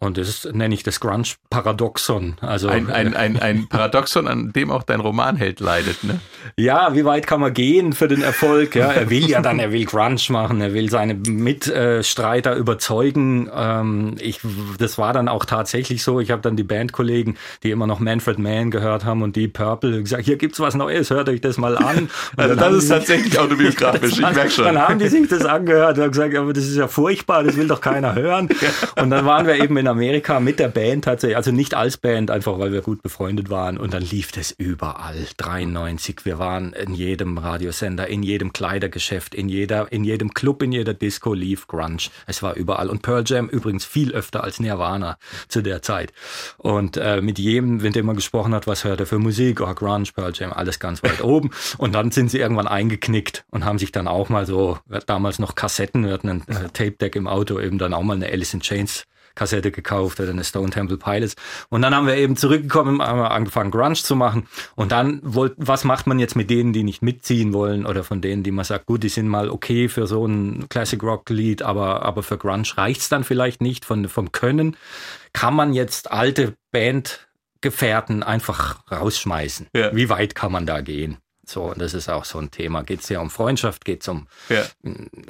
Und 0.04 0.18
das 0.18 0.48
nenne 0.52 0.74
ich 0.74 0.84
das 0.84 1.00
Grunge-Paradoxon. 1.00 2.36
Also, 2.42 2.68
Ein, 2.68 2.90
ein, 2.90 3.16
ein, 3.16 3.40
ein 3.40 3.68
Paradoxon, 3.70 4.28
an 4.28 4.52
dem 4.52 4.72
auch 4.72 4.84
dein 4.84 5.00
Romanheld 5.00 5.60
leidet, 5.60 6.04
ne? 6.04 6.20
ja, 6.58 6.94
wie 6.94 7.06
weit 7.06 7.28
kann 7.28 7.40
man 7.40 7.54
gehen 7.54 7.94
für 7.94 8.08
den 8.08 8.22
Erfolg? 8.22 8.76
Ja, 8.76 8.92
er 8.92 9.10
will 9.10 9.30
ja 9.30 9.42
dann, 9.42 9.60
er 9.60 9.72
will 9.72 9.86
Grunge 9.86 10.20
machen, 10.30 10.62
er 10.62 10.74
will 10.74 10.90
seine 10.90 11.14
Mitstreiter 11.14 12.56
überzeugen. 12.56 13.50
Ähm, 13.56 14.16
ich, 14.20 14.40
das 14.78 14.98
war 14.98 15.14
dann 15.14 15.28
auch 15.28 15.46
tatsächlich 15.46 16.04
so. 16.04 16.20
Ich 16.20 16.32
habe 16.32 16.42
dann 16.42 16.56
die 16.56 16.64
Bandkollegen, 16.64 17.38
die 17.64 17.72
immer 17.72 17.88
noch 17.88 18.00
Manfred 18.00 18.40
Mann 18.40 18.72
gehört 18.72 19.06
haben 19.06 19.22
und 19.22 19.36
die 19.36 19.48
Purple 19.48 20.02
gesagt, 20.02 20.26
hier 20.26 20.38
gibt's 20.38 20.60
was 20.60 20.76
Neues, 20.76 21.10
hört 21.10 21.30
euch 21.30 21.42
das 21.42 21.58
mal 21.58 21.78
an. 21.78 22.10
Also 22.36 22.56
das 22.56 22.74
ist 22.74 22.88
tatsächlich 22.88 23.38
autobiografisch, 23.38 24.14
ich 24.14 24.20
dann, 24.22 24.34
merke 24.34 24.50
schon. 24.50 24.66
Dann 24.66 24.80
haben 24.80 25.00
die 25.00 25.08
sich 25.08 25.28
das 25.28 25.46
angehört 25.46 25.98
und 25.98 26.04
haben 26.04 26.12
gesagt, 26.12 26.36
aber 26.36 26.52
das 26.52 26.66
ist 26.66 26.76
ja 26.76 26.88
furchtbar, 26.88 27.44
das 27.44 27.56
will 27.56 27.68
doch 27.68 27.80
keiner 27.80 28.16
hören. 28.16 28.50
Und 29.00 29.10
dann 29.10 29.26
waren 29.26 29.46
wir 29.46 29.56
eben 29.56 29.78
in 29.78 29.88
Amerika 29.94 30.40
mit 30.40 30.60
der 30.60 30.70
Band 30.70 31.06
tatsächlich, 31.06 31.38
also 31.38 31.52
nicht 31.52 31.76
als 31.76 31.98
Band, 31.98 32.32
einfach 32.32 32.58
weil 32.58 32.72
wir 32.72 32.82
gut 32.82 33.04
befreundet 33.04 33.52
waren. 33.52 33.78
Und 33.78 33.94
dann 33.94 34.02
lief 34.02 34.32
das 34.32 34.52
überall. 34.52 35.28
93. 35.38 36.26
Wir 36.26 36.40
waren 36.40 36.74
in 36.74 36.96
jedem 36.96 37.38
Radiosender, 37.38 38.08
in 38.08 38.24
jedem 38.24 38.54
Kleidergeschäft, 38.54 39.36
in 39.36 39.50
jeder, 39.50 39.92
in 39.92 40.04
jedem 40.04 40.34
Club, 40.34 40.64
in 40.64 40.72
jeder 40.72 40.96
Disco 40.96 41.36
lief 41.36 41.68
Grunge. 41.68 42.10
Es 42.26 42.42
war 42.42 42.56
überall. 42.56 42.90
Und 42.90 43.04
Pearl 43.04 43.24
Jam 43.26 43.48
übrigens 43.48 43.86
viel 43.86 44.12
öfter 44.14 44.44
als 44.44 44.60
Nirvana 44.60 45.18
zu 45.48 45.62
der 45.62 45.84
Zeit. 45.84 46.12
Und 46.58 46.98
äh, 46.98 47.22
mit 47.22 47.38
jedem, 47.38 47.78
mit 47.78 47.96
dem 47.96 48.08
man 48.08 48.16
gesprochen 48.16 48.56
hat, 48.56 48.66
was 48.66 48.84
hört 48.84 49.00
er 49.00 49.06
für 49.06 49.20
Musik? 49.20 49.62
Oh, 49.62 49.74
Grunge, 49.76 50.10
Pearl 50.16 50.34
Jam, 50.34 50.52
alles 50.52 50.80
ganz 50.80 51.04
weit 51.04 51.22
oben. 51.24 51.52
Und 51.78 51.94
dann 51.94 52.10
sind 52.10 52.32
sie 52.32 52.40
irgendwann 52.40 52.68
eingeknickt 52.68 53.46
und 53.52 53.64
haben 53.64 53.78
sich 53.78 53.92
dann 53.92 54.08
auch 54.08 54.30
mal 54.30 54.48
so, 54.48 54.80
damals 55.06 55.38
noch 55.38 55.54
Kassetten, 55.54 56.04
wir 56.06 56.14
hatten 56.14 56.30
ein 56.30 56.42
äh, 56.48 56.70
Tape 56.74 56.94
Deck 56.94 57.16
im 57.16 57.28
Auto, 57.28 57.60
eben 57.60 57.78
dann 57.78 57.94
auch 57.94 58.02
mal 58.02 58.16
eine 58.16 58.28
Alice 58.28 58.56
in 58.56 58.62
Chains 58.62 59.06
Kassette 59.36 59.72
gekauft 59.72 60.20
oder 60.20 60.30
eine 60.30 60.44
Stone 60.44 60.70
Temple 60.70 60.98
Pilots. 60.98 61.36
Und 61.70 61.82
dann 61.82 61.96
haben 61.96 62.08
wir 62.08 62.16
eben 62.16 62.36
zurückgekommen, 62.36 63.02
haben 63.02 63.20
wir 63.20 63.32
angefangen 63.32 63.72
Grunge 63.72 63.96
zu 63.96 64.16
machen. 64.16 64.48
Und 64.76 64.92
dann 64.92 65.20
wollt, 65.24 65.54
was 65.58 65.84
macht 65.84 66.08
man 66.08 66.20
jetzt 66.20 66.36
mit 66.36 66.50
denen, 66.50 66.74
die 66.74 66.84
nicht 66.84 67.02
mitziehen 67.02 67.54
wollen 67.54 67.86
oder 67.86 68.04
von 68.04 68.22
denen, 68.22 68.44
die 68.44 68.52
man 68.52 68.66
sagt, 68.66 68.86
gut, 68.86 69.04
die 69.04 69.10
sind 69.10 69.28
mal 69.28 69.50
okay 69.50 69.90
für 69.90 70.08
so 70.08 70.26
ein 70.26 70.68
Classic 70.70 71.02
Rock 71.02 71.30
Lied, 71.30 71.62
aber, 71.62 72.04
aber 72.04 72.24
für 72.24 72.38
Grunge 72.38 72.68
reicht's 72.76 73.10
dann 73.10 73.24
vielleicht 73.24 73.62
nicht 73.62 73.86
von, 73.86 74.08
vom 74.08 74.32
Können. 74.32 74.78
Kann 75.34 75.56
man 75.56 75.74
jetzt 75.74 76.12
alte 76.12 76.54
Bandgefährten 76.72 78.24
einfach 78.24 78.80
rausschmeißen? 78.92 79.68
Ja. 79.76 79.96
Wie 79.96 80.10
weit 80.10 80.36
kann 80.36 80.52
man 80.52 80.66
da 80.66 80.82
gehen? 80.82 81.18
So, 81.46 81.64
und 81.64 81.82
das 81.82 81.94
ist 81.94 82.08
auch 82.10 82.24
so 82.26 82.40
ein 82.40 82.52
Thema. 82.52 82.84
Geht 82.84 83.02
es 83.02 83.10
ja 83.10 83.20
um 83.20 83.30
Freundschaft, 83.30 83.84
geht 83.84 84.02
es 84.02 84.08
um, 84.08 84.28
Ja. 84.50 84.64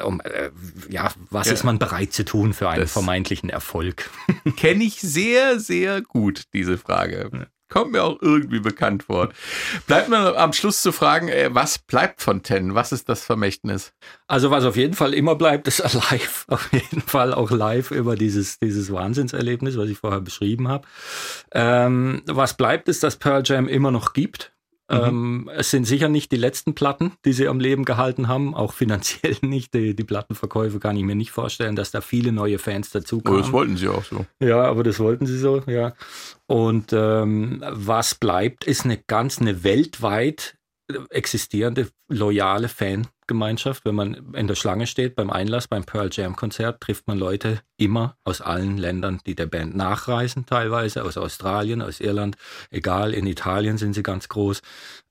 um 0.06 0.22
äh, 0.22 0.52
ja, 0.90 1.12
was 1.32 1.48
Ja. 1.48 1.54
ist 1.54 1.64
man 1.64 1.80
bereit 1.80 2.14
zu 2.14 2.24
tun 2.24 2.54
für 2.54 2.70
einen 2.70 2.82
Das- 2.84 2.92
vermeintlichen 2.94 3.50
Erfolg? 3.50 4.10
Kenne 4.58 4.84
ich 4.84 5.02
sehr, 5.02 5.60
sehr 5.60 6.02
gut, 6.02 6.44
diese 6.54 6.78
Frage. 6.78 7.48
Kommt 7.70 7.94
mir 7.94 8.04
auch 8.04 8.22
irgendwie 8.22 8.60
bekannt 8.60 9.02
vor. 9.04 9.30
Bleibt 9.88 10.08
mir 10.08 10.38
am 10.38 10.54
Schluss 10.54 10.84
zu 10.84 10.92
fragen, 10.92 11.30
äh, 11.30 11.50
was 11.54 11.80
bleibt 11.80 12.22
von 12.22 12.44
Ten? 12.44 12.76
Was 12.76 12.92
ist 12.92 13.10
das 13.10 13.24
Vermächtnis? 13.24 13.94
Also 14.28 14.52
was 14.52 14.64
auf 14.66 14.76
jeden 14.76 14.94
Fall 14.94 15.16
immer 15.16 15.34
bleibt, 15.34 15.68
ist 15.68 15.80
live. 16.12 16.46
Auf 16.50 16.72
jeden 16.72 17.02
Fall 17.02 17.34
auch 17.34 17.50
live 17.50 17.90
über 17.90 18.16
dieses, 18.16 18.60
dieses 18.60 18.92
Wahnsinnserlebnis, 18.94 19.76
was 19.76 19.90
ich 19.90 19.98
vorher 19.98 20.22
beschrieben 20.22 20.68
habe. 20.68 20.88
Ähm, 21.52 22.22
was 22.28 22.56
bleibt, 22.56 22.88
ist, 22.90 23.02
dass 23.02 23.16
Pearl 23.16 23.42
Jam 23.44 23.68
immer 23.68 23.90
noch 23.90 24.14
gibt. 24.14 24.53
Ähm, 24.90 25.50
es 25.56 25.72
sind 25.72 25.86
sicher 25.86 26.10
nicht 26.10 26.32
die 26.32 26.38
letzten 26.38 26.76
Platten, 26.76 27.14
die 27.26 27.34
sie 27.34 27.48
am 27.48 27.60
Leben 27.60 27.86
gehalten 27.86 28.28
haben, 28.28 28.54
auch 28.54 28.74
finanziell 28.84 29.38
nicht. 29.42 29.74
Die, 29.74 29.96
die 29.96 30.04
Plattenverkäufe 30.04 30.80
kann 30.80 30.98
ich 30.98 31.04
mir 31.04 31.16
nicht 31.16 31.32
vorstellen, 31.32 31.76
dass 31.76 31.92
da 31.92 32.02
viele 32.02 32.32
neue 32.32 32.60
Fans 32.60 32.90
Oh, 32.94 33.00
dazukommen. 33.00 33.42
das 33.42 33.52
wollten 33.52 33.78
sie 33.78 33.88
auch 33.88 34.04
so. 34.04 34.26
Ja, 34.40 34.62
aber 34.64 34.84
das 34.84 35.00
wollten 35.00 35.26
sie 35.26 35.38
so, 35.40 35.62
ja. 35.68 35.94
Und 36.48 36.92
ähm, 36.94 37.64
was 37.70 38.16
bleibt, 38.16 38.66
ist 38.66 38.84
eine 38.86 38.98
ganz, 38.98 39.40
eine 39.40 39.64
weltweit 39.64 40.58
existierende, 41.10 41.88
loyale 42.10 42.68
Fangemeinschaft. 43.24 43.86
Wenn 43.86 43.96
man 43.96 44.34
in 44.34 44.48
der 44.48 44.56
Schlange 44.56 44.88
steht 44.88 45.16
beim 45.16 45.30
Einlass, 45.30 45.68
beim 45.68 45.84
Pearl 45.84 46.10
Jam 46.12 46.36
Konzert, 46.36 46.82
trifft 46.82 47.08
man 47.08 47.18
Leute 47.18 47.62
immer 47.78 48.18
aus 48.24 48.42
allen 48.42 48.78
Ländern, 48.78 49.20
die 49.26 49.36
der 49.36 49.46
Band 49.46 49.76
nachreisen, 49.76 50.46
teilweise 50.46 51.04
aus 51.04 51.18
Australien, 51.18 51.82
aus 51.82 52.00
Irland, 52.00 52.36
egal, 52.70 53.14
in 53.14 53.26
Italien 53.26 53.78
sind 53.78 53.94
sie 53.94 54.04
ganz 54.04 54.30
groß. 54.30 54.62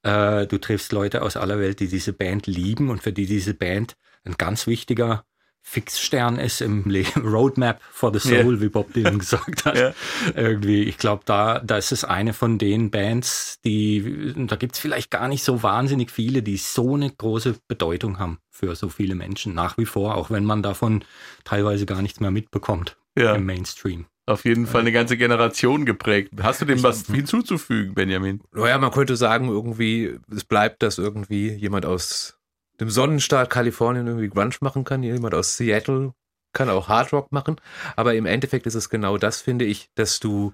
Äh, 0.02 0.46
du 0.46 0.58
triffst 0.58 0.92
Leute 0.92 1.22
aus 1.22 1.36
aller 1.36 1.58
Welt, 1.58 1.80
die 1.80 1.88
diese 1.88 2.12
Band 2.12 2.46
lieben 2.46 2.90
und 2.90 3.02
für 3.02 3.12
die 3.12 3.26
diese 3.26 3.54
Band 3.54 3.96
ein 4.24 4.34
ganz 4.38 4.66
wichtiger 4.66 5.24
Fixstern 5.62 6.38
ist 6.38 6.60
im 6.60 6.84
Le 6.86 7.04
Roadmap 7.16 7.80
for 7.90 8.12
the 8.12 8.18
Soul, 8.18 8.60
wie 8.60 8.68
Bob 8.68 8.92
Dylan 8.92 9.18
gesagt 9.20 9.64
hat. 9.64 9.78
Ja. 9.78 9.92
Irgendwie, 10.34 10.82
ich 10.82 10.98
glaube, 10.98 11.22
da, 11.24 11.60
da 11.60 11.76
ist 11.78 11.92
es 11.92 12.04
eine 12.04 12.32
von 12.34 12.58
den 12.58 12.90
Bands, 12.90 13.58
die, 13.64 14.34
da 14.36 14.56
gibt's 14.56 14.78
vielleicht 14.78 15.10
gar 15.10 15.28
nicht 15.28 15.44
so 15.44 15.62
wahnsinnig 15.62 16.10
viele, 16.10 16.42
die 16.42 16.56
so 16.56 16.94
eine 16.96 17.10
große 17.10 17.56
Bedeutung 17.68 18.18
haben 18.18 18.38
für 18.50 18.74
so 18.74 18.88
viele 18.88 19.14
Menschen 19.14 19.54
nach 19.54 19.78
wie 19.78 19.86
vor, 19.86 20.16
auch 20.16 20.30
wenn 20.30 20.44
man 20.44 20.62
davon 20.62 21.04
teilweise 21.44 21.86
gar 21.86 22.02
nichts 22.02 22.20
mehr 22.20 22.30
mitbekommt 22.30 22.96
Ja. 23.16 23.34
im 23.34 23.46
Mainstream. 23.46 24.06
Auf 24.26 24.44
jeden 24.44 24.66
Fall 24.68 24.82
eine 24.82 24.92
ganze 24.92 25.16
Generation 25.16 25.84
geprägt. 25.84 26.30
Hast 26.42 26.60
du 26.60 26.64
dem 26.64 26.80
was 26.84 27.06
hinzuzufügen, 27.06 27.94
Benjamin? 27.94 28.40
Naja, 28.52 28.78
man 28.78 28.92
könnte 28.92 29.16
sagen, 29.16 29.48
irgendwie, 29.48 30.16
es 30.30 30.44
bleibt, 30.44 30.82
dass 30.82 30.98
irgendwie 30.98 31.48
jemand 31.48 31.86
aus 31.86 32.38
dem 32.80 32.90
Sonnenstaat 32.90 33.50
Kalifornien 33.50 34.06
irgendwie 34.06 34.28
Grunge 34.28 34.56
machen 34.60 34.84
kann, 34.84 35.02
jemand 35.02 35.34
aus 35.34 35.56
Seattle 35.56 36.14
kann 36.52 36.68
auch 36.68 36.88
Hard 36.88 37.12
Rock 37.12 37.32
machen, 37.32 37.56
aber 37.96 38.14
im 38.14 38.26
Endeffekt 38.26 38.66
ist 38.66 38.74
es 38.74 38.90
genau 38.90 39.16
das, 39.16 39.40
finde 39.40 39.64
ich, 39.64 39.90
dass 39.94 40.20
du 40.20 40.52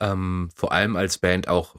ähm, 0.00 0.50
vor 0.54 0.72
allem 0.72 0.96
als 0.96 1.18
Band 1.18 1.48
auch 1.48 1.76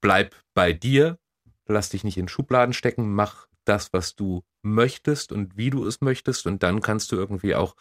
bleib 0.00 0.34
bei 0.52 0.72
dir, 0.72 1.18
lass 1.66 1.88
dich 1.88 2.04
nicht 2.04 2.18
in 2.18 2.28
Schubladen 2.28 2.74
stecken, 2.74 3.14
mach 3.14 3.46
das, 3.64 3.92
was 3.92 4.14
du 4.14 4.42
möchtest 4.62 5.32
und 5.32 5.56
wie 5.56 5.70
du 5.70 5.86
es 5.86 6.00
möchtest 6.00 6.46
und 6.46 6.62
dann 6.62 6.82
kannst 6.82 7.10
du 7.12 7.16
irgendwie 7.16 7.54
auch 7.54 7.74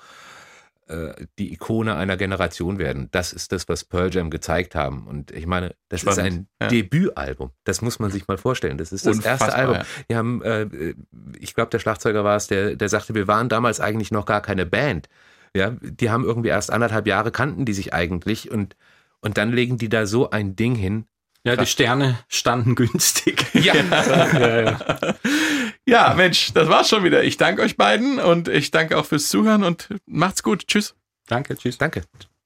äh, 0.88 1.26
die 1.40 1.54
Ikone 1.54 1.96
einer 1.96 2.18
Generation 2.18 2.80
werden. 2.80 3.10
Das 3.12 3.34
ist 3.34 3.52
das, 3.52 3.68
was 3.70 3.84
Pearl 3.84 4.14
Jam 4.14 4.30
gezeigt 4.30 4.76
haben. 4.76 5.08
Und 5.08 5.32
ich 5.32 5.46
meine, 5.46 5.76
das 5.90 6.02
Spannend, 6.02 6.20
ist 6.20 6.26
ein 6.26 6.48
ja. 6.62 6.68
Debütalbum. 6.68 7.52
Das 7.64 7.82
muss 7.82 8.00
man 8.00 8.12
sich 8.12 8.28
mal 8.28 8.38
vorstellen. 8.38 8.78
Das 8.78 8.92
ist 8.92 9.06
das 9.06 9.18
erste 9.18 9.32
Unfassbar, 9.32 9.60
Album. 9.60 9.76
ja. 9.76 9.86
Wir 10.08 10.18
haben, 10.18 10.42
äh, 10.44 10.96
ich 11.40 11.54
glaube, 11.54 11.70
der 11.70 11.80
Schlagzeuger 11.80 12.24
war 12.24 12.36
es, 12.36 12.48
der, 12.48 12.76
der 12.76 12.90
sagte, 12.90 13.16
wir 13.16 13.28
waren 13.28 13.50
damals 13.50 13.80
eigentlich 13.80 14.12
noch 14.12 14.26
gar 14.26 14.42
keine 14.42 14.66
Band. 14.66 15.10
Ja, 15.56 15.76
die 15.82 16.10
haben 16.10 16.24
irgendwie 16.24 16.50
erst 16.50 16.72
anderthalb 16.72 17.06
Jahre 17.06 17.32
kannten 17.32 17.66
die 17.66 17.74
sich 17.74 17.94
eigentlich 17.94 18.50
und 18.50 18.76
und 19.24 19.38
dann 19.38 19.54
legen 19.54 19.78
die 19.78 19.88
da 19.88 20.06
so 20.06 20.30
ein 20.32 20.56
Ding 20.56 20.76
hin. 20.76 21.06
Ja, 21.46 21.56
die 21.56 21.66
Sterne 21.66 22.20
standen 22.28 22.76
günstig. 22.76 23.46
Ja, 23.54 23.74
ja, 23.76 24.62
ja. 24.62 24.80
Ja, 25.86 26.14
Mensch, 26.16 26.54
das 26.54 26.70
war's 26.70 26.90
schon 26.90 27.04
wieder. 27.04 27.24
Ich 27.24 27.38
danke 27.38 27.62
euch 27.62 27.76
beiden 27.76 28.20
und 28.20 28.48
ich 28.48 28.72
danke 28.72 28.98
auch 28.98 29.06
fürs 29.06 29.28
Zuhören 29.28 29.64
und 29.64 29.90
macht's 30.06 30.44
gut. 30.44 30.68
Tschüss. 30.68 30.96
Danke, 31.28 31.58
tschüss. 31.58 31.78
danke. 31.78 32.04